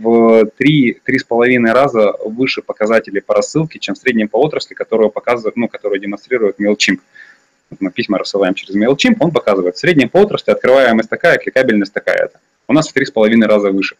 в 0.00 0.50
3-3,5 0.58 1.72
раза 1.72 2.14
выше 2.24 2.62
показатели 2.62 3.20
по 3.20 3.34
рассылке, 3.34 3.78
чем 3.78 3.94
в 3.94 3.98
среднем 3.98 4.28
по 4.28 4.38
отрасли, 4.38 4.74
которую 4.74 5.10
показывает, 5.10 5.56
ну, 5.56 5.68
которую 5.68 6.00
демонстрирует 6.00 6.58
MailChimp. 6.58 7.00
Мы 7.78 7.90
письма 7.92 8.18
рассылаем 8.18 8.54
через 8.54 8.74
MailChimp, 8.74 9.16
он 9.20 9.30
показывает, 9.30 9.76
в 9.76 9.78
среднем 9.78 10.08
по 10.08 10.18
отрасли 10.18 10.52
открываемость 10.52 11.08
такая, 11.08 11.38
кликабельность 11.38 11.92
такая-то. 11.92 12.40
У 12.66 12.72
нас 12.72 12.88
в 12.88 12.96
3,5 12.96 13.46
раза 13.46 13.70
выше. 13.70 13.96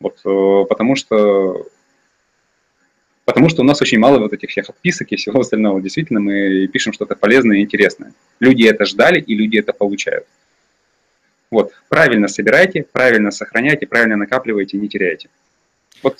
Вот, 0.00 0.18
э, 0.24 0.64
потому 0.68 0.96
что 0.96 1.66
Потому 3.24 3.48
что 3.48 3.62
у 3.62 3.64
нас 3.64 3.80
очень 3.80 3.98
мало 3.98 4.18
вот 4.18 4.34
этих 4.34 4.50
всех 4.50 4.68
отписок 4.68 5.10
и 5.10 5.16
всего 5.16 5.40
остального. 5.40 5.80
Действительно, 5.80 6.20
мы 6.20 6.66
пишем 6.66 6.92
что-то 6.92 7.16
полезное 7.16 7.56
и 7.56 7.62
интересное. 7.62 8.12
Люди 8.38 8.64
это 8.64 8.84
ждали, 8.84 9.18
и 9.18 9.34
люди 9.34 9.56
это 9.56 9.72
получают. 9.72 10.26
Вот. 11.54 11.72
Правильно 11.88 12.26
собирайте, 12.26 12.82
правильно 12.82 13.30
сохраняйте, 13.30 13.86
правильно 13.86 14.16
накапливайте, 14.16 14.76
не 14.76 14.88
теряйте. 14.88 15.28
Вот. 16.02 16.18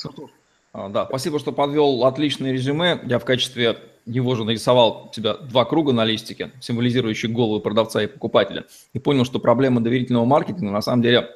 А, 0.72 0.88
да, 0.88 1.06
спасибо, 1.06 1.40
что 1.40 1.50
подвел 1.50 2.04
отличное 2.04 2.52
резюме. 2.52 3.00
Я 3.04 3.18
в 3.18 3.24
качестве 3.24 3.78
его 4.06 4.36
же 4.36 4.44
нарисовал 4.44 5.10
себя 5.12 5.34
два 5.34 5.64
круга 5.64 5.92
на 5.92 6.04
листике, 6.04 6.52
символизирующие 6.60 7.32
головы 7.32 7.60
продавца 7.60 8.02
и 8.02 8.06
покупателя, 8.06 8.64
и 8.92 9.00
понял, 9.00 9.24
что 9.24 9.40
проблема 9.40 9.80
доверительного 9.80 10.24
маркетинга 10.24 10.70
на 10.70 10.82
самом 10.82 11.02
деле 11.02 11.30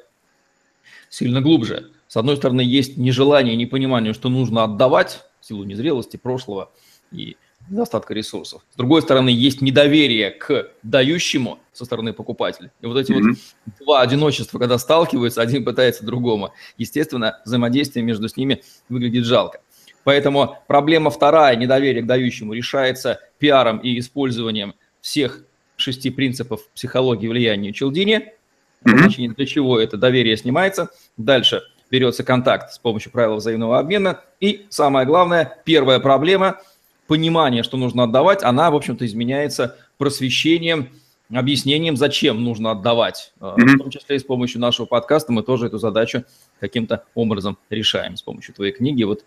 сильно 1.09 1.41
глубже. 1.41 1.91
С 2.07 2.15
одной 2.15 2.37
стороны, 2.37 2.61
есть 2.61 2.95
нежелание, 2.95 3.57
непонимание, 3.57 4.13
что 4.13 4.29
нужно 4.29 4.63
отдавать, 4.63 5.25
в 5.41 5.45
силу 5.45 5.63
незрелости 5.65 6.15
прошлого 6.15 6.71
и 7.11 7.35
недостатка 7.69 8.13
ресурсов. 8.13 8.61
С 8.71 8.77
другой 8.77 9.01
стороны, 9.01 9.29
есть 9.29 9.61
недоверие 9.61 10.31
к 10.31 10.71
дающему 10.83 11.59
со 11.79 11.85
стороны 11.85 12.13
покупателя. 12.13 12.71
И 12.81 12.85
вот 12.85 12.97
эти 12.97 13.13
mm-hmm. 13.13 13.37
вот 13.65 13.75
два 13.79 14.01
одиночества, 14.01 14.59
когда 14.59 14.77
сталкиваются, 14.77 15.41
один 15.41 15.63
пытается 15.63 16.05
другому. 16.05 16.53
Естественно, 16.77 17.41
взаимодействие 17.45 18.03
между 18.03 18.27
с 18.27 18.37
ними 18.37 18.61
выглядит 18.89 19.25
жалко. 19.25 19.61
Поэтому 20.03 20.57
проблема 20.67 21.09
вторая, 21.09 21.55
недоверие 21.55 22.03
к 22.03 22.05
дающему, 22.05 22.53
решается 22.53 23.19
пиаром 23.37 23.77
и 23.79 23.97
использованием 23.97 24.75
всех 25.01 25.43
шести 25.77 26.09
принципов 26.09 26.67
психологии 26.75 27.27
влияния 27.27 27.71
Челдини. 27.71 28.33
Mm-hmm. 28.83 29.35
Для 29.35 29.45
чего 29.45 29.79
это 29.79 29.97
доверие 29.97 30.35
снимается. 30.35 30.89
Дальше 31.15 31.61
берется 31.89 32.23
контакт 32.23 32.73
с 32.73 32.79
помощью 32.79 33.11
правил 33.11 33.37
взаимного 33.37 33.79
обмена. 33.79 34.21
И 34.41 34.65
самое 34.69 35.05
главное, 35.05 35.57
первая 35.65 35.99
проблема– 35.99 36.59
понимание, 37.09 37.63
что 37.63 37.75
нужно 37.75 38.03
отдавать, 38.03 38.43
она, 38.43 38.69
в 38.69 38.75
общем-то, 38.75 39.05
изменяется 39.05 39.75
просвещением, 39.97 40.89
объяснением, 41.31 41.95
зачем 41.95 42.43
нужно 42.43 42.71
отдавать. 42.71 43.33
Mm-hmm. 43.39 43.75
В 43.75 43.77
том 43.77 43.89
числе 43.89 44.15
и 44.15 44.19
с 44.19 44.23
помощью 44.23 44.61
нашего 44.61 44.85
подкаста 44.85 45.31
мы 45.31 45.43
тоже 45.43 45.67
эту 45.67 45.77
задачу 45.77 46.23
каким-то 46.59 47.03
образом 47.13 47.57
решаем 47.69 48.15
с 48.15 48.21
помощью 48.21 48.55
твоей 48.55 48.71
книги. 48.71 49.03
Вот 49.03 49.23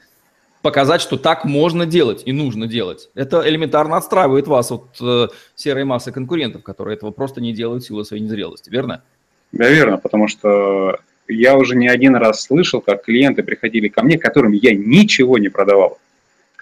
показать, 0.63 1.01
что 1.01 1.17
так 1.17 1.45
можно 1.45 1.87
делать 1.87 2.23
и 2.25 2.33
нужно 2.33 2.67
делать. 2.67 3.11
Это 3.15 3.47
элементарно 3.49 3.97
отстраивает 3.97 4.47
вас 4.47 4.71
от 4.71 4.97
э, 5.01 5.29
серой 5.55 5.85
массы 5.85 6.13
конкурентов, 6.13 6.63
которые 6.63 6.97
этого 6.97 7.11
просто 7.11 7.41
не 7.41 7.53
делают 7.53 7.83
в 7.83 7.87
силу 7.87 8.05
своей 8.05 8.23
незрелости, 8.23 8.71
верно? 8.71 9.03
Да, 9.51 9.69
верно, 9.69 9.99
потому 9.99 10.29
что 10.29 10.99
я 11.29 11.57
уже 11.57 11.77
не 11.77 11.89
один 11.89 12.17
раз 12.17 12.43
слышал, 12.43 12.81
как 12.81 13.05
клиенты 13.05 13.43
приходили 13.43 13.89
ко 13.89 14.03
мне, 14.03 14.19
которым 14.19 14.53
я 14.53 14.75
ничего 14.75 15.39
не 15.39 15.49
продавал, 15.49 15.99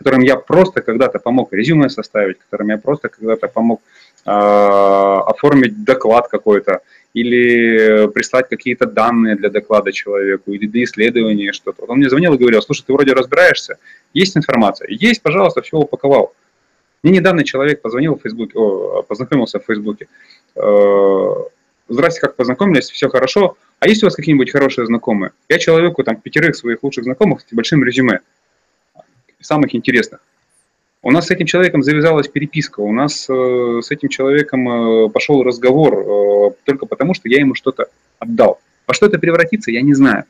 которым 0.00 0.22
я 0.22 0.36
просто 0.36 0.80
когда-то 0.80 1.18
помог 1.18 1.52
резюме 1.52 1.90
составить, 1.90 2.38
которым 2.38 2.68
я 2.70 2.78
просто 2.78 3.08
когда-то 3.08 3.48
помог 3.48 3.82
э, 4.24 4.30
оформить 4.30 5.84
доклад 5.84 6.28
какой-то, 6.28 6.80
или 7.12 8.08
прислать 8.08 8.48
какие-то 8.48 8.86
данные 8.86 9.36
для 9.36 9.50
доклада 9.50 9.92
человеку, 9.92 10.52
или 10.52 10.66
для 10.66 10.84
исследования 10.84 11.52
что-то. 11.52 11.84
Он 11.84 11.98
мне 11.98 12.08
звонил 12.08 12.32
и 12.32 12.38
говорил, 12.38 12.62
слушай, 12.62 12.84
ты 12.86 12.92
вроде 12.94 13.12
разбираешься, 13.12 13.76
есть 14.14 14.36
информация? 14.36 14.88
Есть, 14.88 15.22
пожалуйста, 15.22 15.60
все 15.60 15.76
упаковал. 15.76 16.32
Мне 17.02 17.12
недавно 17.18 17.44
человек 17.44 17.82
позвонил 17.82 18.14
в 18.14 18.22
Фейсбуке, 18.22 18.58
о, 18.58 19.02
познакомился 19.02 19.58
в 19.58 19.64
Фейсбуке. 19.66 20.06
Э, 20.56 21.34
Здрасте, 21.90 22.20
как 22.20 22.36
познакомились, 22.36 22.88
все 22.88 23.08
хорошо. 23.08 23.56
А 23.80 23.88
есть 23.88 24.02
у 24.02 24.06
вас 24.06 24.14
какие-нибудь 24.14 24.52
хорошие 24.52 24.86
знакомые? 24.86 25.32
Я 25.48 25.58
человеку, 25.58 26.04
там, 26.04 26.16
пятерых 26.16 26.54
своих 26.54 26.84
лучших 26.84 27.02
знакомых 27.02 27.40
с 27.40 27.52
большим 27.52 27.82
резюме, 27.82 28.20
самых 29.40 29.74
интересных. 29.74 30.20
У 31.02 31.10
нас 31.10 31.26
с 31.26 31.30
этим 31.30 31.46
человеком 31.46 31.82
завязалась 31.82 32.28
переписка, 32.28 32.80
у 32.80 32.92
нас 32.92 33.26
э, 33.28 33.80
с 33.82 33.90
этим 33.90 34.10
человеком 34.10 34.68
э, 34.68 35.08
пошел 35.08 35.42
разговор 35.42 35.94
э, 35.94 36.50
только 36.64 36.84
потому, 36.84 37.14
что 37.14 37.28
я 37.28 37.38
ему 37.40 37.54
что-то 37.54 37.88
отдал. 38.18 38.60
Во 38.86 38.92
что 38.92 39.06
это 39.06 39.18
превратится, 39.18 39.70
я 39.70 39.80
не 39.80 39.94
знаю. 39.94 40.24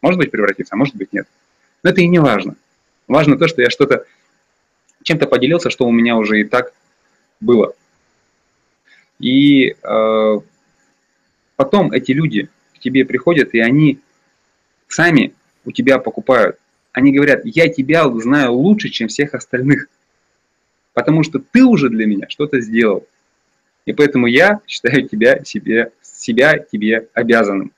Может 0.00 0.18
быть 0.18 0.30
превратится, 0.30 0.74
а 0.74 0.76
может 0.76 0.94
быть 0.94 1.12
нет. 1.12 1.26
Но 1.82 1.90
это 1.90 2.00
и 2.00 2.06
не 2.06 2.20
важно. 2.20 2.54
Важно 3.08 3.36
то, 3.36 3.48
что 3.48 3.60
я 3.60 3.70
что-то 3.70 4.04
чем-то 5.02 5.26
поделился, 5.26 5.70
что 5.70 5.86
у 5.86 5.90
меня 5.90 6.16
уже 6.16 6.40
и 6.40 6.44
так 6.44 6.72
было. 7.40 7.74
И 9.18 9.74
э, 9.82 10.40
потом 11.56 11.92
эти 11.92 12.12
люди 12.12 12.48
к 12.74 12.78
тебе 12.78 13.04
приходят, 13.04 13.54
и 13.54 13.60
они 13.60 13.98
сами 14.88 15.34
у 15.64 15.72
тебя 15.72 15.98
покупают. 15.98 16.58
Они 16.92 17.12
говорят, 17.12 17.42
я 17.44 17.68
тебя 17.68 18.08
знаю 18.20 18.52
лучше, 18.52 18.90
чем 18.90 19.08
всех 19.08 19.34
остальных, 19.34 19.88
потому 20.92 21.22
что 21.22 21.38
ты 21.38 21.64
уже 21.64 21.88
для 21.88 22.06
меня 22.06 22.28
что-то 22.28 22.60
сделал. 22.60 23.06
И 23.86 23.92
поэтому 23.92 24.26
я 24.26 24.60
считаю 24.66 25.08
тебя, 25.08 25.42
себе, 25.44 25.92
себя 26.02 26.58
тебе 26.58 27.08
обязанным. 27.14 27.72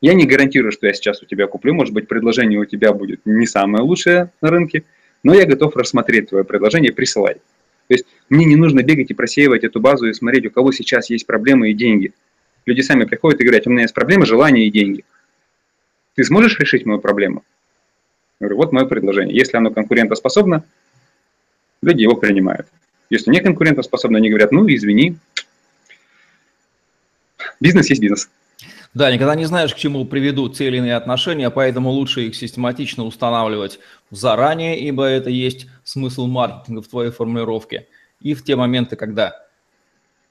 Я 0.00 0.14
не 0.14 0.26
гарантирую, 0.26 0.72
что 0.72 0.86
я 0.86 0.92
сейчас 0.92 1.22
у 1.22 1.26
тебя 1.26 1.46
куплю. 1.46 1.74
Может 1.74 1.94
быть, 1.94 2.08
предложение 2.08 2.58
у 2.58 2.64
тебя 2.64 2.92
будет 2.92 3.20
не 3.24 3.46
самое 3.46 3.84
лучшее 3.84 4.32
на 4.40 4.50
рынке, 4.50 4.84
но 5.22 5.34
я 5.34 5.46
готов 5.46 5.76
рассмотреть 5.76 6.28
твое 6.28 6.44
предложение, 6.44 6.92
присылай. 6.92 7.34
То 7.34 7.94
есть 7.94 8.06
мне 8.28 8.44
не 8.44 8.56
нужно 8.56 8.82
бегать 8.82 9.10
и 9.10 9.14
просеивать 9.14 9.64
эту 9.64 9.80
базу 9.80 10.06
и 10.06 10.12
смотреть, 10.12 10.46
у 10.46 10.50
кого 10.50 10.72
сейчас 10.72 11.08
есть 11.10 11.26
проблемы 11.26 11.70
и 11.70 11.74
деньги. 11.74 12.12
Люди 12.66 12.80
сами 12.80 13.04
приходят 13.04 13.40
и 13.40 13.44
говорят, 13.44 13.66
у 13.66 13.70
меня 13.70 13.82
есть 13.82 13.94
проблемы, 13.94 14.26
желания 14.26 14.66
и 14.66 14.70
деньги. 14.70 15.04
Ты 16.14 16.24
сможешь 16.24 16.58
решить 16.58 16.84
мою 16.84 17.00
проблему? 17.00 17.44
Говорю, 18.42 18.56
вот 18.56 18.72
мое 18.72 18.86
предложение. 18.86 19.36
Если 19.36 19.56
оно 19.56 19.70
конкурентоспособно, 19.70 20.64
люди 21.80 22.02
его 22.02 22.16
принимают. 22.16 22.66
Если 23.08 23.30
не 23.30 23.40
конкурентоспособно, 23.40 24.18
они 24.18 24.30
говорят, 24.30 24.50
ну 24.50 24.66
извини, 24.66 25.16
бизнес 27.60 27.88
есть 27.88 28.00
бизнес. 28.00 28.28
Да, 28.94 29.12
никогда 29.12 29.36
не 29.36 29.44
знаешь, 29.44 29.72
к 29.72 29.78
чему 29.78 30.04
приведут 30.06 30.56
те 30.56 30.66
или 30.66 30.78
иные 30.78 30.96
отношения, 30.96 31.50
поэтому 31.50 31.90
лучше 31.90 32.22
их 32.22 32.34
систематично 32.34 33.04
устанавливать 33.04 33.78
заранее, 34.10 34.76
ибо 34.80 35.04
это 35.04 35.30
есть 35.30 35.68
смысл 35.84 36.26
маркетинга 36.26 36.82
в 36.82 36.88
твоей 36.88 37.12
формулировке. 37.12 37.86
И 38.20 38.34
в 38.34 38.42
те 38.42 38.56
моменты, 38.56 38.96
когда 38.96 39.46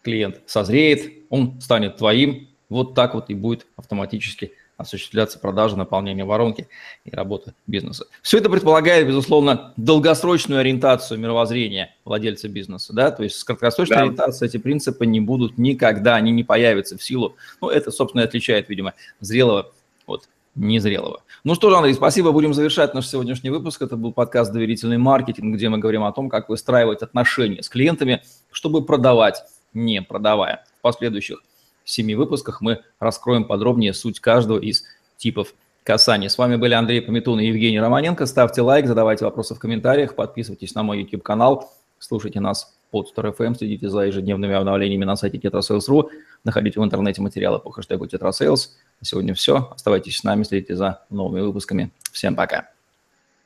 клиент 0.01 0.41
созреет, 0.47 1.13
он 1.29 1.61
станет 1.61 1.95
твоим, 1.95 2.49
вот 2.67 2.93
так 2.93 3.13
вот 3.13 3.29
и 3.29 3.35
будет 3.35 3.67
автоматически 3.77 4.51
осуществляться 4.81 5.39
продажа, 5.39 5.75
наполнение 5.75 6.25
воронки 6.25 6.67
и 7.05 7.11
работа 7.11 7.53
бизнеса. 7.67 8.05
Все 8.21 8.37
это 8.37 8.49
предполагает, 8.49 9.07
безусловно, 9.07 9.73
долгосрочную 9.77 10.59
ориентацию 10.59 11.19
мировоззрения 11.19 11.95
владельца 12.05 12.49
бизнеса. 12.49 12.93
Да? 12.93 13.11
То 13.11 13.23
есть 13.23 13.37
с 13.37 13.43
краткосрочной 13.43 13.97
да. 13.97 14.01
ориентацией 14.03 14.49
эти 14.49 14.57
принципы 14.57 15.05
не 15.05 15.19
будут 15.19 15.57
никогда, 15.57 16.15
они 16.15 16.31
не 16.31 16.43
появятся 16.43 16.97
в 16.97 17.03
силу. 17.03 17.35
Ну, 17.61 17.69
это, 17.69 17.91
собственно, 17.91 18.21
и 18.21 18.25
отличает, 18.25 18.69
видимо, 18.69 18.93
зрелого 19.19 19.71
от 20.05 20.27
незрелого. 20.55 21.23
Ну 21.43 21.55
что 21.55 21.69
ж, 21.69 21.73
Андрей, 21.75 21.93
спасибо. 21.93 22.31
Будем 22.31 22.53
завершать 22.53 22.93
наш 22.93 23.07
сегодняшний 23.07 23.49
выпуск. 23.49 23.81
Это 23.81 23.95
был 23.95 24.11
подкаст 24.11 24.51
«Доверительный 24.51 24.97
маркетинг», 24.97 25.55
где 25.55 25.69
мы 25.69 25.77
говорим 25.77 26.03
о 26.03 26.11
том, 26.11 26.29
как 26.29 26.49
выстраивать 26.49 27.01
отношения 27.01 27.63
с 27.63 27.69
клиентами, 27.69 28.21
чтобы 28.51 28.83
продавать 28.83 29.43
не 29.73 30.01
продавая. 30.01 30.65
В 30.79 30.81
последующих 30.81 31.41
семи 31.89 32.15
выпусках 32.15 32.61
мы 32.61 32.81
раскроем 32.99 33.45
подробнее 33.45 33.93
суть 33.93 34.19
каждого 34.19 34.59
из 34.59 34.83
типов 35.17 35.53
касания. 35.83 36.29
С 36.29 36.37
вами 36.37 36.55
были 36.55 36.73
Андрей 36.73 37.01
Пометун 37.01 37.39
и 37.39 37.47
Евгений 37.47 37.79
Романенко. 37.79 38.25
Ставьте 38.25 38.61
лайк, 38.61 38.87
задавайте 38.87 39.25
вопросы 39.25 39.55
в 39.55 39.59
комментариях, 39.59 40.15
подписывайтесь 40.15 40.75
на 40.75 40.83
мой 40.83 41.01
YouTube-канал, 41.01 41.71
слушайте 41.99 42.39
нас 42.39 42.75
под 42.91 43.11
FM, 43.15 43.55
следите 43.55 43.89
за 43.89 44.01
ежедневными 44.01 44.53
обновлениями 44.53 45.05
на 45.05 45.15
сайте 45.15 45.37
tetrasales.ru, 45.37 46.09
находите 46.43 46.79
в 46.79 46.83
интернете 46.83 47.21
материалы 47.21 47.59
по 47.59 47.71
хэштегу 47.71 48.05
tetrasales. 48.05 48.69
На 48.99 49.05
сегодня 49.05 49.33
все. 49.33 49.69
Оставайтесь 49.73 50.17
с 50.17 50.23
нами, 50.23 50.43
следите 50.43 50.75
за 50.75 51.03
новыми 51.09 51.41
выпусками. 51.41 51.91
Всем 52.11 52.35
пока. 52.35 52.69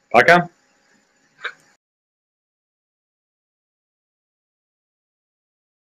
Пока. 0.10 0.50